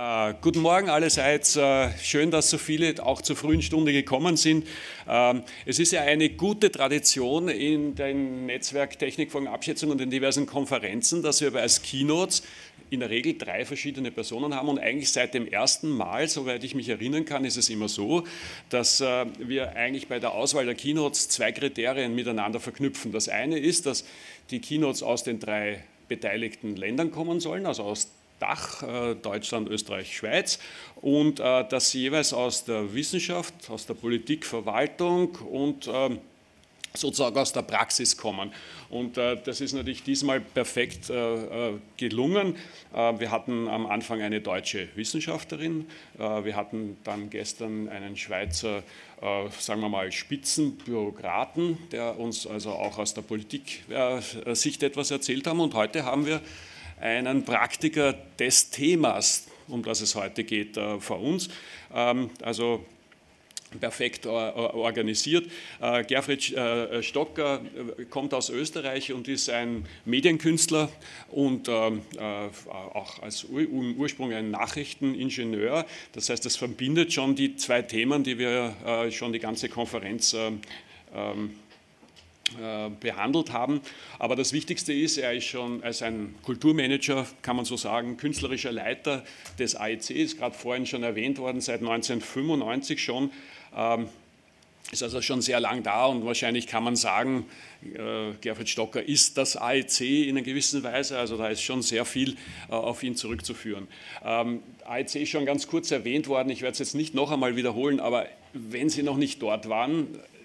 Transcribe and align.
Uh, 0.00 0.32
guten 0.40 0.60
Morgen 0.60 0.88
allerseits. 0.88 1.58
Uh, 1.58 1.90
schön, 2.02 2.30
dass 2.30 2.48
so 2.48 2.56
viele 2.56 3.04
auch 3.04 3.20
zur 3.20 3.36
frühen 3.36 3.60
Stunde 3.60 3.92
gekommen 3.92 4.38
sind. 4.38 4.66
Uh, 5.06 5.40
es 5.66 5.78
ist 5.78 5.92
ja 5.92 6.00
eine 6.00 6.30
gute 6.30 6.72
Tradition 6.72 7.50
in 7.50 7.96
den 7.96 8.46
Netzwerk 8.46 8.98
Technikfolgenabschätzungen 8.98 9.92
und 9.92 9.98
den 9.98 10.08
diversen 10.08 10.46
Konferenzen, 10.46 11.22
dass 11.22 11.42
wir 11.42 11.54
als 11.54 11.82
Keynotes 11.82 12.42
in 12.88 13.00
der 13.00 13.10
Regel 13.10 13.36
drei 13.36 13.66
verschiedene 13.66 14.10
Personen 14.10 14.54
haben 14.54 14.70
und 14.70 14.78
eigentlich 14.78 15.12
seit 15.12 15.34
dem 15.34 15.46
ersten 15.46 15.90
Mal, 15.90 16.28
soweit 16.28 16.64
ich 16.64 16.74
mich 16.74 16.88
erinnern 16.88 17.26
kann, 17.26 17.44
ist 17.44 17.58
es 17.58 17.68
immer 17.68 17.88
so, 17.88 18.24
dass 18.70 19.00
wir 19.00 19.76
eigentlich 19.76 20.08
bei 20.08 20.18
der 20.18 20.32
Auswahl 20.32 20.64
der 20.64 20.74
Keynotes 20.74 21.28
zwei 21.28 21.52
Kriterien 21.52 22.14
miteinander 22.14 22.58
verknüpfen. 22.58 23.12
Das 23.12 23.28
eine 23.28 23.58
ist, 23.58 23.84
dass 23.84 24.04
die 24.50 24.60
Keynotes 24.60 25.02
aus 25.02 25.24
den 25.24 25.38
drei 25.38 25.84
beteiligten 26.08 26.74
Ländern 26.74 27.12
kommen 27.12 27.38
sollen, 27.38 27.66
also 27.66 27.84
aus 27.84 28.08
Dach, 28.40 28.82
äh, 28.82 29.14
Deutschland, 29.14 29.68
Österreich, 29.68 30.16
Schweiz, 30.16 30.58
und 30.96 31.38
äh, 31.38 31.68
dass 31.68 31.90
sie 31.90 32.00
jeweils 32.00 32.32
aus 32.32 32.64
der 32.64 32.92
Wissenschaft, 32.92 33.54
aus 33.68 33.86
der 33.86 33.94
Politik, 33.94 34.44
Verwaltung 34.44 35.36
und 35.36 35.88
ähm, 35.92 36.18
sozusagen 36.94 37.38
aus 37.38 37.52
der 37.52 37.62
Praxis 37.62 38.16
kommen. 38.16 38.52
Und 38.88 39.16
äh, 39.16 39.36
das 39.44 39.60
ist 39.60 39.72
natürlich 39.72 40.02
diesmal 40.02 40.40
perfekt 40.40 41.08
äh, 41.10 41.74
gelungen. 41.96 42.56
Äh, 42.92 43.20
wir 43.20 43.30
hatten 43.30 43.68
am 43.68 43.86
Anfang 43.86 44.20
eine 44.22 44.40
deutsche 44.40 44.88
Wissenschaftlerin, 44.96 45.86
äh, 46.18 46.44
wir 46.44 46.56
hatten 46.56 46.96
dann 47.04 47.30
gestern 47.30 47.88
einen 47.88 48.16
Schweizer, 48.16 48.82
sagen 49.58 49.82
wir 49.82 49.90
mal, 49.90 50.10
Spitzenbürokraten, 50.10 51.76
der 51.92 52.18
uns 52.18 52.46
also 52.46 52.70
auch 52.70 52.96
aus 52.96 53.12
der 53.12 53.20
Politik-Sicht 53.20 54.82
etwas 54.82 55.10
erzählt 55.10 55.46
haben. 55.46 55.60
Und 55.60 55.74
heute 55.74 56.06
haben 56.06 56.24
wir 56.24 56.40
einen 57.00 57.44
Praktiker 57.44 58.14
des 58.38 58.70
Themas, 58.70 59.46
um 59.68 59.82
das 59.82 60.00
es 60.00 60.14
heute 60.14 60.44
geht, 60.44 60.76
äh, 60.76 61.00
vor 61.00 61.20
uns. 61.20 61.48
Ähm, 61.94 62.30
also 62.42 62.84
perfekt 63.78 64.26
organisiert. 64.26 65.48
Äh, 65.80 66.02
Gerfried 66.02 66.52
äh, 66.56 67.04
Stocker 67.04 67.60
kommt 68.10 68.34
aus 68.34 68.50
Österreich 68.50 69.12
und 69.12 69.28
ist 69.28 69.48
ein 69.48 69.86
Medienkünstler 70.04 70.88
und 71.30 71.68
ähm, 71.68 72.02
auch 72.18 73.22
als 73.22 73.44
Ursprung 73.44 74.32
ein 74.32 74.50
Nachrichteningenieur. 74.50 75.86
Das 76.10 76.30
heißt, 76.30 76.44
das 76.44 76.56
verbindet 76.56 77.12
schon 77.12 77.36
die 77.36 77.54
zwei 77.54 77.82
Themen, 77.82 78.24
die 78.24 78.38
wir 78.38 79.10
schon 79.12 79.32
die 79.32 79.38
ganze 79.38 79.68
Konferenz 79.68 80.34
ähm, 80.34 80.60
äh, 81.14 81.69
behandelt 83.00 83.52
haben. 83.52 83.80
Aber 84.18 84.36
das 84.36 84.52
Wichtigste 84.52 84.92
ist, 84.92 85.18
er 85.18 85.34
ist 85.34 85.44
schon 85.44 85.82
als 85.82 86.02
ein 86.02 86.34
Kulturmanager, 86.42 87.26
kann 87.42 87.56
man 87.56 87.64
so 87.64 87.76
sagen, 87.76 88.16
künstlerischer 88.16 88.72
Leiter 88.72 89.24
des 89.58 89.76
AEC, 89.76 90.10
ist 90.10 90.38
gerade 90.38 90.56
vorhin 90.56 90.86
schon 90.86 91.02
erwähnt 91.02 91.38
worden, 91.38 91.60
seit 91.60 91.80
1995 91.80 93.02
schon. 93.02 93.30
Ähm, 93.76 94.08
ist 94.90 95.02
also 95.02 95.22
schon 95.22 95.40
sehr 95.40 95.60
lang 95.60 95.82
da 95.82 96.06
und 96.06 96.24
wahrscheinlich 96.24 96.66
kann 96.66 96.82
man 96.82 96.96
sagen, 96.96 97.46
äh, 97.84 98.32
Gerfried 98.40 98.68
Stocker 98.68 99.02
ist 99.02 99.36
das 99.36 99.56
AEC 99.56 100.00
in 100.00 100.30
einer 100.30 100.42
gewissen 100.42 100.82
Weise, 100.82 101.18
also 101.18 101.36
da 101.36 101.48
ist 101.48 101.62
schon 101.62 101.82
sehr 101.82 102.04
viel 102.04 102.36
äh, 102.68 102.72
auf 102.72 103.02
ihn 103.02 103.14
zurückzuführen. 103.14 103.86
Ähm, 104.24 104.62
AEC 104.84 105.16
ist 105.16 105.28
schon 105.28 105.46
ganz 105.46 105.68
kurz 105.68 105.90
erwähnt 105.90 106.26
worden, 106.26 106.50
ich 106.50 106.62
werde 106.62 106.72
es 106.72 106.80
jetzt 106.80 106.94
nicht 106.94 107.14
noch 107.14 107.30
einmal 107.30 107.54
wiederholen, 107.54 108.00
aber 108.00 108.26
wenn 108.52 108.88
Sie 108.88 109.04
noch 109.04 109.16
nicht 109.16 109.40
dort 109.42 109.68
waren, 109.68 110.08
äh, 110.14 110.16
äh, 110.16 110.39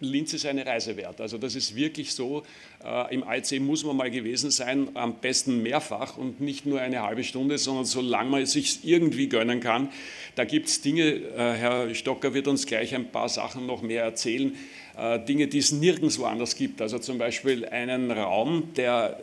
Linz 0.00 0.32
ist 0.32 0.46
eine 0.46 0.64
Reise 0.64 0.96
wert. 0.96 1.20
Also 1.20 1.36
das 1.36 1.54
ist 1.54 1.76
wirklich 1.76 2.14
so, 2.14 2.44
äh, 2.82 3.14
im 3.14 3.24
IC 3.28 3.60
muss 3.60 3.84
man 3.84 3.96
mal 3.96 4.10
gewesen 4.10 4.50
sein, 4.50 4.88
am 4.94 5.20
besten 5.20 5.62
mehrfach 5.62 6.16
und 6.16 6.40
nicht 6.40 6.64
nur 6.64 6.80
eine 6.80 7.02
halbe 7.02 7.22
Stunde, 7.24 7.58
sondern 7.58 7.84
solange 7.84 8.30
man 8.30 8.42
es 8.42 8.52
sich 8.52 8.80
irgendwie 8.84 9.28
gönnen 9.28 9.60
kann. 9.60 9.90
Da 10.34 10.44
gibt 10.44 10.68
es 10.68 10.80
Dinge, 10.80 11.02
äh, 11.02 11.36
Herr 11.36 11.94
Stocker 11.94 12.32
wird 12.32 12.48
uns 12.48 12.66
gleich 12.66 12.94
ein 12.94 13.10
paar 13.10 13.28
Sachen 13.28 13.66
noch 13.66 13.82
mehr 13.82 14.04
erzählen, 14.04 14.56
äh, 14.96 15.18
Dinge, 15.20 15.46
die 15.48 15.58
es 15.58 15.72
nirgendwo 15.72 16.24
anders 16.24 16.56
gibt. 16.56 16.80
Also 16.80 16.98
zum 16.98 17.18
Beispiel 17.18 17.66
einen 17.66 18.10
Raum, 18.10 18.72
der 18.76 19.18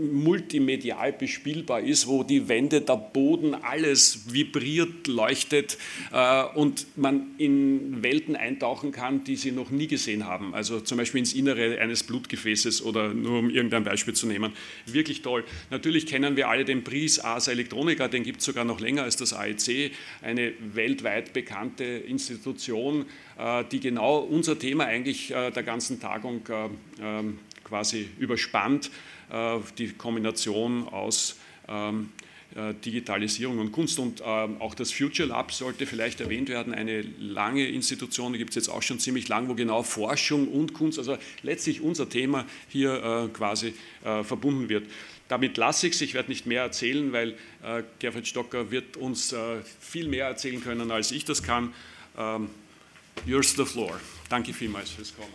multimedial 0.00 1.12
bespielbar 1.12 1.80
ist, 1.80 2.06
wo 2.06 2.22
die 2.22 2.48
Wände, 2.48 2.80
der 2.80 2.96
Boden, 2.96 3.54
alles 3.54 4.32
vibriert, 4.32 5.06
leuchtet 5.06 5.78
äh, 6.12 6.44
und 6.54 6.86
man 6.96 7.34
in 7.38 8.02
Welten 8.02 8.36
eintauchen 8.36 8.92
kann, 8.92 9.24
die 9.24 9.36
sie 9.36 9.52
noch 9.52 9.70
nie 9.70 9.86
gesehen 9.86 10.26
haben. 10.26 10.54
Also 10.54 10.80
zum 10.80 10.98
Beispiel 10.98 11.20
ins 11.20 11.34
Innere 11.34 11.78
eines 11.78 12.02
Blutgefäßes 12.02 12.82
oder 12.84 13.12
nur 13.12 13.38
um 13.40 13.50
irgendein 13.50 13.84
Beispiel 13.84 14.14
zu 14.14 14.26
nehmen. 14.26 14.52
Wirklich 14.86 15.22
toll. 15.22 15.44
Natürlich 15.70 16.06
kennen 16.06 16.36
wir 16.36 16.48
alle 16.48 16.64
den 16.64 16.82
Pris 16.84 17.22
Asa 17.22 17.52
Electronica, 17.52 18.08
den 18.08 18.22
gibt 18.22 18.40
es 18.40 18.46
sogar 18.46 18.64
noch 18.64 18.80
länger 18.80 19.02
als 19.02 19.16
das 19.16 19.32
AEC, 19.32 19.92
eine 20.22 20.52
weltweit 20.74 21.32
bekannte 21.32 21.84
Institution, 21.84 23.06
äh, 23.38 23.64
die 23.70 23.80
genau 23.80 24.18
unser 24.18 24.58
Thema 24.58 24.84
eigentlich 24.84 25.30
äh, 25.30 25.50
der 25.50 25.62
ganzen 25.62 26.00
Tagung 26.00 26.42
äh, 26.48 26.68
ähm, 27.02 27.38
quasi 27.64 28.08
überspannt. 28.18 28.90
Äh, 29.30 29.60
die 29.78 29.92
Kombination 29.92 30.88
aus 30.88 31.36
ähm, 31.68 32.10
äh, 32.56 32.74
Digitalisierung 32.84 33.58
und 33.58 33.70
Kunst. 33.70 33.98
Und 34.00 34.22
ähm, 34.24 34.60
auch 34.60 34.74
das 34.74 34.92
Future 34.92 35.28
Lab 35.28 35.52
sollte 35.52 35.86
vielleicht 35.86 36.20
erwähnt 36.20 36.48
werden, 36.48 36.74
eine 36.74 37.02
lange 37.02 37.66
Institution, 37.68 38.32
die 38.32 38.40
gibt 38.40 38.50
es 38.50 38.56
jetzt 38.56 38.68
auch 38.68 38.82
schon 38.82 38.98
ziemlich 38.98 39.28
lang, 39.28 39.48
wo 39.48 39.54
genau 39.54 39.84
Forschung 39.84 40.48
und 40.48 40.74
Kunst, 40.74 40.98
also 40.98 41.16
letztlich 41.42 41.80
unser 41.80 42.08
Thema 42.08 42.44
hier 42.68 42.94
äh, 42.94 43.28
quasi 43.28 43.74
verbunden 44.02 44.70
wird. 44.70 44.86
Damit 45.28 45.58
lasse 45.58 45.86
ich 45.86 45.92
es, 45.92 46.00
ich 46.00 46.14
werde 46.14 46.30
nicht 46.30 46.46
mehr 46.46 46.62
erzählen, 46.62 47.12
weil 47.12 47.36
Gerfried 47.98 48.26
Stocker 48.26 48.70
wird 48.70 48.96
uns 48.96 49.34
viel 49.78 50.08
mehr 50.08 50.26
erzählen 50.26 50.62
können, 50.62 50.90
als 50.90 51.12
ich 51.12 51.26
das 51.26 51.42
kann. 51.42 51.74
Ähm, 52.16 52.48
yours 53.26 53.54
the 53.54 53.66
floor. 53.66 54.00
Danke 54.30 54.54
vielmals 54.54 54.90
fürs 54.90 55.14
Kommen. 55.14 55.34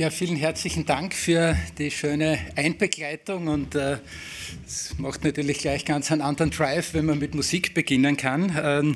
Ja, 0.00 0.08
vielen 0.08 0.36
herzlichen 0.36 0.86
Dank 0.86 1.12
für 1.12 1.54
die 1.76 1.90
schöne 1.90 2.38
Einbegleitung 2.56 3.48
und 3.48 3.74
äh, 3.74 3.98
es 4.66 4.92
äh, 4.92 4.94
macht 5.02 5.24
natürlich 5.24 5.58
gleich 5.58 5.84
ganz 5.84 6.10
einen 6.10 6.22
anderen 6.22 6.50
Drive, 6.50 6.94
wenn 6.94 7.04
man 7.04 7.18
mit 7.18 7.34
Musik 7.34 7.74
beginnen 7.74 8.16
kann. 8.16 8.58
Ähm, 8.64 8.94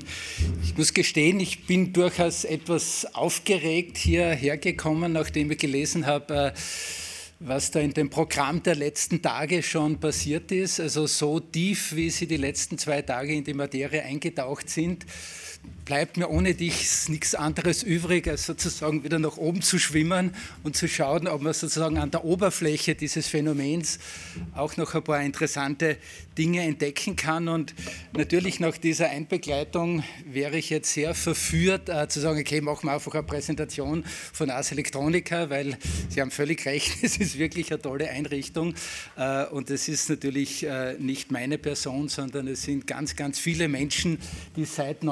ich 0.62 0.74
muss 0.78 0.94
gestehen, 0.94 1.40
ich 1.40 1.66
bin 1.66 1.92
durchaus 1.92 2.44
etwas 2.44 3.06
aufgeregt 3.14 3.98
hierher 3.98 4.56
gekommen, 4.56 5.12
nachdem 5.12 5.50
ich 5.50 5.58
gelesen 5.58 6.06
habe, 6.06 6.54
äh, 6.54 6.58
was 7.38 7.70
da 7.70 7.80
in 7.80 7.92
dem 7.92 8.08
Programm 8.08 8.62
der 8.62 8.74
letzten 8.74 9.20
Tage 9.20 9.62
schon 9.62 10.00
passiert 10.00 10.50
ist. 10.52 10.80
Also 10.80 11.06
so 11.06 11.38
tief, 11.38 11.94
wie 11.94 12.08
Sie 12.08 12.26
die 12.26 12.38
letzten 12.38 12.78
zwei 12.78 13.02
Tage 13.02 13.34
in 13.34 13.44
die 13.44 13.52
Materie 13.52 14.02
eingetaucht 14.04 14.70
sind 14.70 15.04
bleibt 15.84 16.16
mir 16.16 16.30
ohne 16.30 16.54
dich 16.54 17.08
nichts 17.08 17.34
anderes 17.34 17.82
übrig, 17.82 18.26
als 18.26 18.46
sozusagen 18.46 19.04
wieder 19.04 19.18
nach 19.18 19.36
oben 19.36 19.60
zu 19.60 19.78
schwimmen 19.78 20.34
und 20.62 20.76
zu 20.76 20.88
schauen, 20.88 21.28
ob 21.28 21.42
man 21.42 21.52
sozusagen 21.52 21.98
an 21.98 22.10
der 22.10 22.24
Oberfläche 22.24 22.94
dieses 22.94 23.28
Phänomens 23.28 23.98
auch 24.54 24.76
noch 24.76 24.94
ein 24.94 25.04
paar 25.04 25.20
interessante 25.22 25.98
Dinge 26.38 26.62
entdecken 26.62 27.16
kann. 27.16 27.48
Und 27.48 27.74
natürlich 28.16 28.60
nach 28.60 28.76
dieser 28.78 29.10
Einbegleitung 29.10 30.02
wäre 30.26 30.56
ich 30.56 30.70
jetzt 30.70 30.92
sehr 30.92 31.14
verführt, 31.14 31.88
äh, 31.88 32.08
zu 32.08 32.20
sagen, 32.20 32.40
okay, 32.40 32.60
machen 32.60 32.86
wir 32.86 32.94
einfach 32.94 33.14
eine 33.14 33.22
Präsentation 33.22 34.04
von 34.32 34.50
Ars 34.50 34.72
Electronica, 34.72 35.50
weil 35.50 35.76
Sie 36.08 36.20
haben 36.20 36.30
völlig 36.30 36.64
recht, 36.66 36.96
es 37.02 37.18
ist 37.18 37.38
wirklich 37.38 37.70
eine 37.70 37.80
tolle 37.80 38.08
Einrichtung. 38.08 38.74
Äh, 39.16 39.44
und 39.46 39.70
es 39.70 39.88
ist 39.88 40.08
natürlich 40.08 40.64
äh, 40.64 40.94
nicht 40.98 41.30
meine 41.30 41.58
Person, 41.58 42.08
sondern 42.08 42.48
es 42.48 42.62
sind 42.62 42.86
ganz, 42.86 43.16
ganz 43.16 43.38
viele 43.38 43.68
Menschen, 43.68 44.18
die 44.56 44.64
seit 44.64 45.04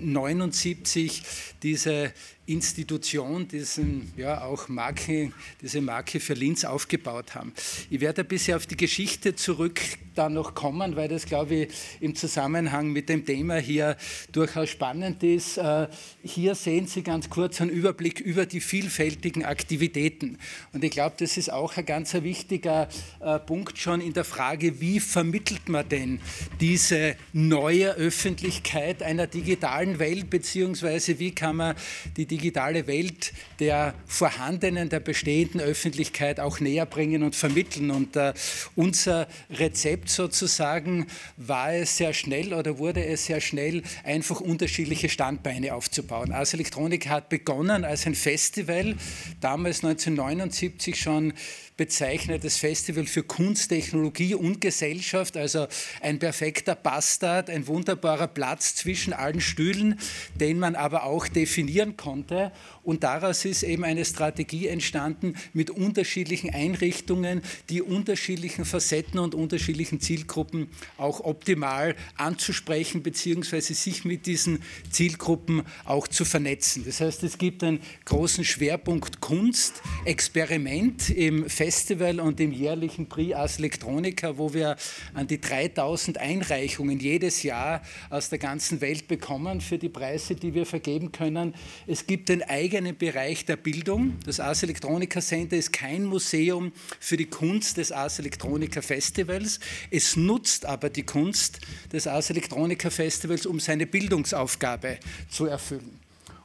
1979 0.00 1.22
diese 1.62 2.12
Institution, 2.48 3.46
diesen, 3.46 4.10
ja, 4.16 4.42
auch 4.42 4.68
Marke, 4.68 5.32
diese 5.60 5.82
Marke 5.82 6.18
für 6.18 6.32
Linz 6.32 6.64
aufgebaut 6.64 7.34
haben. 7.34 7.52
Ich 7.90 8.00
werde 8.00 8.22
ein 8.22 8.28
bisschen 8.28 8.56
auf 8.56 8.66
die 8.66 8.76
Geschichte 8.76 9.34
zurück 9.34 9.80
dann 10.14 10.32
noch 10.32 10.54
kommen, 10.54 10.96
weil 10.96 11.08
das, 11.08 11.26
glaube 11.26 11.54
ich, 11.54 11.68
im 12.00 12.16
Zusammenhang 12.16 12.90
mit 12.90 13.08
dem 13.08 13.24
Thema 13.24 13.56
hier 13.56 13.96
durchaus 14.32 14.70
spannend 14.70 15.22
ist. 15.22 15.58
Äh, 15.58 15.88
hier 16.24 16.54
sehen 16.54 16.86
Sie 16.86 17.02
ganz 17.02 17.30
kurz 17.30 17.60
einen 17.60 17.70
Überblick 17.70 18.18
über 18.18 18.44
die 18.46 18.60
vielfältigen 18.60 19.44
Aktivitäten. 19.44 20.38
Und 20.72 20.82
ich 20.82 20.90
glaube, 20.90 21.16
das 21.18 21.36
ist 21.36 21.52
auch 21.52 21.76
ein 21.76 21.86
ganz 21.86 22.14
wichtiger 22.14 22.88
äh, 23.20 23.38
Punkt 23.38 23.78
schon 23.78 24.00
in 24.00 24.14
der 24.14 24.24
Frage, 24.24 24.80
wie 24.80 24.98
vermittelt 24.98 25.68
man 25.68 25.88
denn 25.88 26.20
diese 26.60 27.14
neue 27.32 27.94
Öffentlichkeit 27.94 29.02
einer 29.02 29.26
digitalen 29.26 29.98
Welt, 30.00 30.30
beziehungsweise 30.30 31.18
wie 31.20 31.30
kann 31.30 31.56
man 31.56 31.76
die 32.16 32.26
digitale 32.26 32.37
Welt 32.86 33.32
der 33.60 33.94
vorhandenen, 34.06 34.88
der 34.88 35.00
bestehenden 35.00 35.60
Öffentlichkeit 35.60 36.40
auch 36.40 36.60
näher 36.60 36.86
bringen 36.86 37.22
und 37.22 37.36
vermitteln. 37.36 37.90
Und 37.90 38.16
äh, 38.16 38.32
unser 38.74 39.28
Rezept 39.50 40.08
sozusagen 40.08 41.06
war 41.36 41.72
es 41.74 41.96
sehr 41.96 42.12
schnell 42.12 42.54
oder 42.54 42.78
wurde 42.78 43.04
es 43.04 43.26
sehr 43.26 43.40
schnell, 43.40 43.82
einfach 44.04 44.40
unterschiedliche 44.40 45.08
Standbeine 45.08 45.74
aufzubauen. 45.74 46.32
Ars 46.32 46.54
Electronica 46.54 47.10
hat 47.10 47.28
begonnen 47.28 47.84
als 47.84 48.06
ein 48.06 48.14
Festival, 48.14 48.96
damals 49.40 49.84
1979 49.84 51.00
schon 51.00 51.32
bezeichnetes 51.78 52.58
Festival 52.58 53.06
für 53.06 53.22
Kunst, 53.22 53.70
Technologie 53.70 54.34
und 54.34 54.60
Gesellschaft, 54.60 55.38
also 55.38 55.66
ein 56.02 56.18
perfekter 56.18 56.74
Bastard, 56.74 57.48
ein 57.48 57.66
wunderbarer 57.66 58.26
Platz 58.26 58.74
zwischen 58.74 59.14
allen 59.14 59.40
Stühlen, 59.40 59.98
den 60.34 60.58
man 60.58 60.74
aber 60.74 61.04
auch 61.04 61.26
definieren 61.28 61.96
konnte. 61.96 62.52
Und 62.88 63.04
daraus 63.04 63.44
ist 63.44 63.64
eben 63.64 63.84
eine 63.84 64.02
Strategie 64.02 64.66
entstanden 64.66 65.34
mit 65.52 65.68
unterschiedlichen 65.68 66.54
Einrichtungen, 66.54 67.42
die 67.68 67.82
unterschiedlichen 67.82 68.64
Facetten 68.64 69.20
und 69.20 69.34
unterschiedlichen 69.34 70.00
Zielgruppen 70.00 70.70
auch 70.96 71.20
optimal 71.20 71.94
anzusprechen, 72.16 73.02
beziehungsweise 73.02 73.74
sich 73.74 74.06
mit 74.06 74.24
diesen 74.24 74.62
Zielgruppen 74.90 75.64
auch 75.84 76.08
zu 76.08 76.24
vernetzen. 76.24 76.82
Das 76.86 77.02
heißt, 77.02 77.24
es 77.24 77.36
gibt 77.36 77.62
einen 77.62 77.80
großen 78.06 78.42
Schwerpunkt 78.42 79.20
Kunst, 79.20 79.82
Experiment 80.06 81.10
im 81.10 81.50
Festival 81.50 82.20
und 82.20 82.40
im 82.40 82.52
jährlichen 82.52 83.06
Prix 83.06 83.34
Ars 83.34 83.58
Electronica, 83.58 84.38
wo 84.38 84.54
wir 84.54 84.76
an 85.12 85.26
die 85.26 85.42
3000 85.42 86.16
Einreichungen 86.16 86.98
jedes 86.98 87.42
Jahr 87.42 87.82
aus 88.08 88.30
der 88.30 88.38
ganzen 88.38 88.80
Welt 88.80 89.08
bekommen 89.08 89.60
für 89.60 89.76
die 89.76 89.90
Preise, 89.90 90.34
die 90.36 90.54
wir 90.54 90.64
vergeben 90.64 91.12
können. 91.12 91.54
Es 91.86 92.06
gibt 92.06 92.30
den 92.30 92.42
eigenen 92.42 92.77
eigenen 92.78 92.96
Bereich 92.96 93.44
der 93.44 93.56
Bildung. 93.56 94.16
Das 94.24 94.38
Ars 94.38 94.62
Electronica 94.62 95.20
Center 95.20 95.56
ist 95.56 95.72
kein 95.72 96.04
Museum 96.04 96.70
für 97.00 97.16
die 97.16 97.26
Kunst 97.26 97.76
des 97.76 97.90
Ars 97.90 98.20
Electronica 98.20 98.82
Festivals. 98.82 99.58
Es 99.90 100.14
nutzt 100.14 100.64
aber 100.64 100.88
die 100.88 101.02
Kunst 101.02 101.58
des 101.92 102.06
Ars 102.06 102.30
Electronica 102.30 102.88
Festivals, 102.90 103.46
um 103.46 103.58
seine 103.58 103.86
Bildungsaufgabe 103.86 104.98
zu 105.28 105.46
erfüllen. 105.46 105.98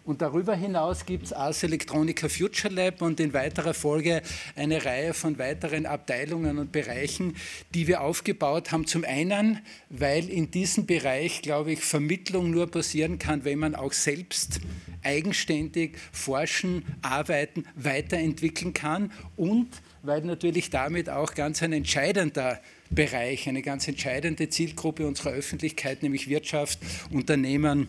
Und 0.05 0.21
darüber 0.21 0.55
hinaus 0.55 1.05
gibt 1.05 1.25
es 1.25 1.33
Ars 1.33 1.61
Electronica 1.63 2.27
Future 2.27 2.73
Lab 2.73 3.01
und 3.03 3.19
in 3.19 3.31
weiterer 3.33 3.75
Folge 3.75 4.21
eine 4.55 4.83
Reihe 4.83 5.13
von 5.13 5.37
weiteren 5.37 5.85
Abteilungen 5.85 6.57
und 6.57 6.71
Bereichen, 6.71 7.37
die 7.73 7.87
wir 7.87 8.01
aufgebaut 8.01 8.71
haben. 8.71 8.87
Zum 8.87 9.05
einen, 9.05 9.59
weil 9.89 10.29
in 10.29 10.49
diesem 10.49 10.87
Bereich, 10.87 11.41
glaube 11.43 11.73
ich, 11.73 11.81
Vermittlung 11.81 12.49
nur 12.49 12.69
passieren 12.69 13.19
kann, 13.19 13.45
wenn 13.45 13.59
man 13.59 13.75
auch 13.75 13.93
selbst 13.93 14.59
eigenständig 15.03 15.97
forschen, 16.11 16.85
arbeiten, 17.01 17.65
weiterentwickeln 17.75 18.73
kann 18.73 19.11
und 19.35 19.69
weil 20.01 20.21
natürlich 20.21 20.69
damit 20.69 21.09
auch 21.09 21.33
ganz 21.33 21.63
ein 21.63 21.71
entscheidender 21.71 22.59
Bereich, 22.89 23.47
eine 23.47 23.61
ganz 23.61 23.87
entscheidende 23.87 24.49
Zielgruppe 24.49 25.07
unserer 25.07 25.31
Öffentlichkeit, 25.31 26.03
nämlich 26.03 26.27
Wirtschaft, 26.27 26.79
Unternehmen, 27.09 27.87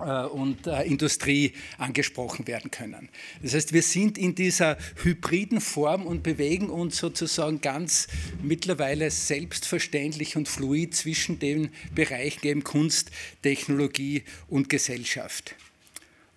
äh, 0.00 0.24
und 0.24 0.66
äh, 0.66 0.82
Industrie 0.84 1.52
angesprochen 1.76 2.46
werden 2.46 2.70
können. 2.70 3.08
Das 3.42 3.54
heißt, 3.54 3.72
wir 3.72 3.82
sind 3.82 4.16
in 4.16 4.34
dieser 4.34 4.78
hybriden 5.02 5.60
Form 5.60 6.06
und 6.06 6.22
bewegen 6.22 6.70
uns 6.70 6.96
sozusagen 6.96 7.60
ganz 7.60 8.08
mittlerweile 8.42 9.10
selbstverständlich 9.10 10.36
und 10.36 10.48
fluid 10.48 10.94
zwischen 10.94 11.38
den 11.38 11.70
Bereichen 11.94 12.46
eben 12.46 12.64
Kunst, 12.64 13.10
Technologie 13.42 14.22
und 14.48 14.68
Gesellschaft. 14.68 15.54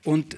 Und 0.03 0.38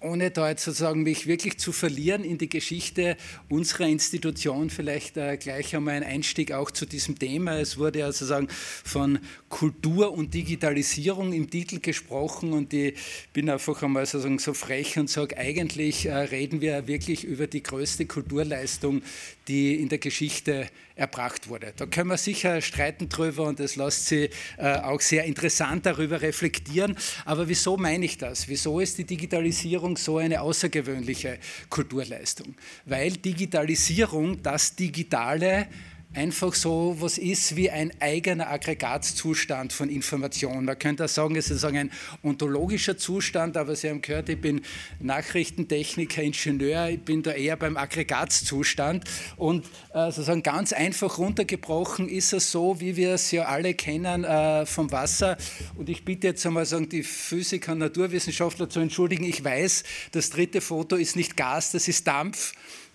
ohne 0.00 0.30
da 0.30 0.48
jetzt 0.48 0.64
sozusagen 0.64 1.02
mich 1.02 1.26
wirklich 1.26 1.58
zu 1.58 1.72
verlieren 1.72 2.22
in 2.22 2.38
die 2.38 2.48
Geschichte 2.48 3.16
unserer 3.48 3.86
Institution, 3.86 4.70
vielleicht 4.70 5.16
äh, 5.16 5.36
gleich 5.36 5.74
einmal 5.74 5.94
ein 5.94 6.04
Einstieg 6.04 6.52
auch 6.52 6.70
zu 6.70 6.86
diesem 6.86 7.18
Thema. 7.18 7.58
Es 7.58 7.78
wurde 7.78 8.00
ja 8.00 8.12
sozusagen 8.12 8.48
von 8.48 9.18
Kultur 9.48 10.12
und 10.12 10.34
Digitalisierung 10.34 11.32
im 11.32 11.48
Titel 11.48 11.80
gesprochen 11.80 12.52
und 12.52 12.72
ich 12.72 12.94
bin 13.32 13.48
einfach 13.48 13.82
einmal 13.82 14.04
sozusagen 14.06 14.38
so 14.38 14.52
frech 14.54 14.98
und 14.98 15.08
sage, 15.08 15.36
eigentlich 15.38 16.06
äh, 16.06 16.14
reden 16.14 16.60
wir 16.60 16.86
wirklich 16.86 17.24
über 17.24 17.46
die 17.46 17.62
größte 17.62 18.06
Kulturleistung, 18.06 19.02
die 19.48 19.76
in 19.76 19.88
der 19.88 19.98
Geschichte 19.98 20.68
erbracht 20.94 21.48
wurde. 21.48 21.72
Da 21.76 21.86
können 21.86 22.10
wir 22.10 22.18
sicher 22.18 22.60
streiten 22.60 23.08
drüber 23.08 23.44
und 23.44 23.60
es 23.60 23.76
lässt 23.76 24.06
sich 24.06 24.30
äh, 24.58 24.74
auch 24.78 25.00
sehr 25.00 25.24
interessant 25.24 25.86
darüber 25.86 26.20
reflektieren. 26.20 26.96
Aber 27.24 27.48
wieso 27.48 27.76
meine 27.76 28.04
ich 28.04 28.18
das? 28.18 28.48
Wieso 28.48 28.80
ist 28.80 28.98
die 28.98 29.04
Digitalisierung 29.04 29.96
so 29.96 30.18
eine 30.18 30.40
außergewöhnliche 30.40 31.38
Kulturleistung? 31.70 32.54
Weil 32.84 33.12
Digitalisierung 33.12 34.42
das 34.42 34.74
Digitale 34.74 35.68
einfach 36.14 36.54
so 36.54 36.96
was 37.00 37.18
ist 37.18 37.54
wie 37.56 37.70
ein 37.70 37.92
eigener 38.00 38.50
Aggregatzustand 38.50 39.72
von 39.72 39.90
Informationen. 39.90 40.64
Man 40.64 40.78
könnte 40.78 41.04
auch 41.04 41.08
sagen, 41.08 41.36
es 41.36 41.50
ist 41.50 41.64
ein 41.64 41.90
ontologischer 42.22 42.96
Zustand, 42.96 43.56
aber 43.56 43.76
Sie 43.76 43.90
haben 43.90 44.00
gehört, 44.00 44.28
ich 44.28 44.40
bin 44.40 44.62
Nachrichtentechniker, 45.00 46.22
Ingenieur, 46.22 46.88
ich 46.88 47.00
bin 47.00 47.22
da 47.22 47.32
eher 47.32 47.56
beim 47.56 47.76
Aggregatzustand. 47.76 49.04
Und 49.36 49.66
äh, 49.92 50.06
sozusagen 50.10 50.42
ganz 50.42 50.72
einfach 50.72 51.18
runtergebrochen 51.18 52.08
ist 52.08 52.32
es 52.32 52.50
so, 52.50 52.80
wie 52.80 52.96
wir 52.96 53.14
es 53.14 53.30
ja 53.30 53.44
alle 53.44 53.74
kennen 53.74 54.24
äh, 54.24 54.64
vom 54.66 54.90
Wasser. 54.90 55.36
Und 55.76 55.88
ich 55.88 56.04
bitte 56.04 56.28
jetzt 56.28 56.46
einmal 56.46 56.66
sagen, 56.66 56.88
die 56.88 57.02
Physiker 57.02 57.72
und 57.72 57.78
Naturwissenschaftler 57.78 58.70
zu 58.70 58.80
entschuldigen, 58.80 59.24
ich 59.24 59.44
weiß, 59.44 59.84
das 60.12 60.30
dritte 60.30 60.60
Foto 60.60 60.96
ist 60.96 61.16
nicht 61.16 61.36
Gas, 61.36 61.72
das 61.72 61.86
ist 61.86 62.06
Dampf 62.06 62.54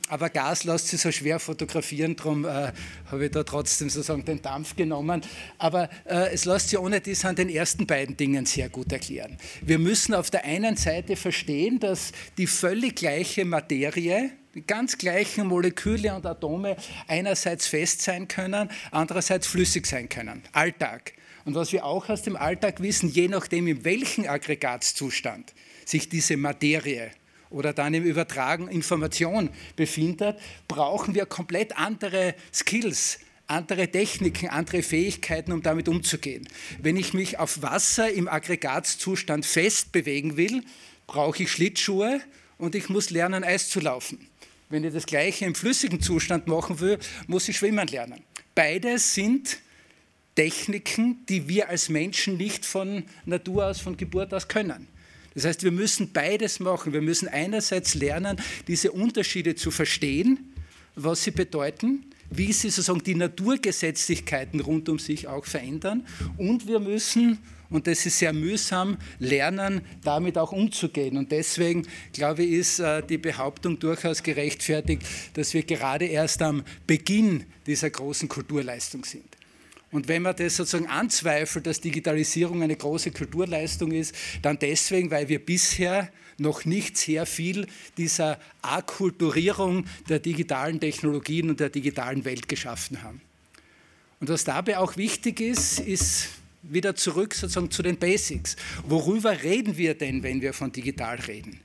aber 0.10 0.30
Gas 0.30 0.66
lässt 0.66 0.90
sich 0.90 1.00
so 1.00 1.12
schwer 1.12 1.40
fotografieren, 1.40 2.16
darum 2.16 2.46
äh, 2.46 2.72
habe 3.10 3.26
ich 3.26 3.32
da 3.32 3.44
trotzdem 3.44 3.90
sozusagen 3.90 4.26
den 4.26 4.42
Dampf 4.42 4.76
genommen. 4.76 5.22
Aber 5.58 5.90
äh, 6.06 6.34
es 6.34 6.46
lässt 6.46 6.70
sich 6.70 6.80
ohne 6.80 7.00
dies 7.00 7.24
an 7.26 7.36
den 7.36 7.50
ersten 7.50 7.88
beiden 7.88 8.18
Dingen 8.18 8.46
sehr 8.46 8.70
gut 8.70 8.92
erklären. 8.92 9.38
Wir 9.62 9.80
müssen 9.80 10.14
auf 10.14 10.30
der 10.30 10.44
einen 10.44 10.76
Seite 10.76 11.16
verstehen, 11.16 11.80
dass 11.80 12.12
die 12.38 12.48
völlig 12.48 12.96
gleiche 12.96 13.46
Materie, 13.46 14.32
die 14.54 14.68
ganz 14.68 14.98
gleichen 14.98 15.48
Moleküle 15.48 16.14
und 16.14 16.26
Atome 16.26 16.76
einerseits 17.08 17.66
fest 17.66 18.02
sein 18.02 18.28
können, 18.28 18.70
andererseits 18.92 19.48
flüssig 19.48 19.88
sein 19.88 20.10
können. 20.10 20.44
Alltag. 20.52 21.14
Und 21.46 21.56
was 21.56 21.72
wir 21.72 21.86
auch 21.86 22.10
aus 22.10 22.22
dem 22.22 22.36
Alltag 22.36 22.82
wissen, 22.82 23.10
je 23.10 23.30
nachdem, 23.30 23.68
in 23.68 23.84
welchem 23.84 24.28
Aggregatzustand 24.28 25.54
sich 25.86 26.08
diese 26.10 26.38
Materie 26.38 27.12
oder 27.54 27.72
dann 27.72 27.94
im 27.94 28.04
Übertragen 28.04 28.68
Information 28.68 29.50
befindet, 29.76 30.38
brauchen 30.68 31.16
wir 31.16 31.26
komplett 31.26 31.78
andere 31.78 32.36
Skills, 32.54 33.20
andere 33.48 33.90
Techniken, 33.90 34.50
andere 34.50 34.82
Fähigkeiten, 34.82 35.52
um 35.52 35.62
damit 35.62 35.88
umzugehen. 35.88 36.48
Wenn 36.82 36.98
ich 36.98 37.14
mich 37.14 37.40
auf 37.40 37.62
Wasser 37.62 38.12
im 38.12 38.28
Aggregatzustand 38.28 39.46
fest 39.46 39.92
bewegen 39.92 40.36
will, 40.36 40.64
brauche 41.08 41.44
ich 41.44 41.52
Schlittschuhe 41.52 42.22
und 42.58 42.76
ich 42.76 42.90
muss 42.90 43.10
lernen, 43.10 43.44
Eis 43.44 43.70
zu 43.70 43.80
laufen. 43.80 44.28
Wenn 44.70 44.84
ich 44.84 44.94
das 44.94 45.06
Gleiche 45.06 45.46
im 45.46 45.56
flüssigen 45.56 46.02
Zustand 46.02 46.48
machen 46.48 46.80
will, 46.80 46.98
muss 47.28 47.48
ich 47.48 47.58
schwimmen 47.58 47.88
lernen. 47.88 48.24
Beides 48.56 49.14
sind 49.14 49.60
Techniken, 50.36 51.24
die 51.30 51.48
wir 51.48 51.70
als 51.70 51.90
Menschen 51.90 52.38
nicht 52.38 52.66
von 52.66 53.04
Natur 53.26 53.68
aus, 53.68 53.80
von 53.80 53.98
Geburt 53.98 54.34
aus 54.34 54.48
können. 54.48 54.88
Das 55.36 55.46
heißt, 55.46 55.64
wir 55.64 55.72
müssen 55.72 56.12
beides 56.12 56.60
machen. 56.60 56.94
Wir 56.94 57.02
müssen 57.02 57.28
einerseits 57.28 57.96
lernen, 57.96 58.38
diese 58.68 58.92
Unterschiede 58.92 59.56
zu 59.56 59.72
verstehen, 59.72 60.54
was 60.96 61.24
sie 61.24 61.32
bedeuten, 61.32 62.06
wie 62.30 62.54
sie 62.54 62.70
sozusagen 62.70 63.04
die 63.04 63.16
Naturgesetzlichkeiten 63.16 64.60
rund 64.60 64.90
um 64.90 65.00
sich 65.00 65.28
auch 65.28 65.46
verändern. 65.46 66.06
Und 66.38 66.68
wir 66.68 66.80
müssen, 66.80 67.40
und 67.70 67.88
das 67.88 68.06
ist 68.06 68.20
sehr 68.20 68.34
mühsam, 68.34 68.98
lernen, 69.20 69.82
damit 70.04 70.38
auch 70.38 70.52
umzugehen. 70.52 71.18
Und 71.18 71.32
deswegen, 71.32 71.88
glaube 72.12 72.44
ich, 72.44 72.52
ist 72.52 72.80
äh, 72.80 73.02
die 73.02 73.18
Behauptung 73.18 73.80
durchaus 73.80 74.22
gerechtfertigt, 74.22 75.04
dass 75.34 75.54
wir 75.54 75.64
gerade 75.64 76.06
erst 76.06 76.42
am 76.42 76.64
Beginn 76.86 77.46
dieser 77.66 77.90
großen 77.90 78.30
Kulturleistung 78.30 79.04
sind. 79.04 79.33
Und 79.94 80.08
wenn 80.08 80.24
man 80.24 80.36
das 80.36 80.58
sozusagen 80.58 80.88
anzweifelt, 80.88 81.68
dass 81.68 81.80
Digitalisierung 81.80 82.64
eine 82.64 82.76
große 82.76 83.12
Kulturleistung 83.12 83.92
ist, 83.92 84.16
dann 84.42 84.58
deswegen, 84.58 85.12
weil 85.12 85.30
wir 85.30 85.38
bisher 85.38 86.12
noch 86.40 86.66
nicht 86.66 86.98
sehr 86.98 87.28
viel 87.28 87.68
dieser 87.96 88.40
Akkulturierung 88.64 89.86
der 90.10 90.18
digitalen 90.18 90.80
Technologien 90.80 91.52
und 91.52 91.60
der 91.60 91.70
digitalen 91.70 92.26
Welt 92.26 92.50
geschaffen 92.50 93.04
haben. 93.04 93.22
Und 94.20 94.30
was 94.30 94.44
dabei 94.44 94.80
auch 94.80 94.98
wichtig 94.98 95.40
ist, 95.40 95.80
ist 95.80 96.30
wieder 96.64 96.96
zurück 96.96 97.36
sozusagen 97.36 97.70
zu 97.70 97.84
den 97.84 97.98
Basics. 97.98 98.56
Worüber 98.88 99.44
reden 99.44 99.78
wir 99.78 99.94
denn, 99.94 100.24
wenn 100.24 100.42
wir 100.42 100.54
von 100.54 100.72
digital 100.72 101.20
reden? 101.20 101.60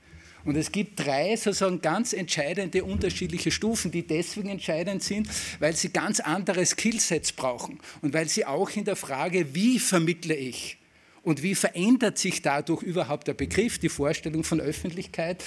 Und 0.48 0.56
es 0.56 0.72
gibt 0.72 0.98
drei 0.98 1.36
sozusagen 1.36 1.82
ganz 1.82 2.14
entscheidende 2.14 2.82
unterschiedliche 2.82 3.50
Stufen, 3.50 3.90
die 3.90 4.06
deswegen 4.06 4.48
entscheidend 4.48 5.02
sind, 5.02 5.28
weil 5.58 5.76
sie 5.76 5.90
ganz 5.90 6.20
andere 6.20 6.64
Skillsets 6.64 7.32
brauchen 7.32 7.78
und 8.00 8.14
weil 8.14 8.30
sie 8.30 8.46
auch 8.46 8.70
in 8.70 8.86
der 8.86 8.96
Frage, 8.96 9.54
wie 9.54 9.78
vermittle 9.78 10.34
ich 10.34 10.78
und 11.22 11.42
wie 11.42 11.54
verändert 11.54 12.16
sich 12.16 12.40
dadurch 12.40 12.82
überhaupt 12.82 13.28
der 13.28 13.34
Begriff, 13.34 13.78
die 13.78 13.90
Vorstellung 13.90 14.42
von 14.42 14.58
Öffentlichkeit, 14.58 15.44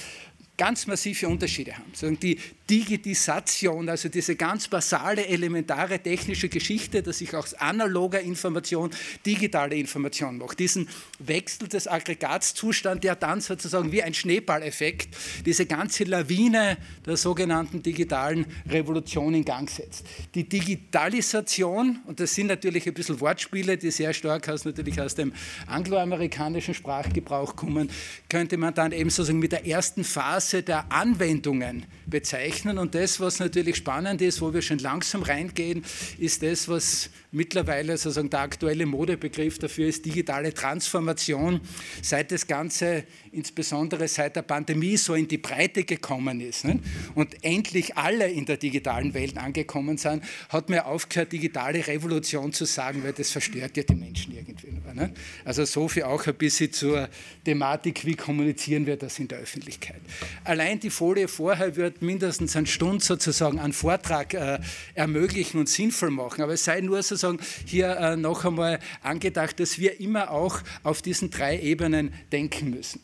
ganz 0.61 0.85
massive 0.85 1.27
Unterschiede 1.27 1.73
haben. 1.75 2.19
Die 2.19 2.37
Digitisation, 2.69 3.89
also 3.89 4.09
diese 4.09 4.35
ganz 4.35 4.67
basale, 4.67 5.25
elementare 5.25 5.97
technische 5.97 6.49
Geschichte, 6.49 7.01
dass 7.01 7.19
ich 7.19 7.35
aus 7.35 7.55
analoger 7.55 8.21
Information 8.21 8.91
digitale 9.25 9.75
Information 9.75 10.37
mache. 10.37 10.55
Diesen 10.55 10.87
Wechsel 11.17 11.67
des 11.67 11.87
Aggregatzustands, 11.87 13.01
der 13.01 13.15
dann 13.15 13.41
sozusagen 13.41 13.91
wie 13.91 14.03
ein 14.03 14.13
Schneeballeffekt 14.13 15.17
diese 15.47 15.65
ganze 15.65 16.03
Lawine 16.03 16.77
der 17.07 17.17
sogenannten 17.17 17.81
digitalen 17.81 18.45
Revolution 18.69 19.33
in 19.33 19.43
Gang 19.43 19.67
setzt. 19.67 20.05
Die 20.35 20.47
Digitalisation, 20.47 22.01
und 22.05 22.19
das 22.19 22.35
sind 22.35 22.47
natürlich 22.47 22.85
ein 22.85 22.93
bisschen 22.93 23.19
Wortspiele, 23.19 23.79
die 23.79 23.89
sehr 23.89 24.13
stark 24.13 24.47
aus, 24.47 24.63
natürlich 24.63 25.01
aus 25.01 25.15
dem 25.15 25.33
angloamerikanischen 25.65 26.75
Sprachgebrauch 26.75 27.55
kommen, 27.55 27.89
könnte 28.29 28.57
man 28.57 28.75
dann 28.75 28.91
eben 28.91 29.09
sozusagen 29.09 29.39
mit 29.39 29.53
der 29.53 29.65
ersten 29.65 30.03
Phase 30.03 30.50
der 30.59 30.91
Anwendungen 30.91 31.85
bezeichnen. 32.05 32.77
Und 32.77 32.95
das, 32.95 33.19
was 33.19 33.39
natürlich 33.39 33.77
spannend 33.77 34.21
ist, 34.21 34.41
wo 34.41 34.53
wir 34.53 34.61
schon 34.61 34.79
langsam 34.79 35.23
reingehen, 35.23 35.85
ist 36.17 36.43
das, 36.43 36.67
was 36.67 37.09
mittlerweile 37.31 37.97
sozusagen 37.97 38.29
der 38.29 38.41
aktuelle 38.41 38.85
Modebegriff 38.85 39.57
dafür 39.57 39.87
ist, 39.87 40.05
digitale 40.05 40.53
Transformation. 40.53 41.61
Seit 42.01 42.31
das 42.31 42.45
Ganze, 42.45 43.05
insbesondere 43.31 44.07
seit 44.07 44.35
der 44.35 44.41
Pandemie, 44.41 44.97
so 44.97 45.15
in 45.15 45.27
die 45.27 45.37
Breite 45.37 45.83
gekommen 45.83 46.41
ist 46.41 46.65
ne? 46.65 46.79
und 47.15 47.43
endlich 47.43 47.95
alle 47.97 48.29
in 48.29 48.45
der 48.45 48.57
digitalen 48.57 49.13
Welt 49.13 49.37
angekommen 49.37 49.97
sind, 49.97 50.23
hat 50.49 50.69
man 50.69 50.79
aufgehört, 50.79 51.31
digitale 51.31 51.85
Revolution 51.87 52.51
zu 52.51 52.65
sagen, 52.65 53.03
weil 53.03 53.13
das 53.13 53.31
verstört 53.31 53.77
ja 53.77 53.83
die 53.83 53.95
Menschen 53.95 54.35
irgendwie. 54.35 54.67
Ne? 54.93 55.13
Also 55.45 55.63
so 55.63 55.87
viel 55.87 56.03
auch 56.03 56.27
ein 56.27 56.35
bisschen 56.35 56.73
zur 56.73 57.07
Thematik, 57.45 58.05
wie 58.05 58.15
kommunizieren 58.15 58.85
wir 58.85 58.97
das 58.97 59.19
in 59.19 59.29
der 59.29 59.39
Öffentlichkeit. 59.39 60.01
Allein 60.43 60.81
die 60.81 60.89
Folie 60.89 61.29
vorher 61.29 61.77
wird 61.77 62.01
mindestens 62.01 62.57
eine 62.57 62.67
Stunde 62.67 63.03
sozusagen 63.03 63.59
einen 63.59 63.73
Vortrag 63.73 64.33
äh, 64.33 64.59
ermöglichen 64.95 65.59
und 65.59 65.69
sinnvoll 65.69 66.11
machen, 66.11 66.41
aber 66.41 66.53
es 66.53 66.65
sei 66.65 66.81
nur 66.81 67.01
sozusagen 67.01 67.20
hier 67.65 67.97
äh, 67.97 68.17
noch 68.17 68.45
einmal 68.45 68.79
angedacht, 69.01 69.59
dass 69.59 69.79
wir 69.79 69.99
immer 69.99 70.31
auch 70.31 70.59
auf 70.83 71.01
diesen 71.01 71.29
drei 71.29 71.59
Ebenen 71.59 72.13
denken 72.31 72.71
müssen. 72.71 73.01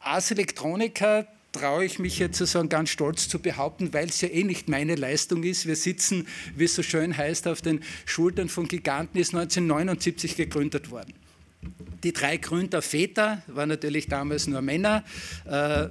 Ars 0.00 0.30
Electronica 0.30 1.26
traue 1.52 1.84
ich 1.84 1.98
mich 1.98 2.18
jetzt 2.18 2.38
sozusagen 2.38 2.68
ganz 2.68 2.90
stolz 2.90 3.28
zu 3.28 3.38
behaupten, 3.38 3.94
weil 3.94 4.08
es 4.08 4.20
ja 4.20 4.28
eh 4.28 4.44
nicht 4.44 4.68
meine 4.68 4.96
Leistung 4.96 5.44
ist. 5.44 5.66
Wir 5.66 5.76
sitzen, 5.76 6.26
wie 6.56 6.64
es 6.64 6.74
so 6.74 6.82
schön 6.82 7.16
heißt, 7.16 7.46
auf 7.46 7.62
den 7.62 7.80
Schultern 8.04 8.48
von 8.48 8.66
Giganten, 8.68 9.18
ist 9.18 9.34
1979 9.34 10.36
gegründet 10.36 10.90
worden. 10.90 11.14
Die 12.02 12.12
drei 12.12 12.36
Gründer 12.36 12.82
Väter 12.82 13.42
waren 13.46 13.70
natürlich 13.70 14.08
damals 14.08 14.46
nur 14.46 14.60
Männer, 14.60 15.04
äh, 15.46 15.88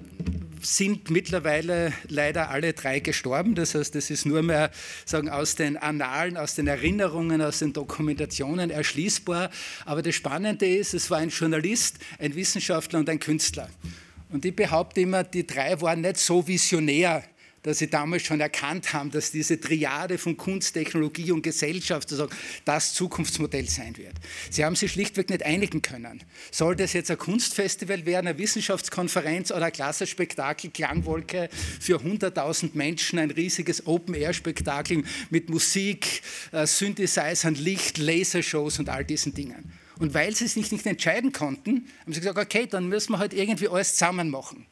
sind 0.66 1.10
mittlerweile 1.10 1.94
leider 2.08 2.50
alle 2.50 2.74
drei 2.74 3.00
gestorben. 3.00 3.56
Das 3.56 3.76
heißt, 3.76 3.96
es 3.96 4.10
ist 4.10 4.26
nur 4.26 4.42
mehr 4.42 4.72
sagen, 5.06 5.30
aus 5.30 5.56
den 5.56 5.78
Annalen, 5.78 6.38
aus 6.38 6.56
den 6.56 6.68
Erinnerungen, 6.68 7.42
aus 7.42 7.60
den 7.60 7.74
Dokumentationen 7.74 8.70
erschließbar. 8.70 9.50
Aber 9.86 10.02
das 10.02 10.16
Spannende 10.16 10.66
ist, 10.66 10.94
es 10.94 11.10
war 11.12 11.20
ein 11.20 11.30
Journalist, 11.30 12.00
ein 12.20 12.36
Wissenschaftler 12.36 13.00
und 13.00 13.10
ein 13.10 13.20
Künstler. 13.20 13.70
Und 14.30 14.46
ich 14.46 14.56
behaupte 14.56 15.02
immer, 15.02 15.24
die 15.24 15.46
drei 15.46 15.80
waren 15.82 16.02
nicht 16.02 16.18
so 16.18 16.48
visionär 16.48 17.24
dass 17.64 17.80
sie 17.80 17.90
damals 17.90 18.24
schon 18.24 18.40
erkannt 18.40 18.94
haben, 18.94 19.10
dass 19.10 19.32
diese 19.32 19.60
Triade 19.60 20.18
von 20.18 20.38
Kunst, 20.38 20.74
Technologie 20.74 21.32
und 21.32 21.42
Gesellschaft 21.42 22.10
sozusagen 22.10 22.36
das 22.66 22.94
Zukunftsmodell 22.94 23.68
sein 23.70 23.98
wird. 23.98 24.14
Sie 24.50 24.64
haben 24.64 24.76
sich 24.76 24.92
schlichtweg 24.92 25.30
nicht 25.30 25.44
einigen 25.44 25.82
können. 25.82 26.22
Soll 26.52 26.76
das 26.76 26.94
jetzt 26.94 27.10
ein 27.10 27.18
Kunstfestival 27.18 28.06
werden, 28.06 28.28
eine 28.28 28.38
Wissenschaftskonferenz 28.38 29.52
oder 29.52 29.66
ein 29.66 29.72
Klassenspektakel, 29.72 30.72
Klangwolke 30.72 31.50
für 31.80 32.00
100.000 32.00 32.72
Menschen, 32.74 33.18
ein 33.20 33.32
riesiges 33.32 33.88
Open-Air-Spektakel 33.88 35.04
mit 35.30 35.50
Musik, 35.50 36.22
äh, 36.52 36.68
Synthesizern, 36.68 37.56
Licht, 37.56 37.98
Lasershows 37.98 38.80
und 38.80 38.90
all 38.90 39.06
diesen 39.06 39.34
Dingen. 39.34 39.72
Und 40.00 40.14
weil 40.14 40.36
sie 40.36 40.48
sich 40.48 40.72
nicht 40.72 40.86
entscheiden 40.86 41.32
konnten, 41.32 41.88
haben 42.02 42.14
sie 42.14 42.20
gesagt, 42.20 42.38
okay, 42.38 42.68
dann 42.70 42.90
müssen 42.90 43.14
wir 43.14 43.20
halt 43.20 43.34
irgendwie 43.34 43.70
alles 43.70 43.94
zusammen 43.94 44.30
machen. 44.30 44.66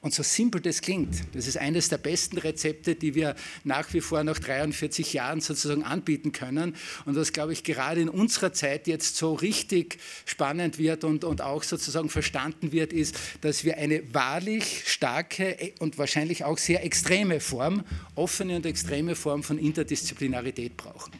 Und 0.00 0.14
so 0.14 0.22
simpel 0.22 0.60
das 0.60 0.80
klingt, 0.80 1.24
das 1.34 1.48
ist 1.48 1.58
eines 1.58 1.88
der 1.88 1.98
besten 1.98 2.38
Rezepte, 2.38 2.94
die 2.94 3.16
wir 3.16 3.34
nach 3.64 3.92
wie 3.92 4.00
vor 4.00 4.22
nach 4.22 4.38
43 4.38 5.12
Jahren 5.12 5.40
sozusagen 5.40 5.82
anbieten 5.82 6.30
können. 6.30 6.76
Und 7.04 7.16
was, 7.16 7.32
glaube 7.32 7.52
ich, 7.52 7.64
gerade 7.64 8.00
in 8.00 8.08
unserer 8.08 8.52
Zeit 8.52 8.86
jetzt 8.86 9.16
so 9.16 9.34
richtig 9.34 9.98
spannend 10.24 10.78
wird 10.78 11.02
und, 11.02 11.24
und 11.24 11.42
auch 11.42 11.64
sozusagen 11.64 12.10
verstanden 12.10 12.70
wird, 12.70 12.92
ist, 12.92 13.16
dass 13.40 13.64
wir 13.64 13.76
eine 13.76 14.14
wahrlich 14.14 14.84
starke 14.86 15.72
und 15.80 15.98
wahrscheinlich 15.98 16.44
auch 16.44 16.58
sehr 16.58 16.84
extreme 16.84 17.40
Form, 17.40 17.84
offene 18.14 18.54
und 18.54 18.66
extreme 18.66 19.16
Form 19.16 19.42
von 19.42 19.58
Interdisziplinarität 19.58 20.76
brauchen 20.76 21.12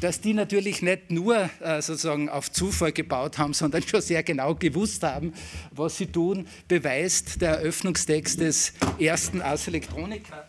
dass 0.00 0.20
die 0.20 0.34
natürlich 0.34 0.82
nicht 0.82 1.10
nur 1.10 1.50
äh, 1.60 1.80
sozusagen 1.82 2.28
auf 2.28 2.50
Zufall 2.50 2.92
gebaut 2.92 3.38
haben, 3.38 3.52
sondern 3.54 3.82
schon 3.82 4.00
sehr 4.00 4.22
genau 4.22 4.54
gewusst 4.54 5.02
haben, 5.02 5.32
was 5.70 5.96
sie 5.96 6.06
tun, 6.06 6.46
beweist 6.68 7.40
der 7.40 7.58
Eröffnungstext 7.58 8.40
des 8.40 8.72
ersten 8.98 9.42
Ars 9.42 9.68
Electronica 9.68 10.48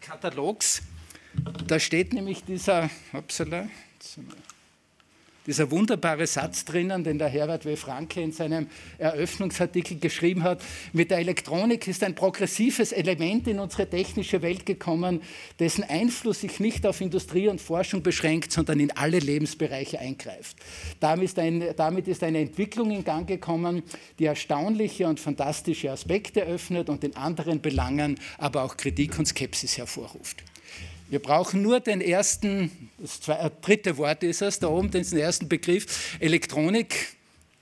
Katalogs. 0.00 0.82
Da 1.66 1.80
steht 1.80 2.12
nämlich 2.12 2.44
dieser, 2.44 2.90
upsala, 3.12 3.68
dieser 5.46 5.70
wunderbare 5.70 6.26
Satz 6.26 6.64
drinnen, 6.64 7.02
den 7.04 7.18
der 7.18 7.28
Herbert 7.28 7.64
W. 7.64 7.76
Franke 7.76 8.20
in 8.20 8.32
seinem 8.32 8.68
Eröffnungsartikel 8.98 9.98
geschrieben 9.98 10.42
hat. 10.42 10.62
Mit 10.92 11.10
der 11.10 11.18
Elektronik 11.18 11.88
ist 11.88 12.04
ein 12.04 12.14
progressives 12.14 12.92
Element 12.92 13.48
in 13.48 13.58
unsere 13.58 13.88
technische 13.88 14.42
Welt 14.42 14.66
gekommen, 14.66 15.22
dessen 15.58 15.84
Einfluss 15.84 16.40
sich 16.42 16.60
nicht 16.60 16.86
auf 16.86 17.00
Industrie 17.00 17.48
und 17.48 17.60
Forschung 17.60 18.02
beschränkt, 18.02 18.52
sondern 18.52 18.80
in 18.80 18.90
alle 18.92 19.18
Lebensbereiche 19.18 19.98
eingreift. 19.98 20.56
Damit 21.00 21.24
ist, 21.24 21.38
ein, 21.38 21.64
damit 21.76 22.08
ist 22.08 22.22
eine 22.22 22.38
Entwicklung 22.38 22.90
in 22.90 23.04
Gang 23.04 23.26
gekommen, 23.26 23.82
die 24.18 24.26
erstaunliche 24.26 25.06
und 25.06 25.18
fantastische 25.18 25.90
Aspekte 25.90 26.42
öffnet 26.42 26.88
und 26.88 27.02
in 27.04 27.16
anderen 27.16 27.60
Belangen 27.60 28.18
aber 28.38 28.62
auch 28.62 28.76
Kritik 28.76 29.18
und 29.18 29.26
Skepsis 29.26 29.76
hervorruft. 29.76 30.44
Wir 31.12 31.18
brauchen 31.18 31.60
nur 31.60 31.80
den 31.80 32.00
ersten, 32.00 32.70
das 32.96 33.28
äh, 33.28 33.50
dritte 33.60 33.98
Wort 33.98 34.22
ist 34.22 34.40
es, 34.40 34.60
da 34.60 34.68
oben 34.68 34.90
den 34.90 35.04
ersten 35.14 35.46
Begriff, 35.46 36.16
Elektronik, 36.20 37.08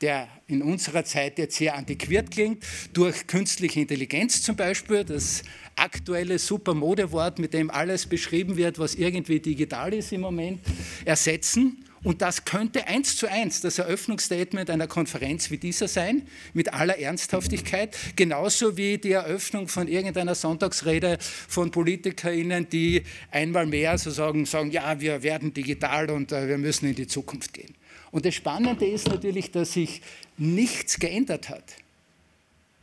der 0.00 0.28
in 0.46 0.62
unserer 0.62 1.04
Zeit 1.04 1.36
jetzt 1.36 1.56
sehr 1.56 1.74
antiquiert 1.74 2.30
klingt, 2.30 2.62
durch 2.92 3.26
künstliche 3.26 3.80
Intelligenz 3.80 4.40
zum 4.42 4.54
Beispiel, 4.54 5.02
das 5.02 5.42
aktuelle 5.74 6.38
super 6.38 6.74
Modewort, 6.74 7.40
mit 7.40 7.52
dem 7.52 7.72
alles 7.72 8.06
beschrieben 8.06 8.56
wird, 8.56 8.78
was 8.78 8.94
irgendwie 8.94 9.40
digital 9.40 9.94
ist 9.94 10.12
im 10.12 10.20
Moment, 10.20 10.60
ersetzen 11.04 11.84
und 12.02 12.22
das 12.22 12.44
könnte 12.46 12.86
eins 12.86 13.16
zu 13.16 13.30
eins 13.30 13.60
das 13.60 13.78
Eröffnungsstatement 13.78 14.70
einer 14.70 14.86
Konferenz 14.86 15.50
wie 15.50 15.58
dieser 15.58 15.86
sein, 15.86 16.22
mit 16.54 16.72
aller 16.72 16.98
Ernsthaftigkeit, 16.98 17.96
genauso 18.16 18.76
wie 18.78 18.96
die 18.96 19.12
Eröffnung 19.12 19.68
von 19.68 19.86
irgendeiner 19.86 20.34
Sonntagsrede 20.34 21.18
von 21.20 21.70
PolitikerInnen, 21.70 22.68
die 22.70 23.02
einmal 23.30 23.66
mehr 23.66 23.98
sozusagen 23.98 24.46
sagen, 24.46 24.70
ja, 24.70 24.98
wir 25.00 25.22
werden 25.22 25.52
digital 25.52 26.10
und 26.10 26.32
äh, 26.32 26.48
wir 26.48 26.58
müssen 26.58 26.88
in 26.88 26.94
die 26.94 27.06
Zukunft 27.06 27.52
gehen. 27.52 27.74
Und 28.12 28.24
das 28.24 28.34
Spannende 28.34 28.86
ist 28.86 29.08
natürlich, 29.08 29.50
dass 29.50 29.74
sich 29.74 30.00
nichts 30.38 30.98
geändert 30.98 31.48
hat. 31.48 31.64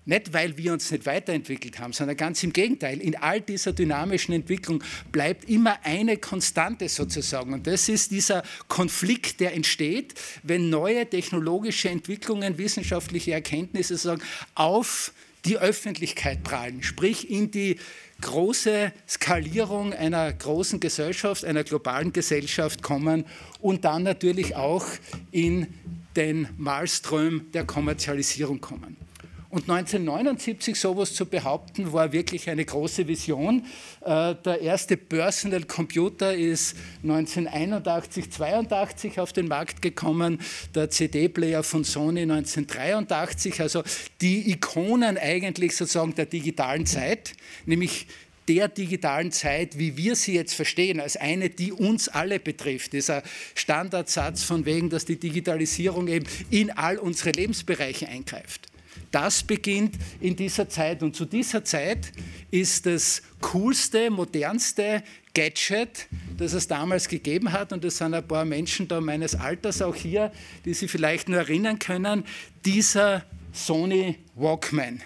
Nicht, 0.08 0.32
weil 0.32 0.58
wir 0.58 0.72
uns 0.72 0.90
nicht 0.90 1.06
weiterentwickelt 1.06 1.80
haben, 1.80 1.92
sondern 1.92 2.16
ganz 2.16 2.42
im 2.42 2.54
Gegenteil. 2.54 3.02
In 3.02 3.18
all 3.18 3.42
dieser 3.42 3.74
dynamischen 3.74 4.34
Entwicklung 4.34 4.82
bleibt 5.12 5.50
immer 5.50 5.80
eine 5.84 6.16
Konstante 6.16 6.88
sozusagen. 6.88 7.54
Und 7.54 7.68
das 7.68 7.90
ist 7.90 8.12
dieser 8.12 8.44
Konflikt, 8.70 9.42
der 9.42 9.54
entsteht, 9.54 10.14
wenn 10.44 10.70
neue 10.70 11.10
technologische 11.10 11.90
Entwicklungen, 11.90 12.58
wissenschaftliche 12.58 13.34
Erkenntnisse 13.34 13.98
sozusagen 13.98 14.22
auf 14.56 15.12
die 15.44 15.58
Öffentlichkeit 15.58 16.42
prallen, 16.42 16.84
sprich 16.84 17.30
in 17.30 17.52
die 17.52 17.78
große 18.22 18.94
Skalierung 19.10 19.92
einer 19.94 20.32
großen 20.32 20.80
Gesellschaft, 20.80 21.44
einer 21.44 21.66
globalen 21.66 22.14
Gesellschaft 22.14 22.82
kommen 22.82 23.26
und 23.60 23.84
dann 23.84 24.04
natürlich 24.04 24.56
auch 24.56 24.86
in 25.32 25.68
den 26.16 26.48
Malström 26.58 27.52
der 27.54 27.66
Kommerzialisierung 27.66 28.62
kommen. 28.62 29.07
Und 29.50 29.70
1979 29.70 30.78
sowas 30.78 31.14
zu 31.14 31.26
behaupten, 31.26 31.94
war 31.94 32.12
wirklich 32.12 32.50
eine 32.50 32.66
große 32.66 33.08
Vision. 33.08 33.66
Äh, 34.02 34.36
der 34.44 34.60
erste 34.62 34.98
Personal 34.98 35.64
Computer 35.64 36.36
ist 36.36 36.76
1981, 37.04 38.30
82 38.30 39.20
auf 39.22 39.32
den 39.32 39.48
Markt 39.48 39.82
gekommen, 39.82 40.42
der 40.76 40.90
CD-Player 40.90 41.64
von 41.64 41.86
Sony 41.86 42.24
1983, 42.24 43.62
also 43.62 43.84
die 44.20 44.52
Ikonen 44.52 45.18
eigentlich 45.18 45.78
sozusagen 45.78 46.14
der 46.14 46.26
digitalen 46.26 46.86
Zeit, 46.86 47.34
nämlich 47.66 48.08
der 48.50 48.68
digitalen 48.68 49.32
Zeit, 49.32 49.78
wie 49.78 49.96
wir 49.98 50.16
sie 50.16 50.34
jetzt 50.34 50.54
verstehen, 50.54 51.00
als 51.00 51.16
eine, 51.18 51.50
die 51.50 51.72
uns 51.72 52.10
alle 52.10 52.40
betrifft. 52.40 52.94
Dieser 52.94 53.24
Standardsatz 53.56 54.44
von 54.44 54.66
wegen, 54.66 54.90
dass 54.90 55.06
die 55.06 55.18
Digitalisierung 55.18 56.08
eben 56.08 56.26
in 56.50 56.72
all 56.72 56.98
unsere 56.98 57.32
Lebensbereiche 57.32 58.08
eingreift. 58.08 58.68
Das 59.12 59.44
beginnt 59.44 59.96
in 60.20 60.36
dieser 60.36 60.70
Zeit. 60.70 61.04
Und 61.04 61.16
zu 61.16 61.26
dieser 61.26 61.64
Zeit 61.64 62.12
ist 62.52 62.86
das 62.86 63.22
coolste, 63.42 64.10
modernste 64.10 65.04
Gadget, 65.34 66.08
das 66.38 66.54
es 66.54 66.68
damals 66.68 67.08
gegeben 67.08 67.52
hat, 67.52 67.72
und 67.72 67.86
es 67.86 67.98
sind 67.98 68.14
ein 68.14 68.28
paar 68.28 68.46
Menschen 68.46 68.88
da 68.88 69.00
meines 69.00 69.36
Alters 69.36 69.82
auch 69.82 69.96
hier, 69.96 70.32
die 70.66 70.74
sich 70.74 70.90
vielleicht 70.90 71.30
nur 71.30 71.40
erinnern 71.40 71.78
können, 71.78 72.24
dieser 72.66 73.24
Sony 73.54 74.18
Walkman. 74.36 75.02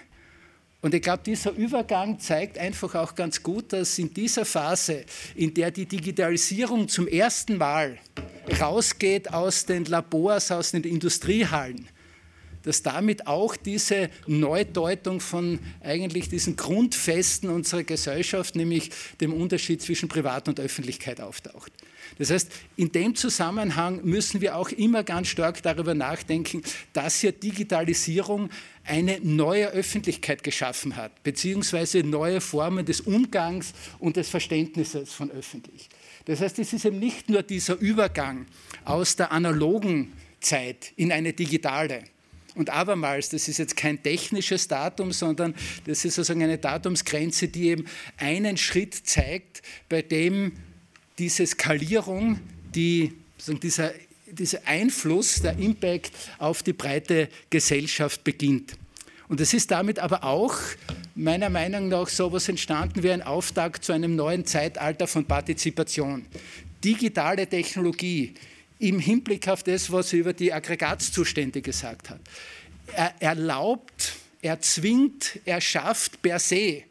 Und 0.80 0.94
ich 0.94 1.02
glaube, 1.02 1.22
dieser 1.24 1.52
Übergang 1.52 2.18
zeigt 2.18 2.58
einfach 2.58 2.96
auch 2.96 3.14
ganz 3.14 3.42
gut, 3.42 3.72
dass 3.72 3.98
in 4.00 4.12
dieser 4.12 4.44
Phase, 4.44 5.04
in 5.36 5.54
der 5.54 5.70
die 5.70 5.86
Digitalisierung 5.86 6.88
zum 6.88 7.06
ersten 7.06 7.56
Mal 7.56 7.98
rausgeht 8.60 9.32
aus 9.32 9.64
den 9.64 9.84
Labors, 9.84 10.50
aus 10.50 10.72
den 10.72 10.82
Industriehallen, 10.82 11.88
dass 12.62 12.82
damit 12.82 13.26
auch 13.26 13.56
diese 13.56 14.10
Neudeutung 14.26 15.20
von 15.20 15.58
eigentlich 15.82 16.28
diesen 16.28 16.56
Grundfesten 16.56 17.50
unserer 17.50 17.82
Gesellschaft, 17.84 18.56
nämlich 18.56 18.90
dem 19.20 19.32
Unterschied 19.32 19.82
zwischen 19.82 20.08
Privat 20.08 20.48
und 20.48 20.60
Öffentlichkeit 20.60 21.20
auftaucht. 21.20 21.72
Das 22.18 22.30
heißt, 22.30 22.50
in 22.76 22.92
dem 22.92 23.14
Zusammenhang 23.14 24.00
müssen 24.04 24.40
wir 24.40 24.56
auch 24.56 24.70
immer 24.70 25.02
ganz 25.02 25.28
stark 25.28 25.62
darüber 25.62 25.94
nachdenken, 25.94 26.62
dass 26.92 27.20
hier 27.20 27.32
Digitalisierung 27.32 28.50
eine 28.84 29.20
neue 29.20 29.68
Öffentlichkeit 29.68 30.42
geschaffen 30.42 30.96
hat, 30.96 31.22
beziehungsweise 31.22 32.02
neue 32.02 32.40
Formen 32.40 32.84
des 32.84 33.00
Umgangs 33.00 33.72
und 33.98 34.16
des 34.16 34.28
Verständnisses 34.28 35.12
von 35.12 35.30
öffentlich. 35.30 35.88
Das 36.24 36.40
heißt, 36.40 36.58
es 36.58 36.72
ist 36.72 36.84
eben 36.84 36.98
nicht 36.98 37.28
nur 37.28 37.42
dieser 37.42 37.76
Übergang 37.76 38.46
aus 38.84 39.16
der 39.16 39.32
analogen 39.32 40.12
Zeit 40.40 40.92
in 40.96 41.12
eine 41.12 41.32
digitale, 41.32 42.04
und 42.54 42.70
abermals, 42.70 43.30
das 43.30 43.48
ist 43.48 43.58
jetzt 43.58 43.76
kein 43.76 44.02
technisches 44.02 44.68
Datum, 44.68 45.12
sondern 45.12 45.54
das 45.86 46.04
ist 46.04 46.14
sozusagen 46.14 46.42
eine 46.42 46.58
Datumsgrenze, 46.58 47.48
die 47.48 47.68
eben 47.68 47.86
einen 48.18 48.56
Schritt 48.56 48.94
zeigt, 48.94 49.62
bei 49.88 50.02
dem 50.02 50.52
diese 51.18 51.46
Skalierung, 51.46 52.40
die, 52.74 53.12
dieser, 53.62 53.92
dieser 54.26 54.66
Einfluss, 54.66 55.40
der 55.40 55.58
Impact 55.58 56.12
auf 56.38 56.62
die 56.62 56.72
breite 56.72 57.28
Gesellschaft 57.48 58.24
beginnt. 58.24 58.74
Und 59.28 59.40
es 59.40 59.54
ist 59.54 59.70
damit 59.70 59.98
aber 59.98 60.24
auch 60.24 60.58
meiner 61.14 61.48
Meinung 61.48 61.88
nach 61.88 62.08
so 62.08 62.26
etwas 62.26 62.48
entstanden 62.48 63.02
wie 63.02 63.10
ein 63.10 63.22
Auftakt 63.22 63.84
zu 63.84 63.92
einem 63.92 64.14
neuen 64.14 64.44
Zeitalter 64.44 65.06
von 65.06 65.24
Partizipation. 65.24 66.26
Digitale 66.84 67.46
Technologie, 67.46 68.34
im 68.82 68.98
Hinblick 68.98 69.48
auf 69.48 69.62
das, 69.62 69.92
was 69.92 70.12
er 70.12 70.18
über 70.18 70.32
die 70.32 70.52
Aggregatzustände 70.52 71.62
gesagt 71.62 72.10
hat. 72.10 72.20
Er 72.94 73.14
erlaubt, 73.20 74.14
er 74.42 74.60
zwingt, 74.60 75.38
er 75.44 75.60
schafft 75.60 76.20
per 76.20 76.40
se, 76.40 76.82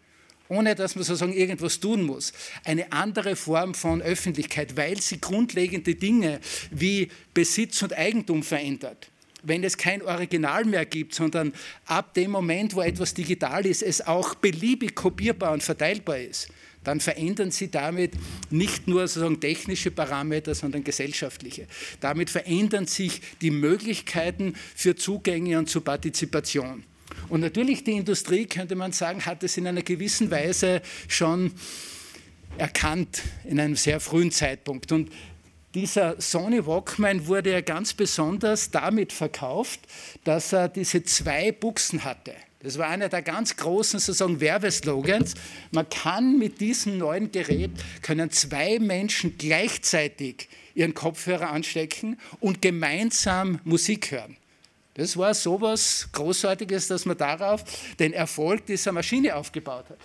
ohne 0.48 0.74
dass 0.74 0.95
man 0.95 1.03
sozusagen 1.03 1.33
irgendwas 1.33 1.81
tun 1.81 2.03
muss, 2.03 2.31
eine 2.63 2.91
andere 2.93 3.36
Form 3.36 3.74
von 3.74 4.01
Öffentlichkeit, 4.01 4.77
weil 4.77 5.01
sie 5.01 5.19
grundlegende 5.19 5.95
Dinge 5.95 6.39
wie 6.71 7.10
Besitz 7.33 7.81
und 7.81 7.93
Eigentum 7.98 8.41
verändert 8.41 9.10
wenn 9.43 9.63
es 9.63 9.75
kein 9.75 10.03
Original 10.03 10.65
mehr 10.65 10.86
gibt, 10.86 11.15
sondern 11.15 11.51
ab 11.86 12.13
dem 12.13 12.29
Moment, 12.29 12.75
wo 12.75 12.81
etwas 12.81 13.15
digital 13.15 13.65
ist, 13.65 13.81
es 13.81 14.05
auch 14.05 14.36
beliebig 14.36 14.93
kopierbar 14.93 15.53
und 15.53 15.63
verteilbar 15.63 16.19
ist, 16.19 16.50
dann 16.83 17.00
verändern 17.00 17.51
Sie 17.51 17.69
damit 17.69 18.13
nicht 18.50 18.88
nur 18.88 19.07
sozusagen 19.07 19.39
technische 19.39 19.91
Parameter, 19.91 20.55
sondern 20.55 20.83
gesellschaftliche. 20.83 21.67
Damit 22.00 22.29
verändern 22.29 22.88
sich 22.88 23.21
die 23.41 23.51
Möglichkeiten 23.51 24.55
für 24.75 24.95
Zugänge 24.95 25.59
und 25.59 25.69
zur 25.69 25.83
Partizipation. 25.83 26.83
Und 27.29 27.41
natürlich 27.41 27.83
die 27.83 27.93
Industrie, 27.93 28.45
könnte 28.45 28.75
man 28.75 28.91
sagen, 28.91 29.25
hat 29.25 29.43
es 29.43 29.57
in 29.57 29.67
einer 29.67 29.81
gewissen 29.83 30.31
Weise 30.31 30.81
schon 31.07 31.53
erkannt 32.57 33.21
in 33.45 33.59
einem 33.59 33.75
sehr 33.75 34.00
frühen 34.00 34.31
Zeitpunkt. 34.31 34.91
Und 34.91 35.11
dieser 35.73 36.19
Sony 36.19 36.65
Walkman 36.65 37.27
wurde 37.27 37.51
ja 37.51 37.61
ganz 37.61 37.93
besonders 37.93 38.71
damit 38.71 39.13
verkauft, 39.13 39.79
dass 40.23 40.51
er 40.51 40.67
diese 40.67 41.03
zwei 41.03 41.51
Buchsen 41.51 42.03
hatte. 42.03 42.33
Das 42.63 42.77
war 42.77 42.88
einer 42.88 43.10
der 43.10 43.22
ganz 43.22 43.56
großen 43.56 44.00
sozusagen 44.00 44.39
Werbeslogans. 44.39 45.34
Man 45.72 45.89
kann 45.89 46.38
mit 46.38 46.62
diesem 46.62 46.98
neuen 46.98 47.32
Gerät 47.32 47.72
können 48.01 48.30
zwei 48.30 48.77
Menschen 48.80 49.38
gleichzeitig 49.38 50.48
ihren 50.75 50.94
Kopfhörer 50.94 51.50
anstecken 51.50 52.20
und 52.40 52.62
gemeinsam 52.62 53.59
Musik 53.64 54.12
hören. 54.12 54.38
Das 54.94 55.18
war 55.18 55.33
so 55.33 55.55
etwas 55.55 56.09
Großartiges, 56.12 56.88
dass 56.88 57.05
man 57.05 57.18
darauf 57.18 57.64
den 57.98 58.14
Erfolg 58.14 58.66
dieser 58.66 58.92
Maschine 58.92 59.35
aufgebaut 59.35 59.85
hat. 59.90 59.98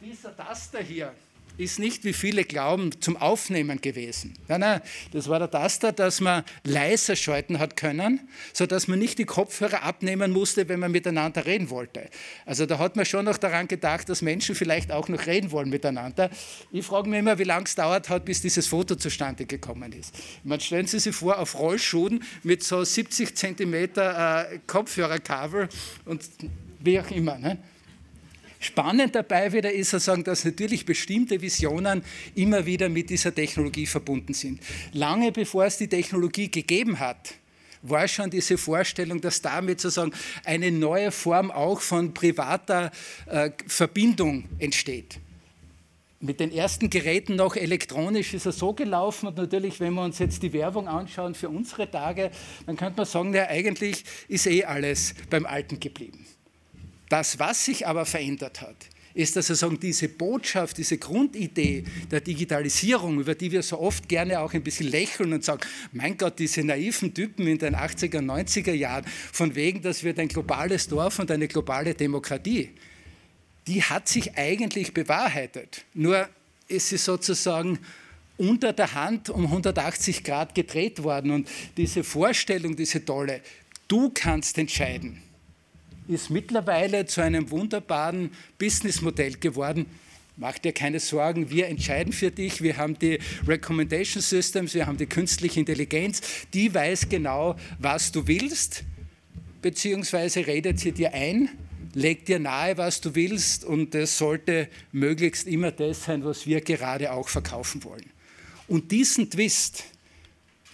Dieser 0.00 0.34
Taster 0.36 0.80
hier, 0.80 1.12
ist 1.58 1.78
nicht, 1.78 2.04
wie 2.04 2.12
viele 2.12 2.44
glauben, 2.44 3.00
zum 3.00 3.16
Aufnehmen 3.16 3.80
gewesen. 3.80 4.34
Nein, 4.46 4.60
nein, 4.60 4.80
das 5.12 5.28
war 5.28 5.38
der 5.40 5.50
Taster, 5.50 5.92
dass 5.92 6.20
man 6.20 6.44
leiser 6.64 7.16
schalten 7.16 7.58
hat 7.58 7.76
können, 7.76 8.28
sodass 8.52 8.86
man 8.86 8.98
nicht 8.98 9.18
die 9.18 9.24
Kopfhörer 9.24 9.82
abnehmen 9.82 10.30
musste, 10.30 10.68
wenn 10.68 10.78
man 10.78 10.92
miteinander 10.92 11.46
reden 11.46 11.68
wollte. 11.68 12.08
Also 12.46 12.64
da 12.64 12.78
hat 12.78 12.96
man 12.96 13.04
schon 13.04 13.24
noch 13.24 13.38
daran 13.38 13.66
gedacht, 13.66 14.08
dass 14.08 14.22
Menschen 14.22 14.54
vielleicht 14.54 14.92
auch 14.92 15.08
noch 15.08 15.26
reden 15.26 15.50
wollen 15.50 15.68
miteinander. 15.68 16.30
Ich 16.70 16.86
frage 16.86 17.10
mich 17.10 17.18
immer, 17.18 17.38
wie 17.38 17.44
lange 17.44 17.64
es 17.64 17.74
dauert 17.74 18.08
hat, 18.08 18.24
bis 18.24 18.40
dieses 18.40 18.68
Foto 18.68 18.94
zustande 18.94 19.44
gekommen 19.44 19.92
ist. 19.92 20.14
Man 20.44 20.60
stellen 20.60 20.86
Sie 20.86 21.00
sich 21.00 21.14
vor, 21.14 21.38
auf 21.38 21.58
Rollschuhen 21.58 22.22
mit 22.44 22.62
so 22.62 22.84
70 22.84 23.36
Zentimeter 23.36 24.48
äh, 24.52 24.58
Kopfhörerkabel 24.66 25.68
und 26.04 26.22
wie 26.78 27.00
auch 27.00 27.10
immer. 27.10 27.36
Ne? 27.38 27.58
Spannend 28.60 29.14
dabei 29.14 29.52
wieder 29.52 29.72
ist 29.72 29.90
sozusagen, 29.90 30.24
dass 30.24 30.44
natürlich 30.44 30.84
bestimmte 30.84 31.40
Visionen 31.40 32.02
immer 32.34 32.66
wieder 32.66 32.88
mit 32.88 33.08
dieser 33.10 33.34
Technologie 33.34 33.86
verbunden 33.86 34.34
sind. 34.34 34.60
Lange 34.92 35.30
bevor 35.30 35.64
es 35.64 35.78
die 35.78 35.88
Technologie 35.88 36.50
gegeben 36.50 36.98
hat, 36.98 37.34
war 37.82 38.08
schon 38.08 38.30
diese 38.30 38.58
Vorstellung, 38.58 39.20
dass 39.20 39.40
damit 39.40 39.80
sozusagen 39.80 40.12
eine 40.44 40.72
neue 40.72 41.12
Form 41.12 41.50
auch 41.50 41.80
von 41.80 42.12
privater 42.12 42.90
äh, 43.26 43.50
Verbindung 43.66 44.44
entsteht. 44.58 45.20
Mit 46.20 46.40
den 46.40 46.50
ersten 46.50 46.90
Geräten 46.90 47.36
noch 47.36 47.54
elektronisch 47.54 48.34
ist 48.34 48.46
es 48.46 48.58
so 48.58 48.72
gelaufen 48.72 49.28
und 49.28 49.36
natürlich, 49.36 49.78
wenn 49.78 49.94
wir 49.94 50.02
uns 50.02 50.18
jetzt 50.18 50.42
die 50.42 50.52
Werbung 50.52 50.88
anschauen 50.88 51.36
für 51.36 51.48
unsere 51.48 51.88
Tage, 51.88 52.32
dann 52.66 52.76
könnte 52.76 52.96
man 52.96 53.06
sagen, 53.06 53.32
ja, 53.32 53.46
eigentlich 53.46 54.02
ist 54.26 54.48
eh 54.48 54.64
alles 54.64 55.14
beim 55.30 55.46
Alten 55.46 55.78
geblieben. 55.78 56.26
Das, 57.08 57.38
was 57.38 57.64
sich 57.64 57.86
aber 57.86 58.04
verändert 58.04 58.60
hat, 58.60 58.76
ist, 59.14 59.34
dass 59.34 59.48
sozusagen 59.48 59.80
diese 59.80 60.08
Botschaft, 60.08 60.78
diese 60.78 60.98
Grundidee 60.98 61.84
der 62.10 62.20
Digitalisierung, 62.20 63.18
über 63.20 63.34
die 63.34 63.50
wir 63.50 63.62
so 63.62 63.80
oft 63.80 64.08
gerne 64.08 64.38
auch 64.40 64.52
ein 64.52 64.62
bisschen 64.62 64.88
lächeln 64.88 65.32
und 65.32 65.44
sagen, 65.44 65.62
mein 65.92 66.16
Gott, 66.16 66.38
diese 66.38 66.62
naiven 66.62 67.12
Typen 67.12 67.46
in 67.46 67.58
den 67.58 67.74
80er, 67.74 68.20
90er 68.20 68.72
Jahren, 68.72 69.04
von 69.32 69.54
wegen, 69.54 69.82
dass 69.82 70.04
wir 70.04 70.16
ein 70.16 70.28
globales 70.28 70.86
Dorf 70.86 71.18
und 71.18 71.30
eine 71.30 71.48
globale 71.48 71.94
Demokratie, 71.94 72.70
die 73.66 73.82
hat 73.82 74.08
sich 74.08 74.36
eigentlich 74.36 74.94
bewahrheitet. 74.94 75.84
Nur 75.94 76.28
ist 76.68 76.90
sie 76.90 76.98
sozusagen 76.98 77.78
unter 78.36 78.72
der 78.72 78.94
Hand 78.94 79.30
um 79.30 79.46
180 79.46 80.22
Grad 80.22 80.54
gedreht 80.54 81.02
worden. 81.02 81.32
Und 81.32 81.48
diese 81.76 82.04
Vorstellung, 82.04 82.76
diese 82.76 83.04
tolle, 83.04 83.40
du 83.88 84.10
kannst 84.10 84.58
entscheiden 84.58 85.22
ist 86.08 86.30
mittlerweile 86.30 87.06
zu 87.06 87.20
einem 87.20 87.50
wunderbaren 87.50 88.30
Businessmodell 88.58 89.34
geworden. 89.34 89.86
Mach 90.36 90.56
dir 90.58 90.72
keine 90.72 91.00
Sorgen, 91.00 91.50
wir 91.50 91.66
entscheiden 91.66 92.12
für 92.12 92.30
dich. 92.30 92.62
Wir 92.62 92.76
haben 92.76 92.98
die 92.98 93.18
Recommendation 93.46 94.22
Systems, 94.22 94.74
wir 94.74 94.86
haben 94.86 94.96
die 94.96 95.06
künstliche 95.06 95.60
Intelligenz, 95.60 96.22
die 96.54 96.72
weiß 96.72 97.08
genau, 97.08 97.56
was 97.78 98.12
du 98.12 98.26
willst, 98.26 98.84
beziehungsweise 99.62 100.46
redet 100.46 100.78
sie 100.78 100.92
dir 100.92 101.12
ein, 101.12 101.50
legt 101.94 102.28
dir 102.28 102.38
nahe, 102.38 102.78
was 102.78 103.00
du 103.00 103.14
willst 103.14 103.64
und 103.64 103.94
das 103.94 104.16
sollte 104.16 104.68
möglichst 104.92 105.48
immer 105.48 105.72
das 105.72 106.04
sein, 106.04 106.24
was 106.24 106.46
wir 106.46 106.60
gerade 106.60 107.12
auch 107.12 107.28
verkaufen 107.28 107.82
wollen. 107.82 108.06
Und 108.68 108.92
diesen 108.92 109.30
Twist 109.30 109.84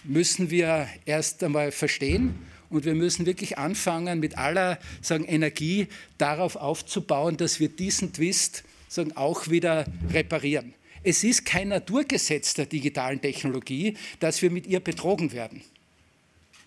müssen 0.03 0.51
wir 0.51 0.87
erst 1.05 1.43
einmal 1.43 1.71
verstehen 1.71 2.35
und 2.69 2.85
wir 2.85 2.95
müssen 2.95 3.25
wirklich 3.25 3.57
anfangen, 3.57 4.19
mit 4.19 4.37
aller 4.37 4.79
sagen, 5.01 5.25
Energie 5.25 5.87
darauf 6.17 6.55
aufzubauen, 6.55 7.37
dass 7.37 7.59
wir 7.59 7.69
diesen 7.69 8.13
Twist 8.13 8.63
sagen, 8.87 9.15
auch 9.15 9.49
wieder 9.49 9.85
reparieren. 10.11 10.73
Es 11.03 11.23
ist 11.23 11.45
kein 11.45 11.67
Naturgesetz 11.67 12.55
der 12.55 12.65
digitalen 12.65 13.21
Technologie, 13.21 13.95
dass 14.19 14.41
wir 14.41 14.49
mit 14.49 14.65
ihr 14.65 14.79
betrogen 14.79 15.31
werden. 15.31 15.61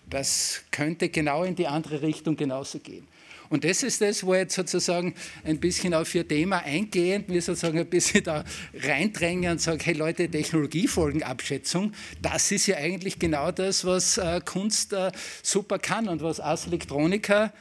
Das 0.09 0.61
könnte 0.71 1.09
genau 1.09 1.43
in 1.43 1.55
die 1.55 1.67
andere 1.67 2.01
Richtung 2.01 2.35
genauso 2.35 2.79
gehen. 2.79 3.07
Und 3.49 3.63
das 3.63 3.83
ist 3.83 4.01
das, 4.01 4.23
wo 4.23 4.35
jetzt 4.35 4.55
sozusagen 4.55 5.15
ein 5.43 5.59
bisschen 5.59 5.93
auf 5.93 6.13
Ihr 6.13 6.27
Thema 6.27 6.59
eingehend, 6.59 7.29
mir 7.29 7.41
sozusagen 7.41 7.79
ein 7.79 7.89
bisschen 7.89 8.23
da 8.23 8.43
reindrängen 8.73 9.51
und 9.53 9.61
sagen, 9.61 9.79
hey 9.83 9.93
Leute, 9.93 10.29
Technologiefolgenabschätzung, 10.29 11.93
das 12.21 12.51
ist 12.51 12.67
ja 12.67 12.77
eigentlich 12.77 13.17
genau 13.17 13.51
das, 13.51 13.85
was 13.85 14.17
äh, 14.17 14.41
Kunst 14.45 14.93
äh, 14.93 15.11
super 15.41 15.79
kann 15.79 16.07
und 16.07 16.21
was 16.21 16.39
Ars 16.39 16.67
Electronica 16.67 17.51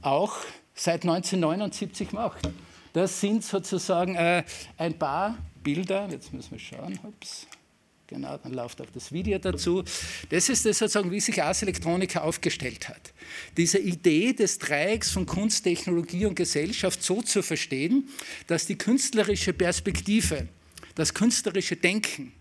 auch 0.00 0.38
seit 0.74 1.02
1979 1.02 2.12
macht. 2.12 2.50
Das 2.92 3.20
sind 3.20 3.44
sozusagen 3.44 4.16
äh, 4.16 4.44
ein 4.76 4.98
paar 4.98 5.38
Bilder, 5.62 6.08
jetzt 6.10 6.32
müssen 6.32 6.52
wir 6.52 6.58
schauen, 6.58 6.98
ups. 7.04 7.46
Genau, 8.12 8.36
dann 8.36 8.52
läuft 8.52 8.78
auch 8.82 8.90
das 8.92 9.10
Video 9.10 9.38
dazu. 9.38 9.82
Das 10.28 10.50
ist 10.50 10.66
das 10.66 10.78
sozusagen, 10.78 11.10
wie 11.10 11.20
sich 11.20 11.42
Ars 11.42 11.62
Electronica 11.62 12.20
aufgestellt 12.20 12.90
hat. 12.90 13.14
Diese 13.56 13.78
Idee 13.78 14.34
des 14.34 14.58
Dreiecks 14.58 15.10
von 15.10 15.24
Kunst, 15.24 15.64
Technologie 15.64 16.26
und 16.26 16.34
Gesellschaft 16.34 17.02
so 17.02 17.22
zu 17.22 17.42
verstehen, 17.42 18.10
dass 18.48 18.66
die 18.66 18.76
künstlerische 18.76 19.54
Perspektive, 19.54 20.46
das 20.94 21.14
künstlerische 21.14 21.76
Denken, 21.76 22.34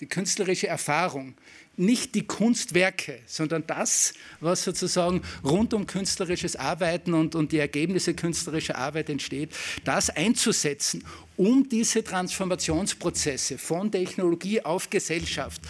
die 0.00 0.06
künstlerische 0.06 0.68
Erfahrung 0.68 1.34
nicht 1.76 2.14
die 2.14 2.26
Kunstwerke, 2.26 3.20
sondern 3.26 3.66
das, 3.66 4.14
was 4.40 4.64
sozusagen 4.64 5.22
rund 5.44 5.74
um 5.74 5.86
künstlerisches 5.86 6.56
Arbeiten 6.56 7.14
und, 7.14 7.34
und 7.34 7.52
die 7.52 7.58
Ergebnisse 7.58 8.14
künstlerischer 8.14 8.76
Arbeit 8.76 9.10
entsteht, 9.10 9.50
das 9.84 10.10
einzusetzen, 10.10 11.04
um 11.36 11.68
diese 11.68 12.02
Transformationsprozesse 12.02 13.58
von 13.58 13.92
Technologie 13.92 14.62
auf 14.62 14.88
Gesellschaft 14.88 15.60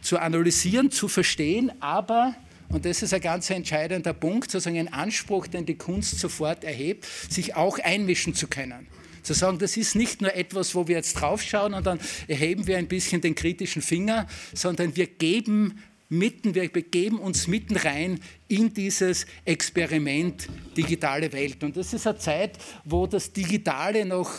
zu 0.00 0.18
analysieren, 0.18 0.90
zu 0.90 1.08
verstehen, 1.08 1.72
aber 1.80 2.34
und 2.68 2.84
das 2.84 3.02
ist 3.02 3.14
ein 3.14 3.20
ganz 3.20 3.48
entscheidender 3.50 4.12
Punkt, 4.12 4.50
sozusagen 4.50 4.78
ein 4.78 4.92
Anspruch, 4.92 5.46
den 5.46 5.66
die 5.66 5.76
Kunst 5.76 6.18
sofort 6.18 6.64
erhebt, 6.64 7.06
sich 7.30 7.54
auch 7.54 7.78
einmischen 7.78 8.34
zu 8.34 8.48
können. 8.48 8.88
Zu 9.26 9.34
sagen, 9.34 9.58
das 9.58 9.76
ist 9.76 9.96
nicht 9.96 10.20
nur 10.22 10.32
etwas, 10.36 10.76
wo 10.76 10.86
wir 10.86 10.94
jetzt 10.94 11.14
draufschauen 11.14 11.74
und 11.74 11.84
dann 11.84 11.98
erheben 12.28 12.68
wir 12.68 12.78
ein 12.78 12.86
bisschen 12.86 13.20
den 13.20 13.34
kritischen 13.34 13.82
Finger, 13.82 14.28
sondern 14.54 14.94
wir 14.94 15.08
geben 15.08 15.82
mitten, 16.08 16.54
wir 16.54 16.68
begeben 16.68 17.18
uns 17.18 17.48
mitten 17.48 17.76
rein 17.76 18.20
in 18.46 18.72
dieses 18.72 19.26
Experiment 19.44 20.46
digitale 20.76 21.32
Welt. 21.32 21.64
Und 21.64 21.76
das 21.76 21.92
ist 21.92 22.06
eine 22.06 22.18
Zeit, 22.18 22.56
wo 22.84 23.08
das 23.08 23.32
Digitale 23.32 24.06
noch 24.06 24.30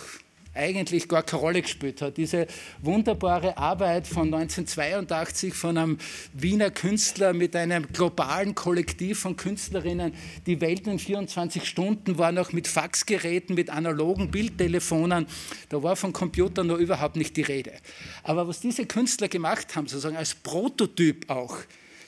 eigentlich 0.58 1.08
gar 1.08 1.24
keine 1.24 1.42
Rolle 1.42 1.62
gespielt 1.62 2.02
hat. 2.02 2.18
Diese 2.18 2.48
wunderbare 2.82 3.58
Arbeit 3.58 4.08
von 4.08 4.34
1982 4.34 5.54
von 5.54 5.78
einem 5.78 5.98
Wiener 6.34 6.72
Künstler 6.72 7.34
mit 7.34 7.56
einem 7.56 7.88
globalen 7.94 8.56
Kollektiv 8.56 9.20
von 9.20 9.36
Künstlerinnen, 9.36 10.14
die 10.46 10.60
Welt 10.60 10.88
in 10.88 11.00
24 11.00 11.68
Stunden 11.68 12.18
war 12.18 12.32
noch 12.32 12.52
mit 12.52 12.68
Faxgeräten, 12.68 13.56
mit 13.56 13.70
analogen 13.70 14.32
Bildtelefonen, 14.32 15.28
da 15.70 15.84
war 15.84 15.96
von 15.96 16.14
Computern 16.14 16.68
noch 16.68 16.78
überhaupt 16.78 17.16
nicht 17.16 17.38
die 17.38 17.44
Rede. 17.44 17.74
Aber 18.24 18.48
was 18.48 18.60
diese 18.60 18.86
Künstler 18.86 19.28
gemacht 19.28 19.76
haben, 19.76 19.88
sozusagen 19.88 20.18
als 20.18 20.36
Prototyp 20.36 21.30
auch, 21.30 21.58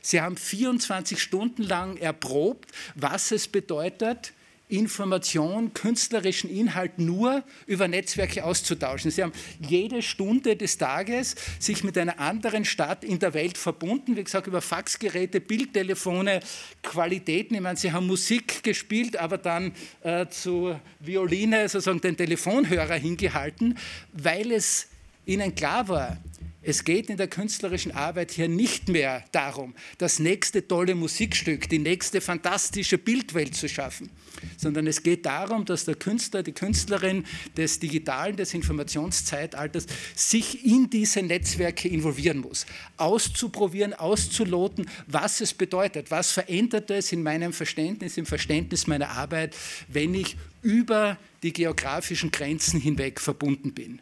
sie 0.02 0.22
haben 0.22 0.38
24 0.38 1.22
Stunden 1.22 1.64
lang 1.64 1.98
erprobt, 1.98 2.72
was 2.96 3.32
es 3.32 3.48
bedeutet, 3.48 4.34
Information, 4.70 5.74
künstlerischen 5.74 6.50
Inhalt 6.50 7.00
nur 7.00 7.44
über 7.66 7.88
Netzwerke 7.88 8.46
auszutauschen. 8.46 9.10
Sie 9.10 9.24
haben 9.24 9.34
jede 9.60 10.04
Stunde 10.04 10.56
des 10.56 10.78
Tages 10.78 11.36
sich 11.60 11.84
mit 11.84 11.98
einer 11.98 12.20
anderen 12.20 12.66
Stadt 12.66 13.04
in 13.04 13.18
der 13.18 13.34
Welt 13.34 13.58
verbunden, 13.58 14.16
wie 14.16 14.24
gesagt, 14.24 14.46
über 14.46 14.62
Faxgeräte, 14.62 15.42
Bildtelefone, 15.42 16.40
Qualitäten. 16.84 17.56
Ich 17.56 17.62
meine, 17.62 17.78
sie 17.78 17.92
haben 17.92 18.06
Musik 18.06 18.64
gespielt, 18.64 19.18
aber 19.18 19.40
dann 19.40 19.74
äh, 20.04 20.28
zu 20.28 20.80
Violine 21.00 21.68
sozusagen 21.68 22.02
den 22.02 22.16
Telefonhörer 22.16 22.96
hingehalten, 22.96 23.76
weil 24.14 24.52
es 24.52 24.88
ihnen 25.26 25.56
klar 25.56 25.88
war, 25.88 26.18
es 26.62 26.84
geht 26.84 27.10
in 27.10 27.18
der 27.18 27.28
künstlerischen 27.28 27.94
Arbeit 27.94 28.32
hier 28.32 28.50
nicht 28.50 28.90
mehr 28.90 29.24
darum, 29.32 29.74
das 29.98 30.20
nächste 30.20 30.68
tolle 30.68 30.94
Musikstück, 30.94 31.70
die 31.70 31.80
nächste 31.80 32.20
fantastische 32.20 32.98
Bildwelt 32.98 33.56
zu 33.56 33.70
schaffen, 33.70 34.10
sondern 34.58 34.88
es 34.88 35.04
geht 35.04 35.26
darum, 35.26 35.66
dass 35.66 35.86
der 35.86 35.96
Künstler, 35.96 36.44
die 36.44 36.52
Künstlerin 36.52 37.26
des 37.58 37.80
digitalen, 37.80 38.36
des 38.36 38.54
Informationszeitalters 38.54 39.86
sich 40.16 40.66
in 40.66 40.90
diese 40.90 41.22
Netzwerke 41.22 41.88
involvieren 41.88 42.40
muss, 42.40 42.66
auszuprobieren, 42.98 43.94
auszuloten, 43.94 44.90
was 45.08 45.42
es 45.42 45.54
bedeutet, 45.54 46.12
was 46.12 46.32
verändert 46.32 46.90
es 46.92 47.12
in 47.12 47.24
meinem 47.24 47.54
Verständnis, 47.54 48.18
im 48.18 48.26
Verständnis 48.26 48.88
meiner 48.88 49.10
Arbeit, 49.12 49.56
wenn 49.88 50.14
ich 50.14 50.38
über 50.62 51.18
die 51.44 51.54
geografischen 51.54 52.32
Grenzen 52.32 52.80
hinweg 52.80 53.20
verbunden 53.20 53.74
bin. 53.74 54.00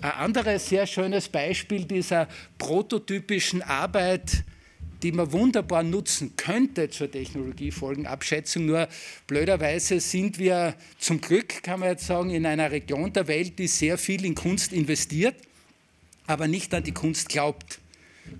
Ein 0.00 0.12
anderes 0.12 0.68
sehr 0.68 0.86
schönes 0.86 1.28
Beispiel 1.28 1.84
dieser 1.84 2.28
prototypischen 2.58 3.62
Arbeit, 3.62 4.44
die 5.06 5.12
man 5.12 5.30
wunderbar 5.30 5.84
nutzen 5.84 6.34
könnte 6.36 6.90
zur 6.90 7.08
Technologiefolgenabschätzung. 7.08 8.66
Nur 8.66 8.88
blöderweise 9.28 10.00
sind 10.00 10.40
wir 10.40 10.74
zum 10.98 11.20
Glück, 11.20 11.62
kann 11.62 11.78
man 11.78 11.90
jetzt 11.90 12.08
sagen, 12.08 12.30
in 12.30 12.44
einer 12.44 12.72
Region 12.72 13.12
der 13.12 13.28
Welt, 13.28 13.56
die 13.60 13.68
sehr 13.68 13.98
viel 13.98 14.24
in 14.24 14.34
Kunst 14.34 14.72
investiert, 14.72 15.36
aber 16.26 16.48
nicht 16.48 16.74
an 16.74 16.82
die 16.82 16.90
Kunst 16.90 17.28
glaubt. 17.28 17.78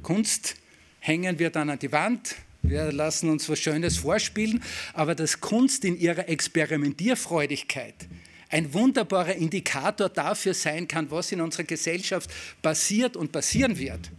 Kunst 0.02 0.56
hängen 0.98 1.38
wir 1.38 1.50
dann 1.50 1.70
an 1.70 1.78
die 1.78 1.92
Wand, 1.92 2.34
wir 2.62 2.90
lassen 2.90 3.30
uns 3.30 3.48
was 3.48 3.60
Schönes 3.60 3.98
vorspielen, 3.98 4.60
aber 4.92 5.14
dass 5.14 5.40
Kunst 5.40 5.84
in 5.84 5.96
ihrer 5.96 6.28
Experimentierfreudigkeit 6.28 7.94
ein 8.48 8.74
wunderbarer 8.74 9.36
Indikator 9.36 10.08
dafür 10.08 10.52
sein 10.52 10.88
kann, 10.88 11.12
was 11.12 11.30
in 11.30 11.40
unserer 11.40 11.62
Gesellschaft 11.62 12.28
passiert 12.60 13.16
und 13.16 13.30
passieren 13.30 13.78
wird, 13.78 14.10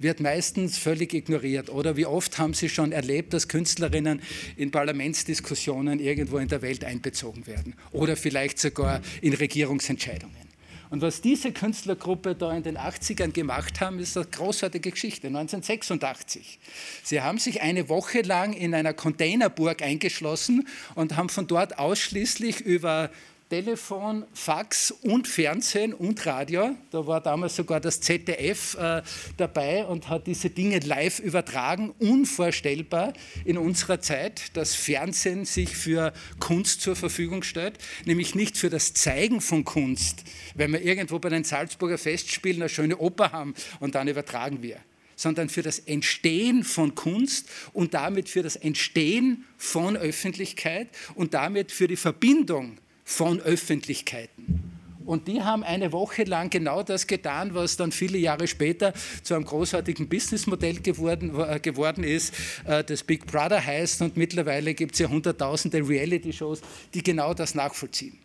wird 0.00 0.20
meistens 0.20 0.78
völlig 0.78 1.14
ignoriert. 1.14 1.70
Oder 1.70 1.96
wie 1.96 2.06
oft 2.06 2.38
haben 2.38 2.54
Sie 2.54 2.68
schon 2.68 2.90
erlebt, 2.90 3.32
dass 3.32 3.46
Künstlerinnen 3.48 4.20
in 4.56 4.70
Parlamentsdiskussionen 4.70 6.00
irgendwo 6.00 6.38
in 6.38 6.48
der 6.48 6.62
Welt 6.62 6.84
einbezogen 6.84 7.46
werden 7.46 7.74
oder 7.92 8.16
vielleicht 8.16 8.58
sogar 8.58 9.00
in 9.20 9.34
Regierungsentscheidungen. 9.34 10.50
Und 10.90 11.02
was 11.02 11.20
diese 11.20 11.52
Künstlergruppe 11.52 12.34
da 12.34 12.52
in 12.52 12.64
den 12.64 12.76
80ern 12.76 13.30
gemacht 13.30 13.80
haben, 13.80 14.00
ist 14.00 14.16
eine 14.16 14.26
großartige 14.26 14.90
Geschichte. 14.90 15.28
1986. 15.28 16.58
Sie 17.04 17.20
haben 17.20 17.38
sich 17.38 17.62
eine 17.62 17.88
Woche 17.88 18.22
lang 18.22 18.52
in 18.54 18.74
einer 18.74 18.92
Containerburg 18.92 19.82
eingeschlossen 19.82 20.66
und 20.96 21.16
haben 21.16 21.28
von 21.28 21.46
dort 21.46 21.78
ausschließlich 21.78 22.62
über 22.62 23.10
Telefon, 23.50 24.26
Fax 24.32 24.92
und 24.92 25.26
Fernsehen 25.26 25.92
und 25.92 26.24
Radio. 26.24 26.76
Da 26.92 27.04
war 27.04 27.20
damals 27.20 27.56
sogar 27.56 27.80
das 27.80 28.00
ZDF 28.00 28.76
äh, 28.76 29.02
dabei 29.38 29.84
und 29.86 30.08
hat 30.08 30.28
diese 30.28 30.50
Dinge 30.50 30.78
live 30.78 31.18
übertragen. 31.18 31.92
Unvorstellbar 31.98 33.12
in 33.44 33.58
unserer 33.58 34.00
Zeit, 34.00 34.56
dass 34.56 34.76
Fernsehen 34.76 35.46
sich 35.46 35.76
für 35.76 36.12
Kunst 36.38 36.80
zur 36.80 36.94
Verfügung 36.94 37.42
stellt, 37.42 37.78
nämlich 38.04 38.36
nicht 38.36 38.56
für 38.56 38.70
das 38.70 38.94
Zeigen 38.94 39.40
von 39.40 39.64
Kunst, 39.64 40.22
wenn 40.54 40.72
wir 40.72 40.82
irgendwo 40.82 41.18
bei 41.18 41.28
den 41.28 41.42
Salzburger 41.42 41.98
Festspielen 41.98 42.62
eine 42.62 42.68
schöne 42.68 42.98
Oper 42.98 43.32
haben 43.32 43.54
und 43.80 43.96
dann 43.96 44.06
übertragen 44.06 44.62
wir 44.62 44.76
sondern 45.16 45.50
für 45.50 45.60
das 45.60 45.80
Entstehen 45.80 46.64
von 46.64 46.94
Kunst 46.94 47.46
und 47.74 47.92
damit 47.92 48.30
für 48.30 48.42
das 48.42 48.56
Entstehen 48.56 49.44
von 49.58 49.94
Öffentlichkeit 49.98 50.88
und 51.14 51.34
damit 51.34 51.72
für 51.72 51.88
die 51.88 51.96
Verbindung 51.96 52.78
von 53.10 53.40
Öffentlichkeiten. 53.40 54.70
Und 55.04 55.26
die 55.26 55.42
haben 55.42 55.64
eine 55.64 55.92
Woche 55.92 56.22
lang 56.22 56.50
genau 56.50 56.84
das 56.84 57.08
getan, 57.08 57.54
was 57.54 57.76
dann 57.76 57.90
viele 57.90 58.18
Jahre 58.18 58.46
später 58.46 58.92
zu 59.24 59.34
einem 59.34 59.44
großartigen 59.44 60.08
Businessmodell 60.08 60.80
geworden, 60.80 61.32
äh, 61.36 61.58
geworden 61.58 62.04
ist, 62.04 62.32
äh, 62.64 62.84
das 62.84 63.02
Big 63.02 63.26
Brother 63.26 63.64
heißt. 63.64 64.02
Und 64.02 64.16
mittlerweile 64.16 64.74
gibt 64.74 64.92
es 64.92 65.00
ja 65.00 65.08
hunderttausende 65.08 65.86
Reality-Shows, 65.86 66.60
die 66.94 67.02
genau 67.02 67.34
das 67.34 67.56
nachvollziehen. 67.56 68.16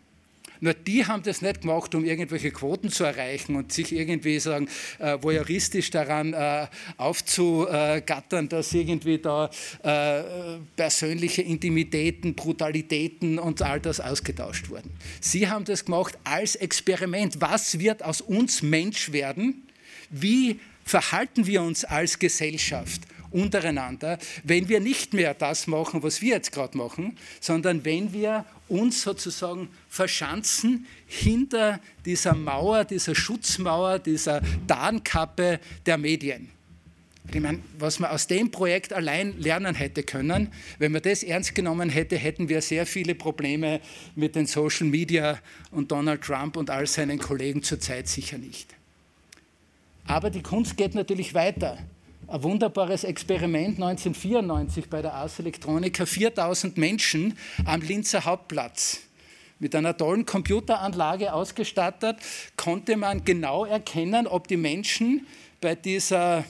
Nur 0.60 0.74
die 0.74 1.04
haben 1.06 1.22
das 1.22 1.42
nicht 1.42 1.62
gemacht, 1.62 1.94
um 1.94 2.04
irgendwelche 2.04 2.50
Quoten 2.50 2.90
zu 2.90 3.04
erreichen 3.04 3.56
und 3.56 3.72
sich 3.72 3.92
irgendwie 3.92 4.38
sagen, 4.38 4.68
äh, 4.98 5.18
voyeuristisch 5.20 5.90
daran 5.90 6.32
äh, 6.32 6.66
aufzugattern, 6.96 8.48
dass 8.48 8.72
irgendwie 8.72 9.18
da 9.18 9.50
äh, 9.82 10.22
persönliche 10.76 11.42
Intimitäten, 11.42 12.34
Brutalitäten 12.34 13.38
und 13.38 13.62
all 13.62 13.80
das 13.80 14.00
ausgetauscht 14.00 14.68
wurden. 14.70 14.90
Sie 15.20 15.48
haben 15.48 15.64
das 15.64 15.84
gemacht 15.84 16.18
als 16.24 16.56
Experiment. 16.56 17.40
Was 17.40 17.78
wird 17.78 18.02
aus 18.02 18.20
uns 18.20 18.62
Mensch 18.62 19.12
werden? 19.12 19.66
Wie 20.10 20.60
verhalten 20.84 21.46
wir 21.46 21.62
uns 21.62 21.84
als 21.84 22.18
Gesellschaft? 22.18 23.02
Untereinander, 23.36 24.18
wenn 24.44 24.68
wir 24.68 24.80
nicht 24.80 25.12
mehr 25.12 25.34
das 25.34 25.66
machen, 25.66 26.02
was 26.02 26.22
wir 26.22 26.34
jetzt 26.34 26.52
gerade 26.52 26.76
machen, 26.76 27.16
sondern 27.40 27.84
wenn 27.84 28.12
wir 28.12 28.44
uns 28.68 29.02
sozusagen 29.02 29.68
verschanzen 29.88 30.86
hinter 31.06 31.80
dieser 32.04 32.34
Mauer, 32.34 32.84
dieser 32.84 33.14
Schutzmauer, 33.14 33.98
dieser 33.98 34.40
Tarnkappe 34.66 35.60
der 35.84 35.98
Medien. 35.98 36.50
Ich 37.32 37.40
meine, 37.40 37.58
was 37.78 37.98
man 37.98 38.10
aus 38.10 38.28
dem 38.28 38.50
Projekt 38.50 38.92
allein 38.92 39.38
lernen 39.40 39.74
hätte 39.74 40.02
können, 40.04 40.48
wenn 40.78 40.92
man 40.92 41.02
das 41.02 41.22
ernst 41.22 41.54
genommen 41.54 41.90
hätte, 41.90 42.16
hätten 42.16 42.48
wir 42.48 42.62
sehr 42.62 42.86
viele 42.86 43.14
Probleme 43.14 43.80
mit 44.14 44.36
den 44.36 44.46
Social 44.46 44.86
Media 44.86 45.38
und 45.72 45.90
Donald 45.90 46.22
Trump 46.22 46.56
und 46.56 46.70
all 46.70 46.86
seinen 46.86 47.18
Kollegen 47.18 47.62
zurzeit 47.62 48.08
sicher 48.08 48.38
nicht. 48.38 48.74
Aber 50.06 50.30
die 50.30 50.42
Kunst 50.42 50.76
geht 50.76 50.94
natürlich 50.94 51.34
weiter. 51.34 51.78
Ein 52.28 52.42
wunderbares 52.42 53.04
Experiment 53.04 53.80
1994 53.80 54.90
bei 54.90 55.00
der 55.00 55.14
Ars 55.14 55.38
Electronica, 55.38 56.04
4000 56.04 56.76
Menschen 56.76 57.38
am 57.64 57.80
Linzer 57.82 58.24
Hauptplatz. 58.24 58.98
Mit 59.60 59.76
einer 59.76 59.96
tollen 59.96 60.26
Computeranlage 60.26 61.32
ausgestattet, 61.32 62.16
konnte 62.56 62.96
man 62.96 63.24
genau 63.24 63.64
erkennen, 63.64 64.26
ob 64.26 64.48
die 64.48 64.56
Menschen 64.56 65.24
bei 65.60 65.76
dieser 65.76 66.44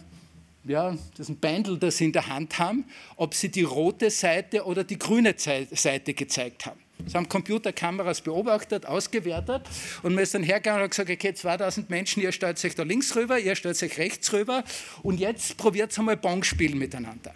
ja, 0.64 0.96
diesem 1.18 1.36
Bändel, 1.36 1.78
das 1.78 1.98
sie 1.98 2.06
in 2.06 2.12
der 2.12 2.26
Hand 2.26 2.58
haben, 2.58 2.86
ob 3.16 3.34
sie 3.34 3.50
die 3.50 3.62
rote 3.62 4.10
Seite 4.10 4.64
oder 4.64 4.82
die 4.82 4.98
grüne 4.98 5.34
Seite 5.36 6.14
gezeigt 6.14 6.64
haben. 6.64 6.80
Das 7.04 7.14
haben 7.14 7.28
Computerkameras 7.28 8.20
beobachtet, 8.20 8.86
ausgewertet 8.86 9.62
und 10.02 10.14
man 10.14 10.24
ist 10.24 10.34
dann 10.34 10.42
hergegangen 10.42 10.82
und 10.82 10.90
gesagt, 10.90 11.10
okay, 11.10 11.34
2000 11.34 11.90
Menschen, 11.90 12.22
ihr 12.22 12.32
stellt 12.32 12.64
euch 12.64 12.74
da 12.74 12.82
links 12.82 13.14
rüber, 13.14 13.38
ihr 13.38 13.54
stellt 13.54 13.80
euch 13.82 13.98
rechts 13.98 14.32
rüber 14.32 14.64
und 15.02 15.20
jetzt 15.20 15.56
probiert 15.56 15.96
einmal 15.98 16.16
Bong 16.16 16.42
spielen 16.42 16.78
miteinander. 16.78 17.34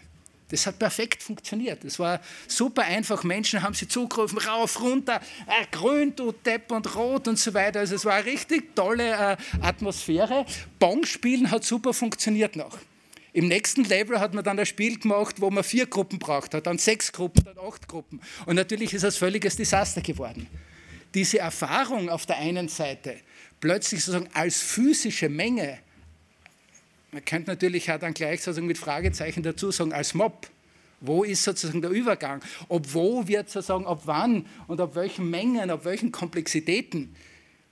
Das 0.51 0.67
hat 0.67 0.79
perfekt 0.79 1.23
funktioniert. 1.23 1.85
Das 1.85 1.99
war 1.99 2.21
super 2.49 2.83
einfach. 2.83 3.23
Menschen 3.23 3.63
haben 3.63 3.75
sie 3.75 3.87
zugerufen, 3.87 4.39
rauf, 4.39 4.81
runter, 4.81 5.21
äh, 5.47 5.67
grün, 5.71 6.15
du 6.17 6.33
Depp 6.33 6.73
und 6.73 6.97
rot 6.97 7.29
und 7.29 7.39
so 7.39 7.55
weiter. 7.55 7.81
Also 7.81 7.95
es 7.95 8.05
war 8.05 8.15
eine 8.15 8.27
richtig 8.27 8.75
tolle 8.75 9.13
äh, 9.13 9.37
Atmosphäre. 9.63 10.45
Bong 10.79 11.07
spielen 11.07 11.51
hat 11.51 11.65
super 11.65 11.95
funktioniert 11.95 12.57
noch. 12.57 12.79
Im 13.33 13.49
nächsten 13.49 13.85
Level 13.85 14.19
hat 14.19 14.35
man 14.35 14.45
dann 14.45 14.59
ein 14.59 14.67
Spiel 14.67 14.99
gemacht, 14.99 15.41
wo 15.41 15.51
man 15.51 15.63
vier 15.63 15.87
Gruppen 15.87 16.19
braucht 16.19 16.55
hat, 16.55 16.67
dann 16.67 16.79
sechs 16.79 17.13
Gruppen, 17.13 17.45
dann 17.45 17.59
acht 17.59 17.87
Gruppen. 17.87 18.21
Und 18.47 18.57
natürlich 18.57 18.93
ist 18.93 19.05
das 19.05 19.17
völliges 19.17 19.57
Desaster 19.57 20.01
geworden. 20.01 20.47
Diese 21.15 21.39
Erfahrung 21.39 22.09
auf 22.09 22.27
der 22.27 22.39
einen 22.39 22.69
Seite, 22.69 23.17
plötzlich 23.61 24.05
sozusagen 24.05 24.31
als 24.35 24.61
physische 24.61 25.29
Menge, 25.29 25.79
man 27.13 27.25
könnte 27.25 27.51
natürlich 27.51 27.91
auch 27.91 27.99
dann 27.99 28.15
gleich 28.15 28.41
sozusagen 28.41 28.67
mit 28.67 28.79
Fragezeichen 28.79 29.43
dazu 29.43 29.71
sagen, 29.71 29.93
als 29.93 30.15
Mob. 30.15 30.49
Wo 31.01 31.25
ist 31.25 31.43
sozusagen 31.43 31.81
der 31.81 31.91
Übergang? 31.91 32.43
Ob 32.69 32.93
wo 32.93 33.27
wird 33.27 33.49
sozusagen, 33.49 33.87
ob 33.87 34.07
wann 34.07 34.47
und 34.69 34.81
ab 34.81 34.95
welchen 34.95 35.31
Mengen, 35.31 35.71
ab 35.71 35.85
welchen 35.85 36.13
Komplexitäten 36.13 37.15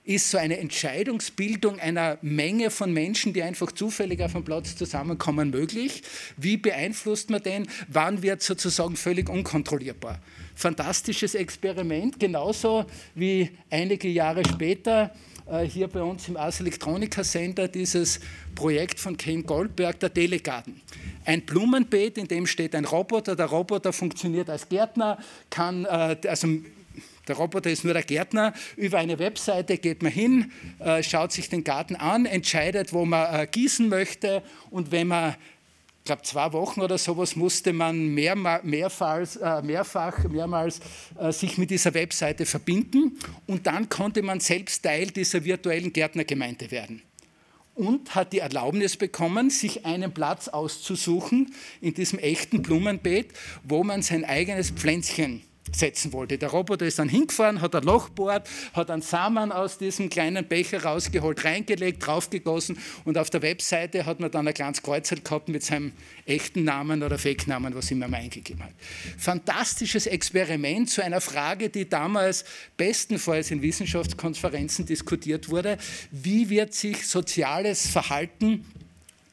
ist 0.09 0.31
so 0.31 0.39
eine 0.39 0.57
Entscheidungsbildung 0.57 1.79
einer 1.79 2.17
Menge 2.23 2.71
von 2.71 2.91
Menschen, 2.91 3.31
die 3.31 3.43
einfach 3.43 3.71
zufällig 3.71 4.21
auf 4.23 4.31
dem 4.31 4.43
Platz 4.43 4.75
zusammenkommen, 4.75 5.51
möglich? 5.51 6.01
Wie 6.35 6.57
beeinflusst 6.57 7.29
man 7.29 7.43
den? 7.43 7.67
Wann 7.87 8.23
wird 8.23 8.41
sozusagen 8.41 8.95
völlig 8.95 9.29
unkontrollierbar? 9.29 10.19
Fantastisches 10.55 11.35
Experiment, 11.35 12.19
genauso 12.19 12.85
wie 13.13 13.51
einige 13.69 14.07
Jahre 14.07 14.41
später 14.43 15.13
äh, 15.45 15.63
hier 15.63 15.87
bei 15.87 16.01
uns 16.01 16.27
im 16.27 16.37
Ars 16.37 16.59
Electronica 16.59 17.21
Center 17.21 17.67
dieses 17.67 18.19
Projekt 18.55 18.99
von 18.99 19.15
Ken 19.15 19.45
Goldberg, 19.45 19.99
der 19.99 20.11
Telegarten. 20.11 20.81
Ein 21.23 21.41
Blumenbeet, 21.43 22.17
in 22.17 22.27
dem 22.27 22.47
steht 22.47 22.73
ein 22.73 22.85
Roboter. 22.85 23.35
Der 23.35 23.45
Roboter 23.45 23.93
funktioniert 23.93 24.49
als 24.49 24.67
Gärtner, 24.67 25.19
kann 25.51 25.85
äh, 25.85 26.17
also 26.27 26.47
der 27.29 27.37
Roboter 27.37 27.69
ist 27.69 27.85
nur 27.85 27.93
der 27.93 28.03
Gärtner. 28.03 28.53
Über 28.75 28.97
eine 28.97 29.19
Webseite 29.19 29.77
geht 29.77 30.01
man 30.01 30.11
hin, 30.11 30.51
äh, 30.79 31.03
schaut 31.03 31.31
sich 31.31 31.47
den 31.47 31.63
Garten 31.63 31.95
an, 31.95 32.25
entscheidet, 32.25 32.91
wo 32.91 33.05
man 33.05 33.33
äh, 33.33 33.47
gießen 33.47 33.87
möchte 33.87 34.43
und 34.71 34.91
wenn 34.91 35.07
man 35.07 35.35
ich 36.01 36.05
glaube, 36.05 36.23
zwei 36.23 36.53
Wochen 36.53 36.81
oder 36.81 36.97
sowas 36.97 37.35
musste 37.35 37.71
man 37.71 38.07
mehr, 38.07 38.35
mehrfach, 38.35 39.35
äh, 39.35 39.61
mehrfach, 39.61 40.23
mehrmals 40.23 40.79
sich 41.29 41.59
mit 41.59 41.69
dieser 41.69 41.93
Webseite 41.93 42.47
verbinden 42.47 43.19
und 43.45 43.67
dann 43.67 43.89
konnte 43.89 44.23
man 44.23 44.39
selbst 44.39 44.81
Teil 44.81 45.11
dieser 45.11 45.43
virtuellen 45.43 45.93
Gärtnergemeinde 45.93 46.71
werden. 46.71 47.03
Und 47.75 48.15
hat 48.15 48.33
die 48.33 48.39
Erlaubnis 48.39 48.97
bekommen, 48.97 49.51
sich 49.51 49.85
einen 49.85 50.11
Platz 50.11 50.47
auszusuchen 50.47 51.53
in 51.79 51.93
diesem 51.93 52.17
echten 52.17 52.63
Blumenbeet, 52.63 53.27
wo 53.63 53.83
man 53.83 54.01
sein 54.01 54.25
eigenes 54.25 54.71
Pflänzchen 54.71 55.43
setzen 55.75 56.13
wollte. 56.13 56.37
Der 56.37 56.49
Roboter 56.49 56.85
ist 56.85 56.99
dann 56.99 57.09
hingefahren, 57.09 57.61
hat 57.61 57.75
ein 57.75 57.83
Loch 57.83 58.09
bohrt, 58.09 58.49
hat 58.73 58.91
einen 58.91 59.01
Samen 59.01 59.51
aus 59.51 59.77
diesem 59.77 60.09
kleinen 60.09 60.47
Becher 60.47 60.83
rausgeholt, 60.83 61.43
reingelegt, 61.43 62.05
draufgegossen 62.05 62.77
und 63.05 63.17
auf 63.17 63.29
der 63.29 63.41
Webseite 63.41 64.05
hat 64.05 64.19
man 64.19 64.31
dann 64.31 64.47
ein 64.47 64.53
kleines 64.53 64.81
Kreuz 64.81 65.09
gehabt 65.09 65.49
mit 65.49 65.63
seinem 65.63 65.93
echten 66.25 66.63
Namen 66.63 67.03
oder 67.03 67.17
Fake-Namen, 67.17 67.75
was 67.75 67.91
immer 67.91 68.07
mal 68.07 68.17
eingegeben 68.17 68.63
hat. 68.63 68.73
Fantastisches 69.17 70.07
Experiment 70.07 70.89
zu 70.89 71.03
einer 71.03 71.21
Frage, 71.21 71.69
die 71.69 71.87
damals 71.87 72.45
bestenfalls 72.77 73.51
in 73.51 73.61
Wissenschaftskonferenzen 73.61 74.85
diskutiert 74.85 75.49
wurde. 75.49 75.77
Wie 76.11 76.49
wird 76.49 76.73
sich 76.73 77.07
soziales 77.07 77.87
Verhalten 77.87 78.65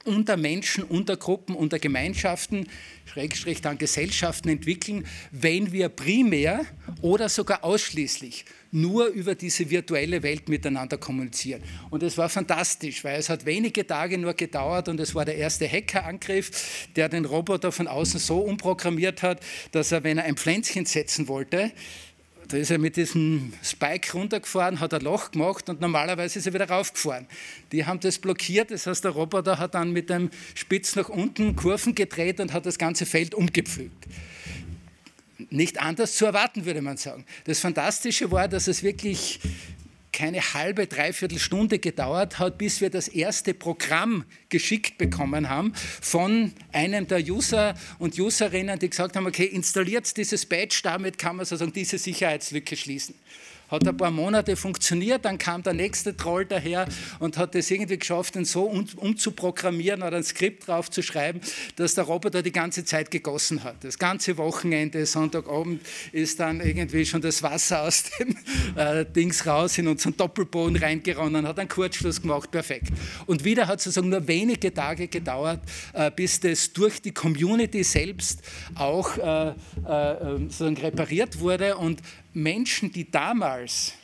unter 0.06 0.36
Menschen, 0.36 0.84
unter 0.84 1.16
Gruppen, 1.16 1.54
unter 1.54 1.78
Gemeinschaften, 1.78 2.68
Schrägstrich 3.04 3.60
dann 3.60 3.78
Gesellschaften 3.78 4.48
entwickeln, 4.48 5.06
wenn 5.30 5.72
wir 5.72 5.88
primär 5.88 6.64
oder 7.02 7.28
sogar 7.28 7.64
ausschließlich 7.64 8.44
nur 8.72 9.06
über 9.06 9.34
diese 9.34 9.70
virtuelle 9.70 10.22
Welt 10.22 10.48
miteinander 10.48 10.98
kommunizieren. 10.98 11.62
Und 11.90 12.02
es 12.02 12.18
war 12.18 12.28
fantastisch, 12.28 13.04
weil 13.04 13.18
es 13.18 13.28
hat 13.28 13.46
wenige 13.46 13.86
Tage 13.86 14.18
nur 14.18 14.34
gedauert 14.34 14.88
und 14.88 15.00
es 15.00 15.14
war 15.14 15.24
der 15.24 15.36
erste 15.36 15.70
Hackerangriff, 15.70 16.88
der 16.94 17.08
den 17.08 17.24
Roboter 17.24 17.72
von 17.72 17.86
außen 17.86 18.20
so 18.20 18.40
umprogrammiert 18.40 19.22
hat, 19.22 19.40
dass 19.72 19.92
er, 19.92 20.04
wenn 20.04 20.18
er 20.18 20.24
ein 20.24 20.36
Pflänzchen 20.36 20.84
setzen 20.84 21.28
wollte, 21.28 21.72
da 22.48 22.56
ist 22.56 22.70
er 22.70 22.78
mit 22.78 22.96
diesem 22.96 23.52
Spike 23.62 24.12
runtergefahren, 24.12 24.80
hat 24.80 24.94
ein 24.94 25.00
Loch 25.00 25.30
gemacht 25.30 25.68
und 25.68 25.80
normalerweise 25.80 26.38
ist 26.38 26.46
er 26.46 26.54
wieder 26.54 26.68
raufgefahren. 26.68 27.26
Die 27.72 27.84
haben 27.84 28.00
das 28.00 28.18
blockiert, 28.18 28.70
das 28.70 28.86
heißt, 28.86 29.04
der 29.04 29.12
Roboter 29.12 29.58
hat 29.58 29.74
dann 29.74 29.92
mit 29.92 30.10
dem 30.10 30.30
Spitz 30.54 30.96
nach 30.96 31.08
unten 31.08 31.56
Kurven 31.56 31.94
gedreht 31.94 32.40
und 32.40 32.52
hat 32.52 32.66
das 32.66 32.78
ganze 32.78 33.06
Feld 33.06 33.34
umgepflügt. 33.34 34.06
Nicht 35.50 35.80
anders 35.80 36.16
zu 36.16 36.24
erwarten, 36.24 36.64
würde 36.64 36.82
man 36.82 36.96
sagen. 36.96 37.24
Das 37.44 37.60
Fantastische 37.60 38.30
war, 38.30 38.48
dass 38.48 38.68
es 38.68 38.82
wirklich 38.82 39.40
keine 40.16 40.54
halbe, 40.54 40.86
dreiviertel 40.86 41.38
Stunde 41.38 41.78
gedauert 41.78 42.38
hat, 42.38 42.56
bis 42.56 42.80
wir 42.80 42.88
das 42.88 43.06
erste 43.06 43.52
Programm 43.52 44.24
geschickt 44.48 44.96
bekommen 44.96 45.50
haben 45.50 45.74
von 45.74 46.54
einem 46.72 47.06
der 47.06 47.18
User 47.18 47.74
und 47.98 48.18
Userinnen, 48.18 48.78
die 48.78 48.88
gesagt 48.88 49.14
haben, 49.14 49.26
okay, 49.26 49.44
installiert 49.44 50.16
dieses 50.16 50.46
Badge, 50.46 50.80
damit 50.82 51.18
kann 51.18 51.36
man 51.36 51.44
sozusagen 51.44 51.74
diese 51.74 51.98
Sicherheitslücke 51.98 52.76
schließen. 52.76 53.14
Hat 53.68 53.86
ein 53.86 53.96
paar 53.96 54.10
Monate 54.10 54.56
funktioniert, 54.56 55.24
dann 55.24 55.38
kam 55.38 55.62
der 55.62 55.74
nächste 55.74 56.16
Troll 56.16 56.44
daher 56.44 56.86
und 57.18 57.36
hat 57.36 57.54
es 57.54 57.70
irgendwie 57.70 57.98
geschafft, 57.98 58.36
ihn 58.36 58.44
so 58.44 58.64
umzuprogrammieren 58.64 60.02
oder 60.02 60.18
ein 60.18 60.24
Skript 60.24 60.68
drauf 60.68 60.90
zu 60.90 61.02
schreiben, 61.02 61.40
dass 61.76 61.94
der 61.94 62.04
Roboter 62.04 62.42
die 62.42 62.52
ganze 62.52 62.84
Zeit 62.84 63.10
gegossen 63.10 63.64
hat. 63.64 63.82
Das 63.82 63.98
ganze 63.98 64.36
Wochenende, 64.38 65.04
Sonntagabend, 65.04 65.80
ist 66.12 66.38
dann 66.38 66.60
irgendwie 66.60 67.04
schon 67.04 67.20
das 67.20 67.42
Wasser 67.42 67.82
aus 67.82 68.04
dem 68.18 68.36
äh, 68.76 69.04
Dings 69.04 69.46
raus 69.46 69.78
in 69.78 69.88
unseren 69.88 70.16
Doppelboden 70.16 70.76
reingeronnen, 70.76 71.46
hat 71.46 71.58
einen 71.58 71.68
Kurzschluss 71.68 72.22
gemacht, 72.22 72.50
perfekt. 72.50 72.92
Und 73.26 73.44
wieder 73.44 73.66
hat 73.66 73.78
es 73.78 73.84
sozusagen 73.84 74.10
nur 74.10 74.26
wenige 74.28 74.72
Tage 74.72 75.08
gedauert, 75.08 75.60
äh, 75.92 76.10
bis 76.10 76.40
das 76.40 76.72
durch 76.72 77.02
die 77.02 77.12
Community 77.12 77.82
selbst 77.82 78.42
auch 78.74 79.16
äh, 79.18 79.48
äh 79.48 80.36
sozusagen 80.46 80.76
repariert 80.76 81.40
wurde 81.40 81.76
und 81.76 82.00
Menschen, 82.36 82.92
die 82.92 83.10
damals 83.10 83.94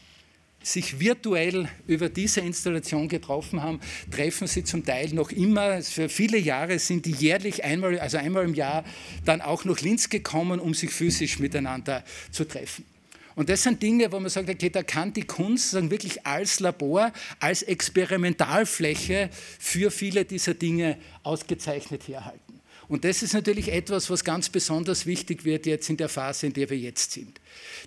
sich 0.63 0.99
virtuell 0.99 1.69
über 1.87 2.09
diese 2.09 2.41
Installation 2.41 3.09
getroffen 3.09 3.63
haben, 3.63 3.81
treffen 4.11 4.47
sie 4.47 4.65
zum 4.65 4.85
Teil 4.85 5.13
noch 5.13 5.31
immer. 5.33 5.83
Für 5.83 6.09
viele 6.09 6.39
Jahre 6.39 6.79
sind 6.79 7.05
die 7.05 7.11
jährlich 7.11 7.63
einmal, 7.63 7.99
also 7.99 8.17
einmal 8.17 8.45
im 8.45 8.55
Jahr, 8.55 8.85
dann 9.27 9.43
auch 9.43 9.65
nach 9.65 9.81
Linz 9.81 10.09
gekommen, 10.09 10.61
um 10.61 10.73
sich 10.73 10.91
physisch 10.91 11.41
miteinander 11.41 12.05
zu 12.31 12.45
treffen. 12.45 12.87
Und 13.35 13.49
das 13.49 13.63
sind 13.65 13.83
Dinge, 13.83 14.11
wo 14.13 14.19
man 14.21 14.31
sagt, 14.31 14.49
okay, 14.49 14.71
da 14.71 14.83
kann 14.83 15.13
die 15.13 15.23
Kunst 15.23 15.75
wirklich 15.91 16.27
als 16.27 16.61
Labor, 16.61 17.13
als 17.39 17.63
Experimentalfläche 17.63 19.29
für 19.59 19.91
viele 19.91 20.25
dieser 20.25 20.55
Dinge 20.55 20.99
ausgezeichnet 21.23 22.09
herhalten. 22.09 22.52
Und 22.89 23.05
das 23.05 23.23
ist 23.23 23.35
natürlich 23.35 23.73
etwas, 23.73 24.11
was 24.11 24.25
ganz 24.25 24.49
besonders 24.49 25.07
wichtig 25.07 25.45
wird 25.45 25.67
jetzt 25.67 25.89
in 25.89 25.97
der 25.97 26.09
Phase, 26.09 26.47
in 26.47 26.53
der 26.53 26.69
wir 26.69 26.79
jetzt 26.79 27.13
sind. 27.13 27.41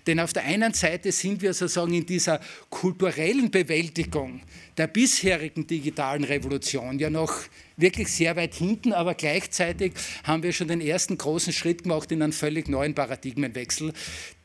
Denn 0.06 0.20
auf 0.20 0.32
der 0.32 0.44
einen 0.44 0.72
Seite 0.72 1.12
sind 1.12 1.42
wir 1.42 1.52
sozusagen 1.52 1.94
in 1.94 2.06
dieser 2.06 2.40
kulturellen 2.70 3.50
Bewältigung 3.50 4.42
der 4.76 4.86
bisherigen 4.86 5.66
digitalen 5.66 6.24
Revolution 6.24 6.98
ja 6.98 7.10
noch 7.10 7.34
wirklich 7.76 8.08
sehr 8.08 8.36
weit 8.36 8.54
hinten, 8.54 8.92
aber 8.92 9.14
gleichzeitig 9.14 9.92
haben 10.24 10.42
wir 10.42 10.52
schon 10.52 10.68
den 10.68 10.80
ersten 10.80 11.18
großen 11.18 11.52
Schritt 11.52 11.82
gemacht 11.82 12.10
in 12.10 12.22
einen 12.22 12.32
völlig 12.32 12.68
neuen 12.68 12.94
Paradigmenwechsel, 12.94 13.92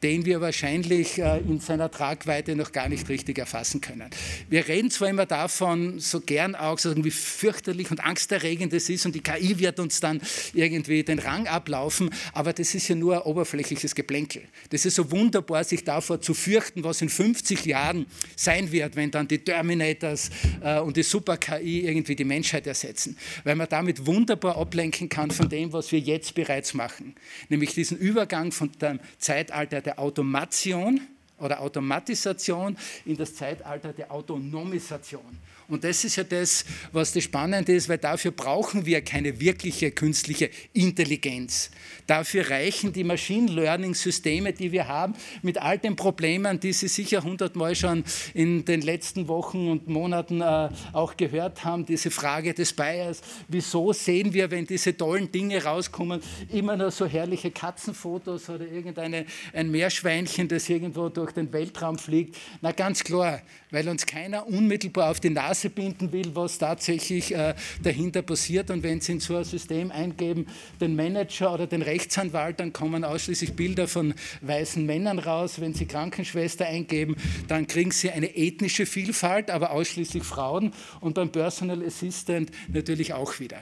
den 0.04 0.26
wir 0.26 0.42
wahrscheinlich 0.42 1.20
äh, 1.20 1.40
in 1.40 1.60
seiner 1.60 1.90
Tragweite 1.90 2.56
noch 2.56 2.72
gar 2.72 2.90
nicht 2.90 3.08
richtig 3.08 3.38
erfassen 3.38 3.80
können. 3.80 4.10
Wir 4.50 4.68
reden 4.68 4.92
zwar 4.92 5.10
immer 5.10 5.26
davon, 5.26 6.00
so 6.00 6.20
gern 6.20 6.56
auch, 6.56 6.80
wie 6.84 7.12
fürchterlich 7.12 7.92
und 7.92 8.04
angsterregend 8.04 8.74
es 8.74 8.90
ist 8.90 9.06
und 9.06 9.16
die 9.16 9.22
KI 9.22 9.60
wird 9.60 9.80
uns 9.80 10.00
dann 10.00 10.22
irgendwie 10.54 11.04
den 11.04 11.20
Rang 11.20 11.48
ablaufen, 11.48 12.10
aber 12.34 12.52
das 12.52 12.76
ist 12.76 12.88
ja 12.88 12.96
nur 12.96 13.16
ein 13.16 13.22
oberflächliches 13.22 13.96
Geplänkel. 13.96 14.42
Das 14.72 14.86
ist 14.86 14.96
so 14.96 15.10
wunderbar, 15.12 15.64
sich 15.64 15.84
davor 15.84 16.20
zu 16.20 16.34
fürchten, 16.34 16.84
was 16.84 17.02
in 17.02 17.10
50 17.10 17.66
Jahren 17.66 18.08
sein 18.36 18.72
wird, 18.72 18.96
wenn 18.96 19.12
dann 19.12 19.28
die 19.28 19.40
Terminators 19.40 20.32
äh, 20.62 20.80
und 20.80 20.98
die 20.98 21.04
Super-KI 21.04 21.86
irgendwie 21.86 22.16
die 22.16 22.26
Menschheit 22.26 22.68
ersetzen 22.68 23.16
weil 23.44 23.56
man 23.56 23.68
damit 23.70 24.06
wunderbar 24.06 24.58
ablenken 24.58 25.10
kann 25.10 25.32
von 25.32 25.50
dem, 25.50 25.74
was 25.74 25.92
wir 25.92 26.00
jetzt 26.00 26.36
bereits 26.36 26.74
machen, 26.74 27.16
nämlich 27.50 27.74
diesen 27.74 27.98
Übergang 27.98 28.52
von 28.52 28.72
dem 28.74 29.00
Zeitalter 29.18 29.82
der 29.82 30.00
Automation 30.00 31.02
oder 31.38 31.62
Automatisation 31.62 32.78
in 33.06 33.18
das 33.18 33.36
Zeitalter 33.36 33.94
der 33.94 34.12
Autonomisation. 34.12 35.40
Und 35.68 35.84
das 35.84 36.04
ist 36.04 36.16
ja 36.16 36.24
das, 36.24 36.66
was 36.92 37.14
das 37.14 37.24
Spannende 37.24 37.74
ist, 37.74 37.90
weil 37.90 37.98
dafür 37.98 38.32
brauchen 38.32 38.86
wir 38.86 39.02
keine 39.02 39.40
wirkliche 39.40 39.92
künstliche 39.92 40.50
Intelligenz. 40.74 41.72
Dafür 42.08 42.50
reichen 42.50 42.92
die 42.92 43.04
Machine 43.04 43.52
Learning-Systeme, 43.52 44.54
die 44.54 44.72
wir 44.72 44.88
haben, 44.88 45.14
mit 45.42 45.58
all 45.62 45.78
den 45.78 45.96
Problemen, 45.96 46.60
die 46.60 46.74
Sie 46.74 46.88
sicher 46.88 47.24
hundertmal 47.24 47.76
schon 47.76 48.04
in 48.34 48.66
den 48.66 48.82
letzten 48.82 49.28
Wochen 49.28 49.70
und 49.70 49.88
Monaten 49.88 50.42
äh, 50.42 50.70
auch 50.94 51.16
gehört 51.16 51.64
haben, 51.64 51.86
diese 51.86 52.12
Frage 52.12 52.54
des 52.54 52.74
Bias. 52.74 53.22
Wieso 53.48 53.94
sehen 53.94 54.34
wir, 54.34 54.52
wenn 54.52 54.66
diese 54.66 54.96
tollen 54.96 55.32
Dinge 55.32 55.64
rauskommen, 55.64 56.22
immer 56.50 56.76
nur 56.76 56.92
so 56.92 57.06
herrliche 57.06 57.52
Katzenfotos 57.52 58.50
oder 58.50 58.66
irgendein 58.66 59.26
ein 59.54 59.72
Meerschweinchen, 59.72 60.48
das 60.48 60.68
irgendwo 60.70 61.10
durch 61.10 61.32
den 61.32 61.52
Weltraum 61.54 61.98
fliegt? 61.98 62.36
Na 62.62 62.72
ganz 62.72 63.04
klar, 63.04 63.42
weil 63.70 63.88
uns 63.88 64.06
keiner 64.06 64.48
unmittelbar 64.48 65.12
auf 65.12 65.20
die 65.20 65.30
Nase 65.30 65.61
binden 65.70 66.12
will, 66.12 66.36
was 66.36 66.58
tatsächlich 66.58 67.34
äh, 67.34 67.56
dahinter 67.84 68.22
passiert. 68.22 68.72
Und 68.72 68.84
wenn 68.84 69.02
Sie 69.02 69.14
in 69.14 69.20
so 69.20 69.36
ein 69.36 69.44
System 69.44 69.92
eingeben, 69.92 70.48
den 70.80 70.96
Manager 70.96 71.54
oder 71.54 71.68
den 71.68 71.82
Rechtsanwalt, 71.82 72.60
dann 72.60 72.74
kommen 72.74 73.04
ausschließlich 73.04 73.54
Bilder 73.54 73.88
von 73.88 74.14
weißen 74.42 74.86
Männern 74.86 75.20
raus. 75.20 75.60
Wenn 75.62 75.74
Sie 75.74 75.86
Krankenschwester 75.86 76.66
eingeben, 76.66 77.16
dann 77.48 77.68
kriegen 77.68 77.92
Sie 77.92 78.12
eine 78.12 78.36
ethnische 78.36 78.86
Vielfalt, 78.86 79.50
aber 79.50 79.72
ausschließlich 79.72 80.24
Frauen. 80.24 80.74
Und 81.00 81.16
beim 81.16 81.32
Personal 81.32 81.84
Assistant 81.86 82.52
natürlich 82.68 83.14
auch 83.14 83.40
wieder. 83.40 83.58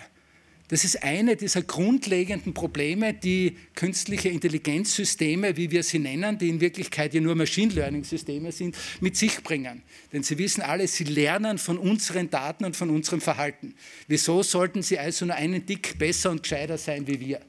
Das 0.69 0.83
ist 0.83 1.03
eine 1.03 1.35
dieser 1.35 1.63
grundlegenden 1.63 2.53
Probleme, 2.53 3.15
die 3.15 3.57
künstliche 3.73 4.29
Intelligenzsysteme, 4.29 5.57
wie 5.57 5.71
wir 5.71 5.81
sie 5.81 5.97
nennen, 5.97 6.37
die 6.37 6.47
in 6.47 6.61
Wirklichkeit 6.61 7.15
ja 7.15 7.21
nur 7.21 7.33
Machine 7.33 7.73
Learning-Systeme 7.73 8.51
sind, 8.51 8.77
mit 9.01 9.17
sich 9.17 9.41
bringen. 9.41 9.81
Denn 10.13 10.21
sie 10.21 10.37
wissen 10.37 10.61
alle, 10.61 10.87
sie 10.87 11.05
lernen 11.05 11.57
von 11.57 11.79
unseren 11.79 12.29
Daten 12.29 12.65
und 12.65 12.77
von 12.77 12.91
unserem 12.91 13.19
Verhalten. 13.19 13.73
Wieso 14.07 14.43
sollten 14.43 14.83
sie 14.83 14.99
also 14.99 15.25
nur 15.25 15.35
einen 15.35 15.65
Dick 15.65 15.97
besser 15.97 16.29
und 16.29 16.43
gescheiter 16.43 16.77
sein 16.77 17.07
wie 17.07 17.19
wir? 17.19 17.41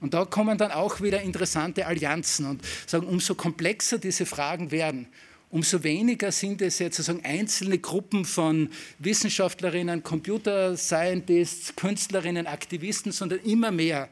Und 0.00 0.14
da 0.14 0.24
kommen 0.24 0.58
dann 0.58 0.72
auch 0.72 1.00
wieder 1.00 1.22
interessante 1.22 1.86
Allianzen 1.86 2.46
und 2.46 2.62
sagen, 2.86 3.06
umso 3.06 3.36
komplexer 3.36 3.98
diese 3.98 4.26
Fragen 4.26 4.72
werden, 4.72 5.06
umso 5.50 5.82
weniger 5.82 6.32
sind 6.32 6.62
es 6.62 6.78
jetzt 6.78 6.96
sozusagen 6.96 7.24
einzelne 7.24 7.78
Gruppen 7.78 8.24
von 8.24 8.70
Wissenschaftlerinnen, 8.98 10.02
Computer 10.02 10.76
Scientists, 10.76 11.74
Künstlerinnen, 11.76 12.46
Aktivisten, 12.46 13.12
sondern 13.12 13.40
immer 13.40 13.70
mehr 13.70 14.08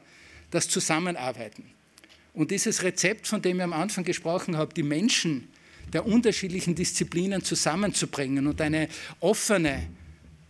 das 0.51 0.67
Zusammenarbeiten. 0.67 1.63
Und 2.33 2.51
dieses 2.51 2.83
Rezept, 2.83 3.27
von 3.27 3.41
dem 3.41 3.57
ich 3.57 3.63
am 3.63 3.73
Anfang 3.73 4.03
gesprochen 4.03 4.57
habe, 4.57 4.73
die 4.73 4.83
Menschen 4.83 5.47
der 5.93 6.05
unterschiedlichen 6.05 6.75
Disziplinen 6.75 7.43
zusammenzubringen 7.43 8.45
und 8.47 8.61
eine 8.61 8.87
offene, 9.19 9.87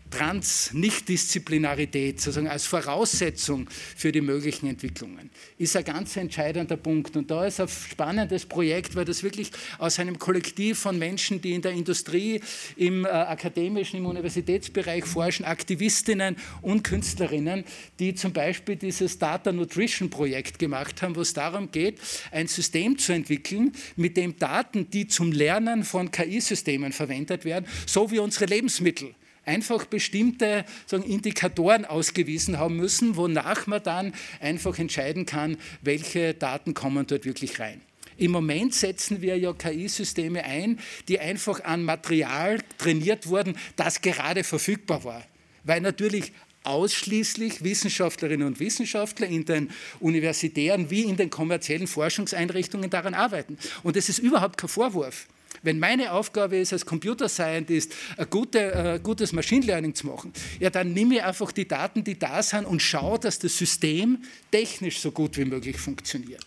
Trans-Nichtdisziplinarität 0.10 2.20
sozusagen 2.20 2.48
als 2.48 2.66
Voraussetzung 2.66 3.70
für 3.70 4.12
die 4.12 4.22
möglichen 4.22 4.68
Entwicklungen, 4.68 5.30
ist 5.58 5.76
ein 5.76 5.84
ganz 5.84 6.16
entscheidender 6.18 6.78
Punkt. 6.78 7.16
Und 7.16 7.32
da 7.32 7.46
ist 7.46 7.60
ein 7.60 7.68
spannendes 7.68 8.46
Projekt, 8.46 8.96
weil 8.96 9.06
das 9.06 9.24
wirklich 9.24 9.52
aus 9.78 10.00
einem 10.00 10.20
Kollektiv 10.20 10.80
von 10.80 10.98
Menschen, 10.98 11.42
die 11.42 11.54
in 11.54 11.62
der 11.62 11.74
Industrie, 11.74 12.42
im 12.76 13.06
äh, 13.06 13.10
akademischen, 13.10 13.98
im 13.98 14.06
Universitätsbereich 14.06 15.06
forschen, 15.06 15.46
Aktivistinnen 15.46 16.36
und 16.62 16.84
Künstlerinnen, 16.84 17.64
die 18.00 18.16
zum 18.16 18.34
Beispiel 18.34 18.76
dieses 18.76 19.20
Data 19.20 19.52
Nutrition 19.52 20.10
Projekt 20.10 20.60
gemacht 20.60 21.02
haben, 21.02 21.16
wo 21.16 21.22
es 21.22 21.34
darum 21.34 21.72
geht, 21.72 22.00
ein 22.32 22.48
System 22.48 22.98
zu 22.98 23.14
entwickeln, 23.14 23.74
mit 23.96 24.18
dem 24.18 24.38
Daten, 24.38 24.90
die 24.90 25.08
zum 25.08 25.32
Lernen 25.32 25.84
von 25.84 26.12
KI-Systemen 26.12 26.92
verwendet 26.92 27.46
werden, 27.46 27.66
so 27.86 28.12
wie 28.12 28.20
unsere 28.20 28.46
Lebensmittel, 28.46 29.14
einfach 29.50 29.86
bestimmte 29.86 30.64
sagen, 30.86 31.04
Indikatoren 31.04 31.86
ausgewiesen 31.86 32.60
haben 32.60 32.78
müssen, 32.78 33.18
wonach 33.18 33.68
man 33.68 33.84
dann 33.84 34.14
einfach 34.40 34.78
entscheiden 34.78 35.26
kann, 35.26 35.58
welche 35.82 36.34
Daten 36.34 36.74
kommen 36.74 37.08
dort 37.08 37.26
wirklich 37.26 37.60
rein. 37.60 37.82
Im 38.18 38.32
Moment 38.32 38.76
setzen 38.76 39.22
wir 39.22 39.38
ja 39.38 39.54
KI-Systeme 39.54 40.44
ein, 40.44 40.80
die 41.08 41.20
einfach 41.20 41.64
an 41.64 41.84
Material 41.84 42.60
trainiert 42.78 43.28
wurden, 43.28 43.56
das 43.76 44.02
gerade 44.02 44.44
verfügbar 44.44 45.04
war. 45.04 45.24
Weil 45.64 45.82
natürlich 45.82 46.34
ausschließlich 46.64 47.64
Wissenschaftlerinnen 47.64 48.46
und 48.46 48.60
Wissenschaftler 48.60 49.28
in 49.28 49.46
den 49.46 49.72
universitären 50.00 50.90
wie 50.90 51.04
in 51.04 51.16
den 51.16 51.30
kommerziellen 51.30 51.88
Forschungseinrichtungen 51.88 52.90
daran 52.90 53.14
arbeiten. 53.14 53.58
Und 53.84 53.96
das 53.96 54.10
ist 54.10 54.20
überhaupt 54.20 54.58
kein 54.58 54.70
Vorwurf. 54.70 55.28
Wenn 55.64 55.80
meine 55.80 56.12
Aufgabe 56.14 56.58
ist, 56.58 56.74
als 56.74 56.86
Computer 56.86 57.28
Scientist 57.28 57.94
ein 58.18 58.30
gute, 58.30 58.74
äh, 58.74 59.00
gutes 59.02 59.34
Machine 59.34 59.66
Learning 59.66 59.94
zu 59.94 60.08
machen, 60.08 60.34
ja, 60.60 60.70
dann 60.70 60.94
nehme 60.94 61.16
ich 61.16 61.24
einfach 61.24 61.52
die 61.52 61.68
Daten, 61.68 62.04
die 62.04 62.18
da 62.18 62.42
sind 62.42 62.66
und 62.66 62.82
schaue, 62.82 63.20
dass 63.20 63.40
das 63.40 63.58
System 63.58 64.20
technisch 64.52 65.00
so 65.00 65.12
gut 65.12 65.38
wie 65.38 65.46
möglich 65.46 65.78
funktioniert. 65.78 66.46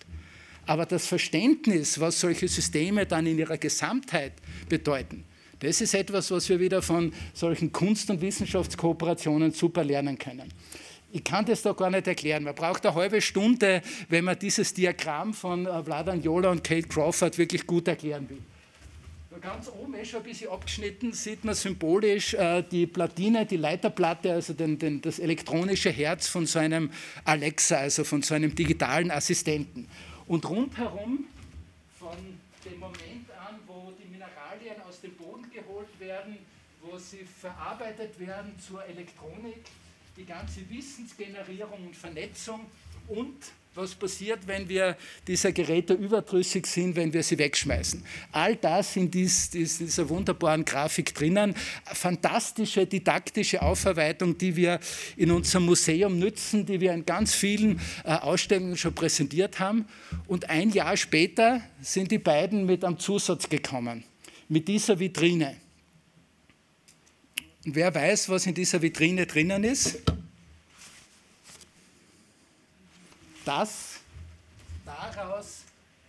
Aber 0.66 0.86
das 0.86 1.06
Verständnis, 1.06 1.98
was 1.98 2.20
solche 2.20 2.48
Systeme 2.48 3.04
dann 3.06 3.26
in 3.26 3.38
ihrer 3.38 3.58
Gesamtheit 3.58 4.32
bedeuten, 4.68 5.24
das 5.58 5.80
ist 5.80 5.94
etwas, 5.94 6.30
was 6.30 6.48
wir 6.48 6.58
wieder 6.58 6.82
von 6.82 7.12
solchen 7.34 7.72
Kunst- 7.72 8.10
und 8.10 8.20
Wissenschaftskooperationen 8.20 9.52
super 9.52 9.84
lernen 9.84 10.18
können. 10.18 10.52
Ich 11.12 11.22
kann 11.22 11.44
das 11.44 11.62
da 11.62 11.72
gar 11.72 11.90
nicht 11.90 12.06
erklären. 12.06 12.42
Man 12.42 12.54
braucht 12.54 12.84
eine 12.86 12.94
halbe 12.94 13.20
Stunde, 13.20 13.82
wenn 14.08 14.24
man 14.24 14.38
dieses 14.38 14.72
Diagramm 14.72 15.34
von 15.34 15.66
äh, 15.66 15.84
Vladan 15.84 16.22
Jola 16.22 16.50
und 16.50 16.64
Kate 16.64 16.88
Crawford 16.88 17.36
wirklich 17.38 17.66
gut 17.66 17.86
erklären 17.86 18.28
will. 18.30 18.38
Ganz 19.40 19.68
oben 19.68 19.94
ist 19.94 20.10
schon 20.10 20.20
ein 20.20 20.24
bisschen 20.24 20.50
abgeschnitten, 20.50 21.12
sieht 21.12 21.44
man 21.44 21.54
symbolisch 21.54 22.34
äh, 22.34 22.62
die 22.62 22.86
Platine, 22.86 23.46
die 23.46 23.56
Leiterplatte, 23.56 24.32
also 24.32 24.52
den, 24.52 24.78
den, 24.78 25.00
das 25.00 25.18
elektronische 25.18 25.90
Herz 25.90 26.28
von 26.28 26.46
so 26.46 26.58
einem 26.58 26.90
Alexa, 27.24 27.76
also 27.76 28.04
von 28.04 28.22
so 28.22 28.34
einem 28.34 28.54
digitalen 28.54 29.10
Assistenten. 29.10 29.88
Und 30.26 30.48
rundherum, 30.48 31.24
von 31.98 32.16
dem 32.64 32.78
Moment 32.78 33.30
an, 33.48 33.56
wo 33.66 33.92
die 33.92 34.08
Mineralien 34.08 34.80
aus 34.88 35.00
dem 35.00 35.14
Boden 35.14 35.50
geholt 35.50 35.98
werden, 35.98 36.38
wo 36.82 36.98
sie 36.98 37.24
verarbeitet 37.24 38.18
werden 38.20 38.52
zur 38.58 38.84
Elektronik, 38.84 39.64
die 40.16 40.24
ganze 40.24 40.68
Wissensgenerierung 40.68 41.86
und 41.86 41.96
Vernetzung 41.96 42.66
und 43.08 43.36
was 43.74 43.94
passiert, 43.94 44.40
wenn 44.46 44.68
wir 44.68 44.98
dieser 45.26 45.50
Geräte 45.50 45.94
überdrüssig 45.94 46.66
sind, 46.66 46.94
wenn 46.94 47.12
wir 47.12 47.22
sie 47.22 47.38
wegschmeißen. 47.38 48.04
All 48.30 48.54
das 48.56 48.96
in 48.96 49.10
dieser 49.10 50.08
wunderbaren 50.10 50.66
Grafik 50.66 51.14
drinnen. 51.14 51.54
Fantastische 51.86 52.86
didaktische 52.86 53.62
Aufarbeitung, 53.62 54.36
die 54.36 54.56
wir 54.56 54.78
in 55.16 55.30
unserem 55.30 55.64
Museum 55.64 56.18
nützen, 56.18 56.66
die 56.66 56.80
wir 56.80 56.92
in 56.92 57.06
ganz 57.06 57.34
vielen 57.34 57.80
äh, 58.04 58.10
Ausstellungen 58.12 58.76
schon 58.76 58.94
präsentiert 58.94 59.58
haben. 59.58 59.86
Und 60.26 60.50
ein 60.50 60.70
Jahr 60.70 60.98
später 60.98 61.62
sind 61.80 62.10
die 62.10 62.18
beiden 62.18 62.66
mit 62.66 62.84
einem 62.84 62.98
Zusatz 62.98 63.48
gekommen, 63.48 64.04
mit 64.48 64.68
dieser 64.68 64.98
Vitrine. 65.00 65.56
Und 67.64 67.74
wer 67.74 67.94
weiß, 67.94 68.28
was 68.28 68.44
in 68.44 68.54
dieser 68.54 68.82
Vitrine 68.82 69.24
drinnen 69.24 69.64
ist? 69.64 70.02
Das, 73.44 74.00
daraus 74.84 75.60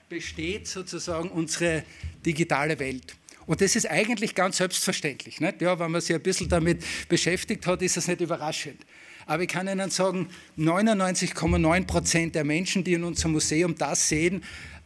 besteht 0.09 0.67
sozusagen 0.67 1.29
unsere 1.29 1.83
digitale 2.25 2.77
Welt. 2.79 3.15
Und 3.45 3.61
das 3.61 3.75
ist 3.75 3.89
eigentlich 3.89 4.35
ganz 4.35 4.57
selbstverständlich. 4.57 5.41
Nicht? 5.41 5.61
Ja, 5.61 5.77
wenn 5.77 5.91
man 5.91 6.01
sich 6.01 6.15
ein 6.15 6.21
bisschen 6.21 6.47
damit 6.47 6.83
beschäftigt 7.09 7.65
hat, 7.67 7.81
ist 7.81 7.97
das 7.97 8.07
nicht 8.07 8.21
überraschend. 8.21 8.85
Aber 9.25 9.43
ich 9.43 9.49
kann 9.49 9.67
Ihnen 9.67 9.89
sagen, 9.89 10.29
99,9 10.57 11.85
Prozent 11.85 12.35
der 12.35 12.43
Menschen, 12.43 12.83
die 12.83 12.93
in 12.93 13.03
unserem 13.03 13.33
Museum 13.33 13.75
das 13.75 14.09
sehen, 14.09 14.43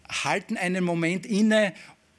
halten 0.10 0.58
einen 0.58 0.84
Moment 0.84 1.26
inne 1.26 1.74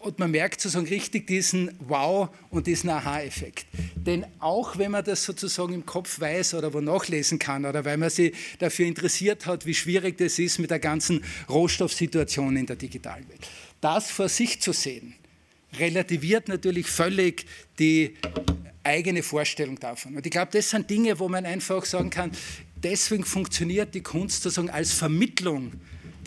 und 0.08 0.18
man 0.18 0.30
merkt 0.30 0.60
sozusagen 0.60 0.88
richtig 0.88 1.26
diesen 1.26 1.70
Wow 1.78 2.30
und 2.50 2.66
diesen 2.66 2.90
Aha-Effekt. 2.90 3.66
Denn 3.94 4.26
auch 4.40 4.78
wenn 4.78 4.90
man 4.90 5.04
das 5.04 5.22
sozusagen 5.22 5.74
im 5.74 5.86
Kopf 5.86 6.18
weiß 6.18 6.54
oder 6.54 6.72
wo 6.72 6.80
nachlesen 6.80 7.38
kann 7.38 7.64
oder 7.64 7.84
weil 7.84 7.98
man 7.98 8.10
sich 8.10 8.34
dafür 8.58 8.86
interessiert 8.86 9.46
hat, 9.46 9.66
wie 9.66 9.74
schwierig 9.74 10.16
das 10.18 10.38
ist 10.38 10.58
mit 10.58 10.70
der 10.70 10.78
ganzen 10.78 11.22
Rohstoffsituation 11.48 12.56
in 12.56 12.66
der 12.66 12.76
digitalen 12.76 13.28
Welt, 13.28 13.46
das 13.80 14.10
vor 14.10 14.28
sich 14.28 14.60
zu 14.60 14.72
sehen, 14.72 15.14
relativiert 15.78 16.48
natürlich 16.48 16.86
völlig 16.86 17.44
die 17.78 18.16
eigene 18.82 19.22
Vorstellung 19.22 19.78
davon. 19.78 20.16
Und 20.16 20.24
ich 20.24 20.32
glaube, 20.32 20.50
das 20.52 20.70
sind 20.70 20.88
Dinge, 20.88 21.18
wo 21.18 21.28
man 21.28 21.44
einfach 21.44 21.84
sagen 21.84 22.08
kann, 22.08 22.32
deswegen 22.76 23.24
funktioniert 23.24 23.94
die 23.94 24.00
Kunst 24.00 24.42
sozusagen 24.42 24.70
als 24.70 24.92
Vermittlung 24.92 25.72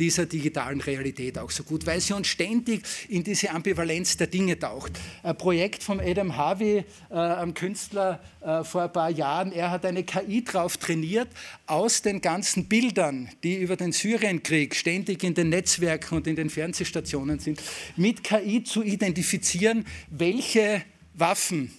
dieser 0.02 0.26
digitalen 0.26 0.82
Realität 0.82 1.38
auch 1.38 1.52
so 1.52 1.62
gut, 1.64 1.86
weil 1.86 2.02
sie 2.02 2.14
uns 2.14 2.28
ständig 2.28 2.82
in 3.08 3.24
diese 3.24 3.52
Ambivalenz 3.52 4.18
der 4.18 4.26
Dinge 4.26 4.58
taucht. 4.58 4.94
Ein 5.22 5.38
Projekt 5.38 5.84
von 5.84 6.00
Adam 6.00 6.36
Harvey, 6.36 6.84
äh, 7.12 7.14
einem 7.14 7.54
Künstler 7.54 8.20
äh, 8.42 8.64
vor 8.64 8.82
ein 8.82 8.92
paar 8.92 9.12
Jahren, 9.12 9.52
er 9.52 9.70
hat 9.70 9.86
eine 9.86 10.04
KI 10.04 10.44
drauf 10.44 10.78
trainiert, 10.78 11.28
aus 11.68 12.02
den 12.02 12.20
ganzen 12.20 12.66
Bildern, 12.66 13.30
die 13.44 13.58
über 13.58 13.76
den 13.76 13.92
Syrienkrieg 13.92 14.76
ständig 14.76 15.24
in 15.24 15.36
den 15.36 15.50
Netzwerken 15.50 16.16
und 16.16 16.26
in 16.26 16.36
den 16.36 16.50
Fernsehstationen 16.50 17.38
sind, 17.38 17.62
mit 17.96 18.24
KI 18.24 18.64
zu 18.64 18.82
identifizieren, 18.82 19.86
welche 20.10 20.82
Waffen, 21.14 21.72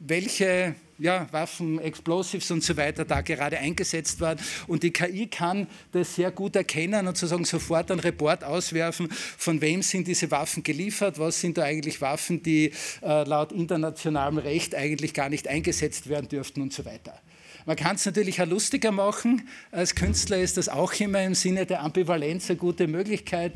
welche 0.00 0.74
ja, 0.98 1.26
Waffen, 1.32 1.78
Explosives 1.80 2.50
und 2.50 2.62
so 2.62 2.76
weiter 2.76 3.04
da 3.04 3.20
gerade 3.20 3.58
eingesetzt 3.58 4.20
werden. 4.20 4.40
Und 4.66 4.82
die 4.82 4.92
KI 4.92 5.26
kann 5.26 5.66
das 5.92 6.14
sehr 6.14 6.30
gut 6.30 6.56
erkennen 6.56 7.06
und 7.06 7.16
sozusagen 7.16 7.44
sofort 7.44 7.90
einen 7.90 8.00
Report 8.00 8.44
auswerfen, 8.44 9.08
von 9.10 9.60
wem 9.60 9.82
sind 9.82 10.06
diese 10.06 10.30
Waffen 10.30 10.62
geliefert, 10.62 11.18
was 11.18 11.40
sind 11.40 11.58
da 11.58 11.62
eigentlich 11.62 12.00
Waffen, 12.00 12.42
die 12.42 12.72
äh, 13.02 13.24
laut 13.24 13.52
internationalem 13.52 14.38
Recht 14.38 14.74
eigentlich 14.74 15.14
gar 15.14 15.28
nicht 15.28 15.48
eingesetzt 15.48 16.08
werden 16.08 16.28
dürften 16.28 16.62
und 16.62 16.72
so 16.72 16.84
weiter. 16.84 17.20
Man 17.66 17.76
kann 17.76 17.96
es 17.96 18.04
natürlich 18.04 18.42
auch 18.42 18.46
lustiger 18.46 18.92
machen. 18.92 19.48
Als 19.70 19.94
Künstler 19.94 20.36
ist 20.36 20.58
das 20.58 20.68
auch 20.68 20.92
immer 21.00 21.22
im 21.22 21.34
Sinne 21.34 21.64
der 21.64 21.82
Ambivalenz 21.82 22.50
eine 22.50 22.58
gute 22.58 22.86
Möglichkeit. 22.86 23.54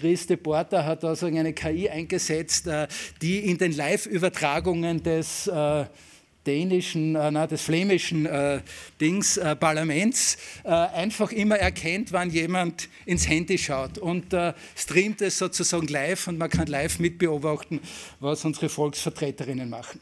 Triste 0.00 0.38
Porter 0.38 0.86
hat 0.86 1.02
da 1.02 1.14
so 1.14 1.26
eine 1.26 1.52
KI 1.52 1.90
eingesetzt, 1.90 2.66
äh, 2.66 2.88
die 3.20 3.40
in 3.40 3.58
den 3.58 3.72
Live-Übertragungen 3.72 5.02
des 5.02 5.46
äh, 5.46 5.84
dänischen, 6.46 7.16
äh, 7.16 7.30
na, 7.30 7.46
des 7.46 7.62
flämischen 7.62 8.26
äh, 8.26 8.60
Dings, 9.00 9.36
äh, 9.36 9.56
Parlaments 9.56 10.38
äh, 10.64 10.68
einfach 10.70 11.32
immer 11.32 11.56
erkennt, 11.56 12.12
wann 12.12 12.30
jemand 12.30 12.88
ins 13.06 13.28
Handy 13.28 13.58
schaut 13.58 13.98
und 13.98 14.32
äh, 14.32 14.54
streamt 14.76 15.22
es 15.22 15.38
sozusagen 15.38 15.88
live 15.88 16.28
und 16.28 16.38
man 16.38 16.50
kann 16.50 16.66
live 16.66 16.98
mitbeobachten, 16.98 17.80
was 18.20 18.44
unsere 18.44 18.68
Volksvertreterinnen 18.68 19.68
machen. 19.68 20.00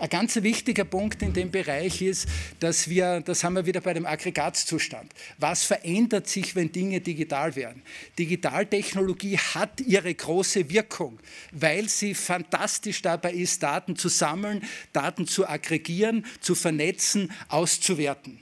Ein 0.00 0.10
ganz 0.10 0.40
wichtiger 0.44 0.84
Punkt 0.84 1.22
in 1.22 1.32
dem 1.32 1.50
Bereich 1.50 2.02
ist, 2.02 2.28
dass 2.60 2.88
wir, 2.88 3.20
das 3.20 3.42
haben 3.42 3.54
wir 3.54 3.66
wieder 3.66 3.80
bei 3.80 3.94
dem 3.94 4.06
Aggregatzustand. 4.06 5.12
Was 5.38 5.64
verändert 5.64 6.28
sich, 6.28 6.54
wenn 6.54 6.70
Dinge 6.70 7.00
digital 7.00 7.56
werden? 7.56 7.82
Digitaltechnologie 8.16 9.38
hat 9.38 9.80
ihre 9.80 10.14
große 10.14 10.70
Wirkung, 10.70 11.18
weil 11.50 11.88
sie 11.88 12.14
fantastisch 12.14 13.02
dabei 13.02 13.32
ist, 13.32 13.60
Daten 13.64 13.96
zu 13.96 14.08
sammeln, 14.08 14.62
Daten 14.92 15.26
zu 15.26 15.48
aggregieren, 15.48 16.24
zu 16.40 16.54
vernetzen, 16.54 17.32
auszuwerten. 17.48 18.38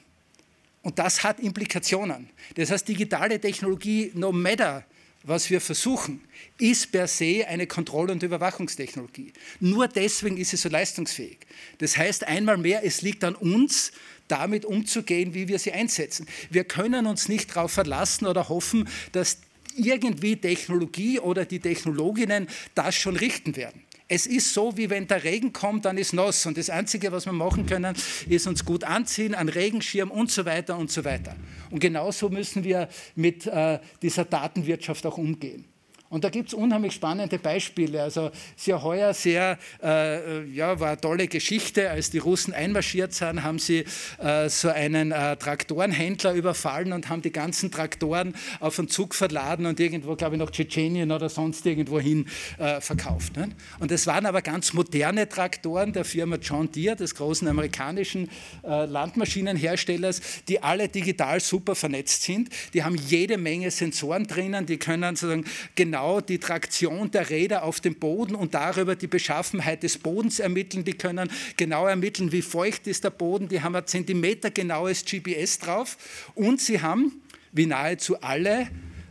Und 0.83 0.99
das 0.99 1.25
hat 1.25 1.41
Implikationen. 1.41 2.29
Das 2.57 2.71
heißt, 2.71 2.87
digitale 2.87 3.41
Technologie, 3.41 4.13
no 4.15 4.31
matter 4.31 4.85
was 5.27 5.51
wir 5.51 5.61
versuchen, 5.61 6.21
ist 6.59 6.93
per 6.93 7.09
se 7.09 7.47
eine 7.47 7.67
Kontroll- 7.67 8.11
und 8.11 8.23
Überwachungstechnologie. 8.23 9.33
Nur 9.61 9.89
deswegen 9.89 10.37
ist 10.37 10.51
sie 10.51 10.57
so 10.57 10.69
leistungsfähig. 10.69 11.39
Das 11.79 11.97
heißt 11.97 12.25
einmal 12.25 12.57
mehr, 12.57 12.85
es 12.85 13.03
liegt 13.03 13.25
an 13.25 13.35
uns, 13.35 13.93
damit 14.29 14.65
umzugehen, 14.65 15.35
wie 15.35 15.49
wir 15.49 15.59
sie 15.59 15.73
einsetzen. 15.73 16.27
Wir 16.51 16.65
können 16.65 17.07
uns 17.07 17.29
nicht 17.29 17.55
darauf 17.55 17.73
verlassen 17.73 18.27
oder 18.27 18.49
hoffen, 18.49 18.89
dass 19.13 19.39
irgendwie 19.77 20.37
Technologie 20.37 21.21
oder 21.21 21.45
die 21.45 21.61
Technologinnen 21.61 22.49
das 22.75 22.95
schon 22.95 23.17
richten 23.17 23.57
werden. 23.57 23.83
Es 24.09 24.27
ist 24.27 24.55
so, 24.55 24.77
wie 24.77 24.89
wenn 24.89 25.09
der 25.09 25.25
Regen 25.25 25.53
kommt, 25.53 25.85
dann 25.85 25.99
ist 25.99 26.13
nass. 26.13 26.47
Und 26.47 26.57
das 26.57 26.71
Einzige, 26.71 27.11
was 27.11 27.27
wir 27.27 27.33
machen 27.33 27.67
können, 27.67 27.97
ist 28.29 28.47
uns 28.47 28.65
gut 28.65 28.85
anziehen, 28.85 29.35
einen 29.35 29.49
Regenschirm 29.49 30.13
und 30.13 30.31
so 30.31 30.45
weiter 30.45 30.79
und 30.79 30.93
so 30.93 31.05
weiter. 31.05 31.35
Und 31.71 31.81
genauso 31.81 32.29
müssen 32.29 32.63
wir 32.63 32.89
mit 33.17 33.47
äh, 33.47 33.81
dieser 34.03 34.25
Datenwirtschaft 34.25 35.05
auch 35.07 35.19
umgehen. 35.19 35.65
Und 36.09 36.23
da 36.23 36.31
gibt 36.31 36.49
es 36.49 36.55
unheimlich 36.55 36.95
spannende 36.95 37.39
Beispiele. 37.39 38.03
Also 38.03 38.31
sehr 38.55 38.83
heuer 38.83 39.13
sehr, 39.13 39.59
äh, 39.83 40.45
ja, 40.45 40.79
war 40.79 40.91
eine 40.91 41.01
tolle 41.01 41.27
Geschichte. 41.27 41.91
Als 41.91 42.11
die 42.11 42.19
Russen 42.19 42.55
einmarschiert 42.55 43.13
sind, 43.13 43.43
haben 43.43 43.59
sie 43.59 43.85
äh, 44.19 44.49
so 44.49 44.69
einen 44.69 45.11
äh, 45.11 45.37
Traktorenhändler 45.37 46.33
überfallen 46.35 46.93
und 46.93 47.09
haben 47.09 47.23
die 47.23 47.33
ganzen 47.33 47.73
Traktoren 47.73 48.35
auf 48.61 48.79
einen 48.79 48.89
Zug 48.89 49.15
verladen 49.15 49.67
und 49.67 49.81
irgendwo, 49.81 50.15
glaube 50.15 50.37
ich, 50.37 50.41
nach 50.41 50.51
Tschetschenien 50.51 51.11
oder 51.11 51.29
sonst 51.29 51.67
irgendwo 51.67 51.99
hin 51.99 52.27
äh, 52.59 52.81
verkauft. 52.81 53.37
Ne? 53.37 53.49
Und 53.81 53.91
das 53.91 54.07
waren 54.07 54.27
aber 54.27 54.43
ganz 54.43 54.73
moderne 54.75 55.29
Traktoren 55.29 55.93
der 55.93 56.05
Firma 56.05 56.37
John 56.37 56.71
Deere, 56.71 56.95
des 56.95 57.17
großen 57.17 57.49
amerikanischen 57.49 58.31
äh, 58.63 58.85
Landmaschinenherstellers, 58.85 60.21
die 60.49 60.63
alle 60.63 60.89
digital 60.89 61.41
super 61.41 61.75
vernetzt 61.75 62.23
sind. 62.23 62.49
Die 62.75 62.85
haben 62.85 62.95
jede 62.95 63.39
Menge 63.39 63.71
Sensoren 63.73 64.27
drinnen, 64.27 64.67
die 64.67 64.77
können 64.79 65.17
sozusagen 65.17 65.45
genau 65.75 65.96
genau 65.97 66.21
die 66.21 66.39
Traktion 66.39 67.11
der 67.11 67.31
Räder 67.31 67.63
auf 67.63 67.81
dem 67.81 67.95
Boden 67.95 68.35
und 68.35 68.53
darüber 68.53 68.97
die 68.97 69.07
Beschaffenheit 69.07 69.83
des 69.83 69.97
Bodens 69.97 70.41
ermitteln. 70.41 70.85
Die 70.85 70.93
können 70.93 71.31
genau 71.57 71.87
ermitteln, 71.87 72.33
wie 72.33 72.43
feucht 72.43 72.87
ist 72.87 73.05
der 73.05 73.11
Boden. 73.11 73.49
Die 73.49 73.63
haben 73.63 73.75
ein 73.75 73.87
zentimetergenaues 73.87 75.07
GPS 75.07 75.59
drauf 75.59 75.97
und 76.35 76.61
sie 76.61 76.83
haben, 76.83 77.23
wie 77.53 77.65
nahezu 77.65 78.21
alle 78.21 78.69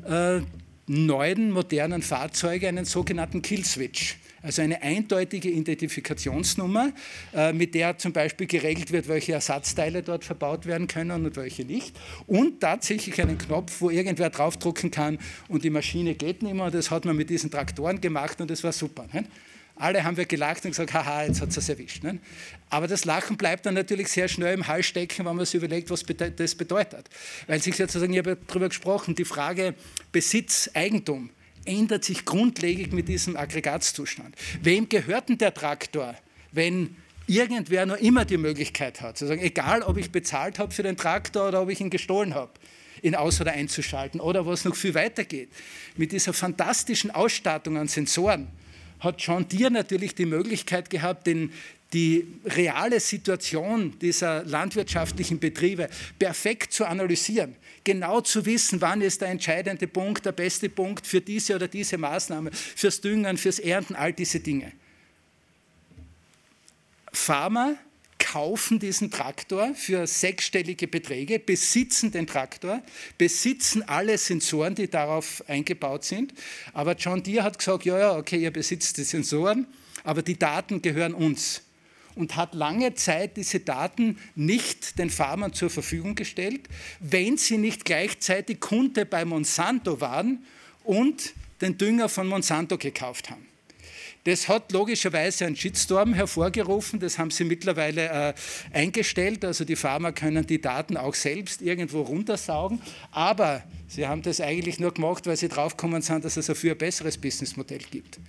äh, 0.08 0.42
neuen 0.86 1.50
modernen 1.50 2.04
Fahrzeuge, 2.04 2.68
einen 2.68 2.86
sogenannten 2.86 3.42
Killswitch. 3.42 4.18
Also 4.46 4.62
eine 4.62 4.80
eindeutige 4.84 5.50
Identifikationsnummer, 5.50 6.94
äh, 7.34 7.52
mit 7.52 7.74
der 7.74 7.98
zum 7.98 8.14
Beispiel 8.14 8.46
geregelt 8.46 8.92
wird, 8.92 9.08
welche 9.08 9.34
Ersatzteile 9.34 10.04
dort 10.04 10.24
verbaut 10.24 10.68
werden 10.68 10.86
können 10.88 11.26
und 11.26 11.36
welche 11.36 11.66
nicht. 11.66 12.00
Und 12.28 12.60
tatsächlich 12.60 13.20
einen 13.20 13.40
Knopf, 13.40 13.82
wo 13.82 13.90
irgendwer 13.90 14.30
draufdrucken 14.30 14.92
kann 14.92 15.18
und 15.48 15.64
die 15.64 15.72
Maschine 15.72 16.14
geht 16.14 16.44
nicht 16.44 16.54
mehr. 16.54 16.70
Das 16.70 16.92
hat 16.92 17.06
man 17.06 17.16
mit 17.16 17.32
diesen 17.32 17.50
Traktoren 17.50 18.00
gemacht 18.00 18.40
und 18.40 18.52
das 18.52 18.64
war 18.64 18.72
super. 18.72 19.08
Ne? 19.12 19.26
Alle 19.78 20.04
haben 20.04 20.16
wir 20.16 20.28
gelacht 20.28 20.64
und 20.64 20.72
gesagt, 20.72 20.94
haha, 20.94 21.24
jetzt 21.24 21.42
hat 21.42 21.50
es 21.50 21.68
erwischt. 21.68 22.04
Ne? 22.04 22.20
Aber 22.70 22.88
das 22.88 23.04
Lachen 23.04 23.38
bleibt 23.38 23.66
dann 23.66 23.74
natürlich 23.74 24.10
sehr 24.10 24.28
schnell 24.28 24.54
im 24.54 24.68
Hals 24.68 24.86
stecken, 24.86 25.26
wenn 25.26 25.36
man 25.36 25.46
sich 25.46 25.56
überlegt, 25.56 25.90
was 25.90 26.06
das 26.36 26.54
bedeutet. 26.54 27.10
Weil 27.48 27.64
sich 27.64 27.76
sozusagen, 27.76 28.14
ich 28.14 28.20
habe 28.20 28.38
darüber 28.46 28.70
gesprochen, 28.70 29.16
die 29.16 29.26
Frage 29.26 29.74
Besitz, 30.12 30.70
Eigentum, 30.76 31.32
ändert 31.66 32.04
sich 32.04 32.26
grundlegend 32.26 32.94
mit 32.94 33.08
diesem 33.08 33.36
Aggregatzustand. 33.36 34.36
Wem 34.62 34.90
gehört 34.90 35.30
denn 35.30 35.38
der 35.38 35.54
Traktor, 35.54 36.16
wenn 36.52 36.96
irgendwer 37.28 37.86
noch 37.86 37.98
immer 37.98 38.26
die 38.26 38.38
Möglichkeit 38.38 39.02
hat, 39.02 39.18
zu 39.18 39.28
sagen, 39.28 39.42
egal 39.42 39.82
ob 39.82 39.98
ich 39.98 40.12
bezahlt 40.12 40.60
habe 40.60 40.74
für 40.74 40.84
den 40.84 40.98
Traktor 40.98 41.48
oder 41.48 41.62
ob 41.62 41.70
ich 41.70 41.82
ihn 41.82 41.90
gestohlen 41.90 42.36
habe, 42.36 42.52
ihn 43.02 43.16
aus- 43.16 43.42
oder 43.42 43.52
einzuschalten 43.52 44.20
oder 44.20 44.46
was 44.46 44.66
noch 44.66 44.76
viel 44.76 44.94
weiter 44.94 45.24
geht. 45.24 45.50
Mit 45.98 46.12
dieser 46.12 46.34
fantastischen 46.34 47.12
Ausstattung 47.12 47.78
an 47.78 47.88
Sensoren 47.88 48.48
hat 49.00 49.22
John 49.22 49.48
Deere 49.48 49.72
natürlich 49.72 50.16
die 50.16 50.26
Möglichkeit 50.26 50.90
gehabt, 50.90 51.28
den, 51.28 51.52
die 51.94 52.28
reale 52.46 53.00
Situation 53.00 53.98
dieser 54.00 54.44
landwirtschaftlichen 54.44 55.40
Betriebe 55.40 55.90
perfekt 56.18 56.74
zu 56.74 56.86
analysieren, 56.86 57.56
genau 57.86 58.20
zu 58.20 58.46
wissen, 58.46 58.82
wann 58.82 59.00
ist 59.00 59.22
der 59.22 59.30
entscheidende 59.30 59.88
Punkt, 59.88 60.26
der 60.26 60.34
beste 60.34 60.68
Punkt 60.68 61.08
für 61.08 61.22
diese 61.22 61.56
oder 61.56 61.70
diese 61.70 61.98
Maßnahme, 61.98 62.52
fürs 62.52 63.00
Düngen, 63.00 63.38
fürs 63.38 63.60
Ernten, 63.60 63.96
all 63.96 64.12
diese 64.12 64.42
Dinge. 64.42 64.74
Farmer 67.14 67.78
kaufen 68.18 68.80
diesen 68.80 69.12
Traktor 69.12 69.74
für 69.76 70.06
sechsstellige 70.08 70.88
Beträge, 70.88 71.40
besitzen 71.40 72.12
den 72.12 72.28
Traktor, 72.28 72.82
besitzen 73.18 73.84
alle 73.84 74.18
Sensoren, 74.18 74.76
die 74.76 74.90
darauf 74.90 75.42
eingebaut 75.48 76.04
sind. 76.04 76.34
Aber 76.74 76.96
John 76.96 77.24
Deere 77.24 77.44
hat 77.44 77.58
gesagt, 77.58 77.86
ja, 77.86 77.98
ja, 77.98 78.18
okay, 78.18 78.38
ihr 78.38 78.52
besitzt 78.52 78.98
die 78.98 79.04
Sensoren, 79.04 79.68
aber 80.04 80.22
die 80.22 80.38
Daten 80.38 80.82
gehören 80.82 81.14
uns 81.14 81.62
und 82.16 82.36
hat 82.36 82.56
lange 82.56 82.94
Zeit 82.96 83.38
diese 83.38 83.60
Daten 83.60 84.18
nicht 84.36 84.98
den 84.98 85.10
Farmern 85.10 85.54
zur 85.54 85.70
Verfügung 85.70 86.16
gestellt, 86.16 86.62
wenn 87.00 87.38
sie 87.38 87.58
nicht 87.58 87.86
gleichzeitig 87.86 88.60
Kunde 88.60 89.06
bei 89.06 89.26
Monsanto 89.26 90.02
waren 90.02 90.46
und 90.84 91.34
den 91.62 91.78
Dünger 91.78 92.10
von 92.10 92.28
Monsanto 92.28 92.78
gekauft 92.78 93.30
haben. 93.30 93.46
Das 94.26 94.48
hat 94.48 94.72
logischerweise 94.72 95.46
einen 95.46 95.56
Shitstorm 95.56 96.16
hervorgerufen, 96.16 97.00
das 97.00 97.20
haben 97.20 97.30
sie 97.30 97.44
mittlerweile 97.44 98.34
äh, 98.34 98.34
eingestellt, 98.74 99.46
also 99.46 99.66
die 99.66 99.76
Pharma 99.76 100.12
können 100.12 100.48
die 100.48 100.60
Daten 100.60 100.98
auch 100.98 101.14
selbst 101.14 101.62
irgendwo 101.62 102.02
runtersaugen, 102.02 102.82
aber 103.12 103.64
sie 103.88 104.08
haben 104.08 104.24
das 104.24 104.42
eigentlich 104.42 104.80
nur 104.80 104.96
gemacht, 104.96 105.28
weil 105.28 105.38
sie 105.38 105.48
draufgekommen 105.48 106.02
sind, 106.02 106.26
dass 106.26 106.38
es 106.38 106.48
dafür 106.48 106.72
ein 106.72 106.78
besseres 106.80 107.20
Businessmodell 107.20 107.84
gibt. 107.92 108.20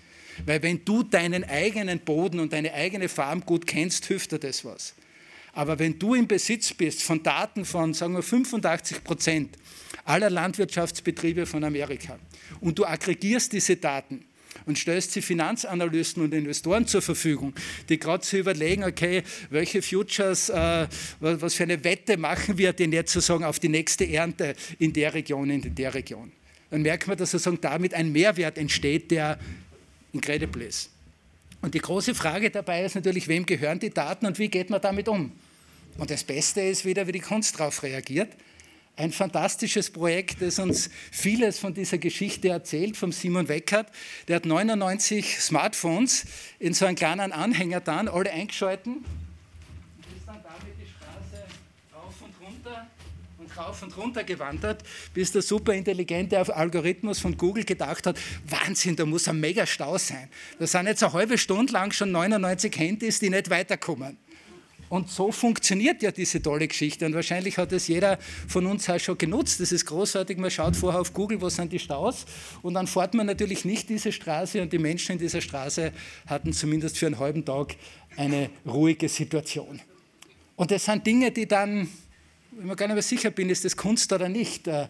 Weil 0.45 0.63
wenn 0.63 0.85
du 0.85 1.03
deinen 1.03 1.45
eigenen 1.45 2.01
Boden 2.01 2.41
und 2.41 2.53
deine 2.53 2.73
eigene 2.75 3.09
Farm 3.09 3.41
gut 3.41 3.67
kennst, 3.67 4.07
hilft 4.07 4.33
dir 4.33 4.39
das 4.39 4.65
was. 4.65 4.95
Aber 5.53 5.79
wenn 5.79 5.99
du 5.99 6.15
im 6.15 6.29
Besitz 6.29 6.75
bist 6.75 7.03
von 7.03 7.23
Daten 7.23 7.65
von, 7.65 7.95
sagen 7.95 8.15
wir, 8.15 8.23
85 8.23 9.03
Prozent 9.03 9.57
aller 10.05 10.29
Landwirtschaftsbetriebe 10.29 11.47
von 11.47 11.65
Amerika 11.65 12.19
und 12.61 12.79
du 12.79 12.85
aggregierst 12.85 13.53
diese 13.53 13.77
Daten, 13.77 14.25
und 14.65 14.79
stellst 14.79 15.13
sie 15.13 15.23
Finanzanalysten 15.23 16.23
und 16.23 16.33
Investoren 16.33 16.87
zur 16.87 17.03
Verfügung, 17.03 17.53
die 17.89 17.99
gerade 17.99 18.23
zu 18.23 18.39
überlegen, 18.39 18.85
okay, 18.85 19.23
welche 19.51 19.83
Futures, 19.83 20.49
äh, 20.49 20.87
was 21.21 21.55
für 21.55 21.65
eine 21.65 21.83
Wette 21.85 22.17
machen 22.17 22.57
wir 22.57 22.73
denn 22.73 22.93
jetzt 22.93 23.13
sozusagen 23.13 23.45
auf 23.45 23.59
die 23.59 23.69
nächste 23.69 24.09
Ernte 24.09 24.55
in 24.79 24.93
der 24.93 25.13
Region, 25.13 25.51
in 25.51 25.75
der 25.75 25.95
Region. 25.95 26.33
Dann 26.71 26.83
merkt 26.83 27.07
man, 27.07 27.17
dass 27.17 27.31
sozusagen 27.31 27.61
damit 27.61 27.95
ein 27.95 28.11
Mehrwert 28.11 28.59
entsteht, 28.59 29.11
der 29.11 29.39
incredible 30.17 30.63
ist. 30.63 30.91
Und 31.63 31.75
die 31.75 31.81
große 31.81 32.15
Frage 32.15 32.51
dabei 32.51 32.85
ist 32.85 32.95
natürlich, 32.95 33.29
wem 33.29 33.47
gehören 33.47 33.79
die 33.79 33.91
Daten 33.91 34.27
und 34.27 34.39
wie 34.39 34.49
geht 34.49 34.71
man 34.71 34.81
damit 34.81 35.09
um? 35.09 35.33
Und 35.99 36.11
das 36.11 36.25
Beste 36.25 36.61
ist 36.61 36.85
wieder, 36.85 37.07
wie 37.07 37.13
die 37.13 37.21
Kunst 37.21 37.59
darauf 37.59 37.83
reagiert. 37.83 38.33
Ein 38.97 39.13
fantastisches 39.13 39.91
Projekt, 39.91 40.41
das 40.41 40.59
uns 40.59 40.89
vieles 41.11 41.59
von 41.59 41.75
dieser 41.75 41.99
Geschichte 41.99 42.49
erzählt, 42.49 42.97
vom 42.97 43.13
Simon 43.13 43.49
Weckert. 43.49 43.89
Der 44.27 44.37
hat 44.37 44.47
99 44.47 45.39
Smartphones 45.41 46.25
in 46.59 46.73
so 46.73 46.87
einen 46.87 46.97
kleinen 46.97 47.33
Anhänger 47.33 47.81
dann, 47.81 48.09
alle 48.09 48.31
eingeschalten. 48.31 48.95
Und 48.95 49.05
ist 50.17 50.27
dann 50.27 50.43
damit 50.43 50.75
die 50.81 50.87
Straße 50.87 51.45
rauf 51.95 52.15
und 52.23 52.47
runter 52.47 52.87
und 53.39 53.46
rauf 53.57 53.83
und 53.83 53.97
runter 53.97 54.25
gewandert, 54.25 54.83
bis 55.15 55.33
der 55.33 55.43
superintelligente 55.43 56.39
Algorithmus 56.55 57.19
von 57.19 57.37
Google 57.37 57.65
gedacht 57.65 58.07
hat, 58.07 58.19
Wahnsinn, 58.49 58.97
da 58.97 59.07
muss 59.07 59.29
ein 59.29 59.41
mega 59.41 59.67
Stau 59.67 59.99
sein. 59.99 60.29
Da 60.59 60.67
sind 60.67 60.87
jetzt 60.87 61.03
eine 61.03 61.13
halbe 61.13 61.39
Stunde 61.39 61.73
lang 61.73 61.93
schon 61.93 62.13
99 62.13 62.77
Handys, 62.79 63.19
die 63.19 63.31
nicht 63.31 63.51
weiterkommen. 63.51 64.19
Und 64.89 65.11
so 65.11 65.33
funktioniert 65.33 66.03
ja 66.03 66.13
diese 66.13 66.41
tolle 66.41 66.69
Geschichte. 66.69 67.07
Und 67.07 67.15
wahrscheinlich 67.15 67.59
hat 67.59 67.73
es 67.73 67.89
jeder 67.89 68.19
von 68.47 68.67
uns 68.67 68.89
auch 68.89 69.01
schon 69.01 69.19
genutzt. 69.19 69.59
Das 69.59 69.73
ist 69.73 69.85
großartig. 69.87 70.39
Man 70.39 70.51
schaut 70.51 70.77
vorher 70.77 71.01
auf 71.01 71.13
Google, 71.13 71.41
wo 71.41 71.49
sind 71.49 71.73
die 71.73 71.79
Staus. 71.79 72.25
Und 72.63 72.75
dann 72.75 72.87
fährt 72.87 73.15
man 73.15 73.27
natürlich 73.27 73.65
nicht 73.65 73.89
diese 73.89 74.13
Straße. 74.13 74.63
Und 74.63 74.73
die 74.73 74.79
Menschen 74.79 75.13
in 75.13 75.19
dieser 75.19 75.41
Straße 75.41 75.93
hatten 76.27 76.53
zumindest 76.53 76.99
für 76.99 77.07
einen 77.07 77.19
halben 77.19 77.45
Tag 77.45 77.75
eine 78.17 78.51
ruhige 78.65 79.09
Situation. 79.09 79.81
Und 80.55 80.71
das 80.71 80.85
sind 80.85 81.07
Dinge, 81.07 81.33
die 81.33 81.47
dann, 81.47 81.89
wenn 82.57 82.67
man 82.67 82.77
gar 82.77 82.87
nicht 82.87 82.95
mehr 82.95 83.03
sicher 83.03 83.31
bin, 83.31 83.51
ist 83.51 83.65
das 83.65 83.77
Kunst 83.77 84.13
oder 84.13 84.29
nicht, 84.29 84.67
äh, 84.67 84.89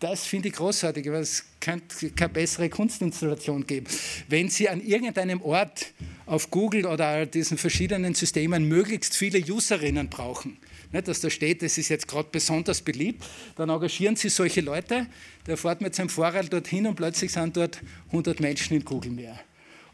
das 0.00 0.26
finde 0.26 0.48
ich 0.48 0.54
großartig, 0.54 1.06
weil 1.06 1.22
es 1.22 1.44
kann 1.60 1.80
keine 2.14 2.32
bessere 2.32 2.68
Kunstinstallation 2.68 3.66
geben. 3.66 3.86
Wenn 4.28 4.50
Sie 4.50 4.68
an 4.68 4.80
irgendeinem 4.80 5.40
Ort 5.40 5.92
auf 6.26 6.50
Google 6.50 6.86
oder 6.86 7.26
diesen 7.26 7.58
verschiedenen 7.58 8.14
Systemen 8.14 8.68
möglichst 8.68 9.16
viele 9.16 9.40
Userinnen 9.40 10.10
brauchen, 10.10 10.58
nicht, 10.92 11.08
dass 11.08 11.20
da 11.20 11.30
steht, 11.30 11.62
das 11.62 11.78
ist 11.78 11.88
jetzt 11.88 12.06
gerade 12.06 12.28
besonders 12.30 12.82
beliebt, 12.82 13.24
dann 13.56 13.70
engagieren 13.70 14.14
Sie 14.14 14.28
solche 14.28 14.60
Leute, 14.60 15.06
der 15.46 15.56
fährt 15.56 15.80
mit 15.80 15.94
seinem 15.94 16.08
Fahrrad 16.08 16.52
dorthin 16.52 16.86
und 16.86 16.96
plötzlich 16.96 17.32
sind 17.32 17.56
dort 17.56 17.80
100 18.08 18.40
Menschen 18.40 18.76
in 18.76 18.84
Google 18.84 19.10
mehr. 19.10 19.40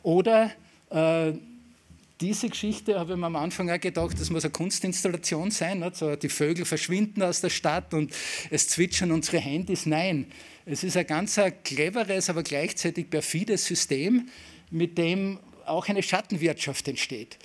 Oder 0.03 0.53
äh, 0.91 1.33
diese 2.21 2.49
Geschichte 2.49 2.99
habe 2.99 3.13
ich 3.13 3.19
mir 3.19 3.27
am 3.27 3.37
Anfang 3.37 3.71
auch 3.71 3.81
gedacht, 3.81 4.21
das 4.21 4.31
muss 4.31 4.45
eine 4.45 4.53
Kunstinstallation 4.53 5.51
sein. 5.51 5.89
So, 5.95 6.17
die 6.17 6.29
Vögel 6.29 6.65
verschwinden 6.65 7.23
aus 7.23 7.41
der 7.41 7.51
Stadt 7.51 7.95
und 7.95 8.13
es 8.51 8.69
zwitschern 8.69 9.11
unsere 9.11 9.39
Handys. 9.39 9.87
Nein, 9.87 10.27
es 10.67 10.85
ist 10.85 10.97
ein 10.97 11.07
ganz 11.07 11.41
cleveres, 11.65 12.29
aber 12.29 12.43
gleichzeitig 12.43 13.09
perfides 13.09 13.65
System, 13.65 14.29
mit 14.71 14.99
dem 14.99 15.39
auch 15.65 15.89
eine 15.89 16.03
Schattenwirtschaft 16.03 16.89
entsteht. 16.89 17.39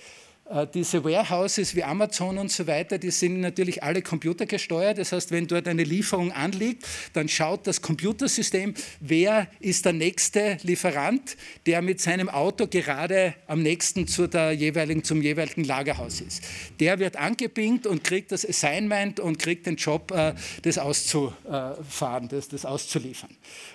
Äh, 0.48 0.66
diese 0.72 1.04
Warehouses 1.04 1.74
wie 1.74 1.82
Amazon 1.82 2.38
und 2.38 2.52
so 2.52 2.66
weiter, 2.66 2.98
die 2.98 3.10
sind 3.10 3.40
natürlich 3.40 3.82
alle 3.82 4.00
computergesteuert. 4.02 4.98
Das 4.98 5.12
heißt, 5.12 5.32
wenn 5.32 5.46
dort 5.46 5.66
eine 5.66 5.82
Lieferung 5.82 6.30
anliegt, 6.32 6.86
dann 7.14 7.28
schaut 7.28 7.66
das 7.66 7.82
Computersystem, 7.82 8.74
wer 9.00 9.48
ist 9.58 9.84
der 9.84 9.92
nächste 9.92 10.58
Lieferant, 10.62 11.36
der 11.66 11.82
mit 11.82 12.00
seinem 12.00 12.28
Auto 12.28 12.68
gerade 12.68 13.34
am 13.48 13.62
nächsten 13.62 14.06
zu 14.06 14.28
der 14.28 14.52
jeweiligen, 14.52 15.02
zum 15.02 15.20
jeweiligen 15.20 15.64
Lagerhaus 15.64 16.20
ist. 16.20 16.42
Der 16.78 16.98
wird 17.00 17.16
angepinkt 17.16 17.86
und 17.86 18.04
kriegt 18.04 18.30
das 18.30 18.48
Assignment 18.48 19.18
und 19.18 19.38
kriegt 19.38 19.66
den 19.66 19.76
Job, 19.76 20.12
äh, 20.12 20.34
das 20.62 20.78
auszufahren, 20.78 22.28
das, 22.28 22.48
das 22.48 22.64
auszuliefern. 22.64 23.30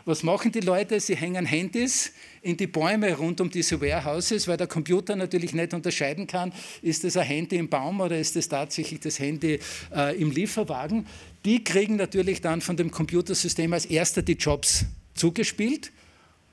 Was 0.06 0.24
machen 0.24 0.54
die 0.54 0.62
Leute? 0.62 1.00
Sie 1.02 1.18
hängen 1.18 1.46
Handys 1.46 2.14
in 2.42 2.58
die 2.58 2.68
Bäume 2.68 3.16
rund 3.16 3.40
um 3.40 3.50
diese 3.50 3.80
Warehouses, 3.80 4.48
weil 4.48 4.58
der 4.58 4.68
Computer 4.68 5.16
natürlich 5.16 5.54
nicht 5.54 5.74
unterscheiden 5.74 6.26
kann, 6.26 6.52
ist 6.82 7.04
das 7.04 7.16
ein 7.18 7.26
Handy 7.26 7.58
im 7.58 7.70
Baum 7.70 8.02
oder 8.02 8.18
ist 8.18 8.36
das 8.36 8.48
tatsächlich 8.50 9.00
das 9.00 9.20
Handy 9.20 9.60
äh, 9.96 10.20
im 10.20 10.32
Lieferwagen. 10.32 11.06
Die 11.46 11.64
kriegen 11.64 11.98
natürlich 11.98 12.42
dann 12.42 12.62
von 12.62 12.78
dem 12.78 12.90
Computersystem 12.90 13.72
als 13.74 13.86
erster 13.86 14.22
die 14.22 14.34
Jobs 14.34 14.86
zugespielt 15.14 15.92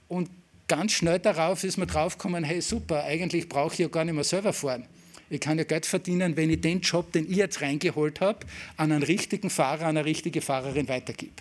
und 0.08 0.28
ganz 0.66 0.92
schnell 0.92 1.18
darauf 1.18 1.64
ist 1.64 1.78
man 1.78 1.88
draufgekommen, 1.88 2.44
hey 2.44 2.60
super, 2.60 3.04
eigentlich 3.04 3.48
brauche 3.48 3.72
ich 3.72 3.78
ja 3.78 3.88
gar 3.88 4.04
nicht 4.04 4.14
mehr 4.14 4.24
selber 4.24 4.52
fahren. 4.52 4.84
Ich 5.30 5.40
kann 5.40 5.58
ja 5.58 5.64
Geld 5.64 5.84
verdienen, 5.84 6.36
wenn 6.36 6.50
ich 6.50 6.60
den 6.60 6.80
Job, 6.80 7.12
den 7.12 7.30
ich 7.30 7.36
jetzt 7.36 7.60
reingeholt 7.60 8.20
habe, 8.20 8.40
an 8.76 8.92
einen 8.92 9.02
richtigen 9.02 9.50
Fahrer, 9.50 9.86
an 9.86 9.96
eine 9.96 10.04
richtige 10.04 10.40
Fahrerin 10.40 10.88
weitergebe. 10.88 11.32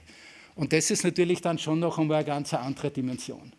Und 0.55 0.73
das 0.73 0.91
ist 0.91 1.03
natürlich 1.03 1.41
dann 1.41 1.57
schon 1.57 1.79
noch 1.79 1.97
einmal 1.97 2.17
eine 2.17 2.25
ganz 2.25 2.53
andere 2.53 2.91
Dimension. 2.91 3.53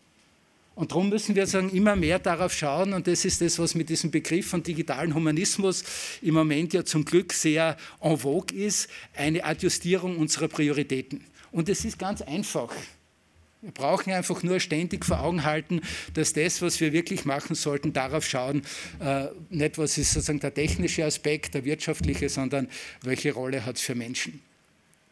Und 0.78 0.92
darum 0.92 1.08
müssen 1.08 1.34
wir 1.34 1.44
sagen, 1.48 1.70
immer 1.70 1.96
mehr 1.96 2.20
darauf 2.20 2.52
schauen, 2.54 2.92
und 2.92 3.08
das 3.08 3.24
ist 3.24 3.40
das, 3.40 3.58
was 3.58 3.74
mit 3.74 3.88
diesem 3.88 4.12
Begriff 4.12 4.48
von 4.48 4.62
digitalen 4.62 5.12
Humanismus 5.12 5.82
im 6.22 6.34
Moment 6.34 6.72
ja 6.72 6.84
zum 6.84 7.04
Glück 7.04 7.32
sehr 7.32 7.76
en 8.00 8.16
vogue 8.16 8.56
ist, 8.56 8.88
eine 9.16 9.42
Adjustierung 9.42 10.16
unserer 10.18 10.46
Prioritäten. 10.46 11.24
Und 11.50 11.68
es 11.68 11.84
ist 11.84 11.98
ganz 11.98 12.22
einfach. 12.22 12.72
Wir 13.60 13.72
brauchen 13.72 14.12
einfach 14.12 14.44
nur 14.44 14.60
ständig 14.60 15.04
vor 15.04 15.18
Augen 15.18 15.42
halten, 15.42 15.80
dass 16.14 16.32
das, 16.32 16.62
was 16.62 16.80
wir 16.80 16.92
wirklich 16.92 17.24
machen 17.24 17.56
sollten, 17.56 17.92
darauf 17.92 18.24
schauen, 18.24 18.62
äh, 19.00 19.26
nicht 19.50 19.78
was 19.78 19.98
ist 19.98 20.12
sozusagen 20.12 20.38
der 20.38 20.54
technische 20.54 21.04
Aspekt, 21.04 21.54
der 21.54 21.64
wirtschaftliche, 21.64 22.28
sondern 22.28 22.68
welche 23.02 23.32
Rolle 23.32 23.66
hat 23.66 23.78
es 23.78 23.82
für 23.82 23.96
Menschen. 23.96 24.40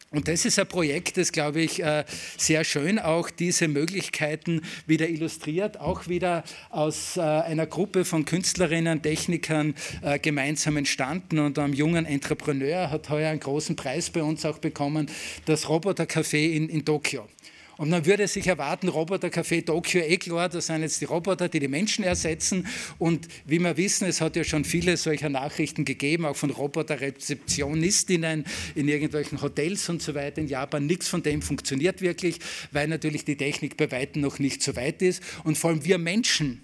Und 0.09 0.29
das 0.29 0.45
ist 0.45 0.57
ein 0.57 0.67
Projekt, 0.67 1.17
das, 1.17 1.33
glaube 1.33 1.59
ich, 1.59 1.83
äh, 1.83 2.05
sehr 2.37 2.63
schön 2.63 2.97
auch 2.97 3.29
diese 3.29 3.67
Möglichkeiten 3.67 4.61
wieder 4.85 5.09
illustriert, 5.09 5.81
auch 5.81 6.07
wieder 6.07 6.45
aus 6.69 7.17
äh, 7.17 7.21
einer 7.21 7.65
Gruppe 7.65 8.05
von 8.05 8.23
Künstlerinnen, 8.23 9.01
Technikern 9.01 9.75
äh, 10.01 10.17
gemeinsam 10.17 10.77
entstanden. 10.77 11.39
Und 11.39 11.59
ein 11.59 11.73
junger 11.73 12.07
Entrepreneur 12.07 12.89
hat 12.89 13.09
heuer 13.09 13.31
einen 13.31 13.41
großen 13.41 13.75
Preis 13.75 14.09
bei 14.09 14.23
uns 14.23 14.45
auch 14.45 14.59
bekommen, 14.59 15.11
das 15.43 15.67
Robotercafé 15.67 16.53
in, 16.53 16.69
in 16.69 16.85
Tokio. 16.85 17.27
Und 17.77 17.89
man 17.89 18.05
würde 18.07 18.27
sich 18.27 18.47
erwarten, 18.47 18.89
Roboter-Café 18.89 19.63
Tokio, 19.63 20.01
eh 20.01 20.17
klar, 20.17 20.49
das 20.49 20.65
sind 20.67 20.81
jetzt 20.81 20.99
die 20.99 21.05
Roboter, 21.05 21.47
die 21.47 21.59
die 21.59 21.67
Menschen 21.67 22.03
ersetzen. 22.03 22.67
Und 22.97 23.27
wie 23.45 23.59
wir 23.59 23.77
wissen, 23.77 24.07
es 24.07 24.19
hat 24.19 24.35
ja 24.35 24.43
schon 24.43 24.65
viele 24.65 24.97
solcher 24.97 25.29
Nachrichten 25.29 25.85
gegeben, 25.85 26.25
auch 26.25 26.35
von 26.35 26.49
Roboter-Rezeptionistinnen 26.49 28.45
in 28.73 28.87
irgendwelchen 28.87 29.41
Hotels 29.41 29.87
und 29.89 30.01
so 30.01 30.15
weiter 30.15 30.41
in 30.41 30.47
Japan. 30.47 30.87
Nichts 30.87 31.07
von 31.07 31.21
dem 31.21 31.43
funktioniert 31.43 32.01
wirklich, 32.01 32.39
weil 32.71 32.87
natürlich 32.87 33.25
die 33.25 33.37
Technik 33.37 33.77
bei 33.77 33.91
weitem 33.91 34.23
noch 34.23 34.39
nicht 34.39 34.63
so 34.63 34.75
weit 34.75 35.03
ist. 35.03 35.21
Und 35.43 35.57
vor 35.57 35.69
allem 35.69 35.85
wir 35.85 35.99
Menschen, 35.99 36.63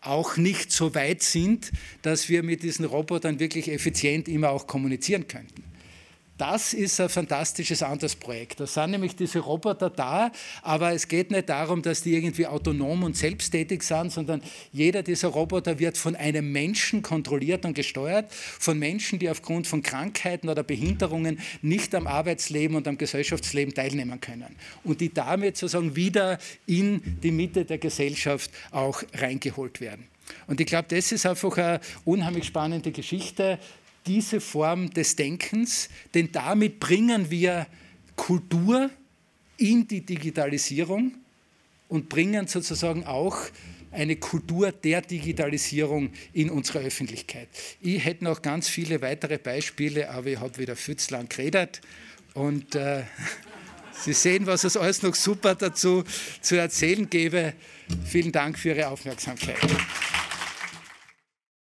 auch 0.00 0.36
nicht 0.36 0.70
so 0.70 0.94
weit 0.94 1.22
sind, 1.22 1.72
dass 2.02 2.28
wir 2.28 2.44
mit 2.44 2.62
diesen 2.62 2.84
Robotern 2.84 3.40
wirklich 3.40 3.68
effizient 3.68 4.28
immer 4.28 4.50
auch 4.50 4.68
kommunizieren 4.68 5.26
könnten. 5.26 5.64
Das 6.38 6.74
ist 6.74 7.00
ein 7.00 7.08
fantastisches 7.08 7.82
anderes 7.82 8.14
Projekt. 8.14 8.60
Da 8.60 8.66
sind 8.66 8.90
nämlich 8.90 9.16
diese 9.16 9.38
Roboter 9.38 9.88
da, 9.88 10.30
aber 10.62 10.92
es 10.92 11.08
geht 11.08 11.30
nicht 11.30 11.48
darum, 11.48 11.80
dass 11.80 12.02
die 12.02 12.14
irgendwie 12.14 12.46
autonom 12.46 13.04
und 13.04 13.16
selbsttätig 13.16 13.82
sind, 13.82 14.12
sondern 14.12 14.42
jeder 14.70 15.02
dieser 15.02 15.28
Roboter 15.28 15.78
wird 15.78 15.96
von 15.96 16.14
einem 16.14 16.52
Menschen 16.52 17.00
kontrolliert 17.00 17.64
und 17.64 17.72
gesteuert, 17.72 18.30
von 18.32 18.78
Menschen, 18.78 19.18
die 19.18 19.30
aufgrund 19.30 19.66
von 19.66 19.82
Krankheiten 19.82 20.50
oder 20.50 20.62
Behinderungen 20.62 21.40
nicht 21.62 21.94
am 21.94 22.06
Arbeitsleben 22.06 22.76
und 22.76 22.86
am 22.86 22.98
Gesellschaftsleben 22.98 23.72
teilnehmen 23.72 24.20
können 24.20 24.56
und 24.84 25.00
die 25.00 25.12
damit 25.12 25.56
sozusagen 25.56 25.96
wieder 25.96 26.38
in 26.66 27.18
die 27.22 27.30
Mitte 27.30 27.64
der 27.64 27.78
Gesellschaft 27.78 28.50
auch 28.72 29.02
reingeholt 29.14 29.80
werden. 29.80 30.06
Und 30.48 30.60
ich 30.60 30.66
glaube, 30.66 30.88
das 30.88 31.12
ist 31.12 31.24
einfach 31.24 31.56
eine 31.56 31.80
unheimlich 32.04 32.44
spannende 32.44 32.92
Geschichte 32.92 33.58
diese 34.06 34.40
Form 34.40 34.90
des 34.90 35.16
Denkens, 35.16 35.88
denn 36.14 36.30
damit 36.32 36.80
bringen 36.80 37.30
wir 37.30 37.66
Kultur 38.14 38.90
in 39.58 39.86
die 39.88 40.00
Digitalisierung 40.00 41.14
und 41.88 42.08
bringen 42.08 42.46
sozusagen 42.46 43.04
auch 43.04 43.36
eine 43.92 44.16
Kultur 44.16 44.72
der 44.72 45.00
Digitalisierung 45.00 46.10
in 46.32 46.50
unserer 46.50 46.80
Öffentlichkeit. 46.80 47.48
Ich 47.80 48.04
hätte 48.04 48.24
noch 48.24 48.42
ganz 48.42 48.68
viele 48.68 49.00
weitere 49.00 49.38
Beispiele, 49.38 50.10
aber 50.10 50.26
ich 50.28 50.40
habe 50.40 50.58
wieder 50.58 50.76
viel 50.76 50.96
zu 50.96 51.14
lang 51.14 51.28
geredet 51.28 51.80
und 52.34 52.74
äh, 52.74 53.04
Sie 53.98 54.12
sehen, 54.12 54.46
was 54.46 54.64
es 54.64 54.76
alles 54.76 55.02
noch 55.02 55.14
super 55.14 55.54
dazu 55.54 56.04
zu 56.42 56.56
erzählen 56.56 57.08
gäbe. 57.08 57.54
Vielen 58.04 58.30
Dank 58.30 58.58
für 58.58 58.68
Ihre 58.68 58.88
Aufmerksamkeit. 58.88 59.56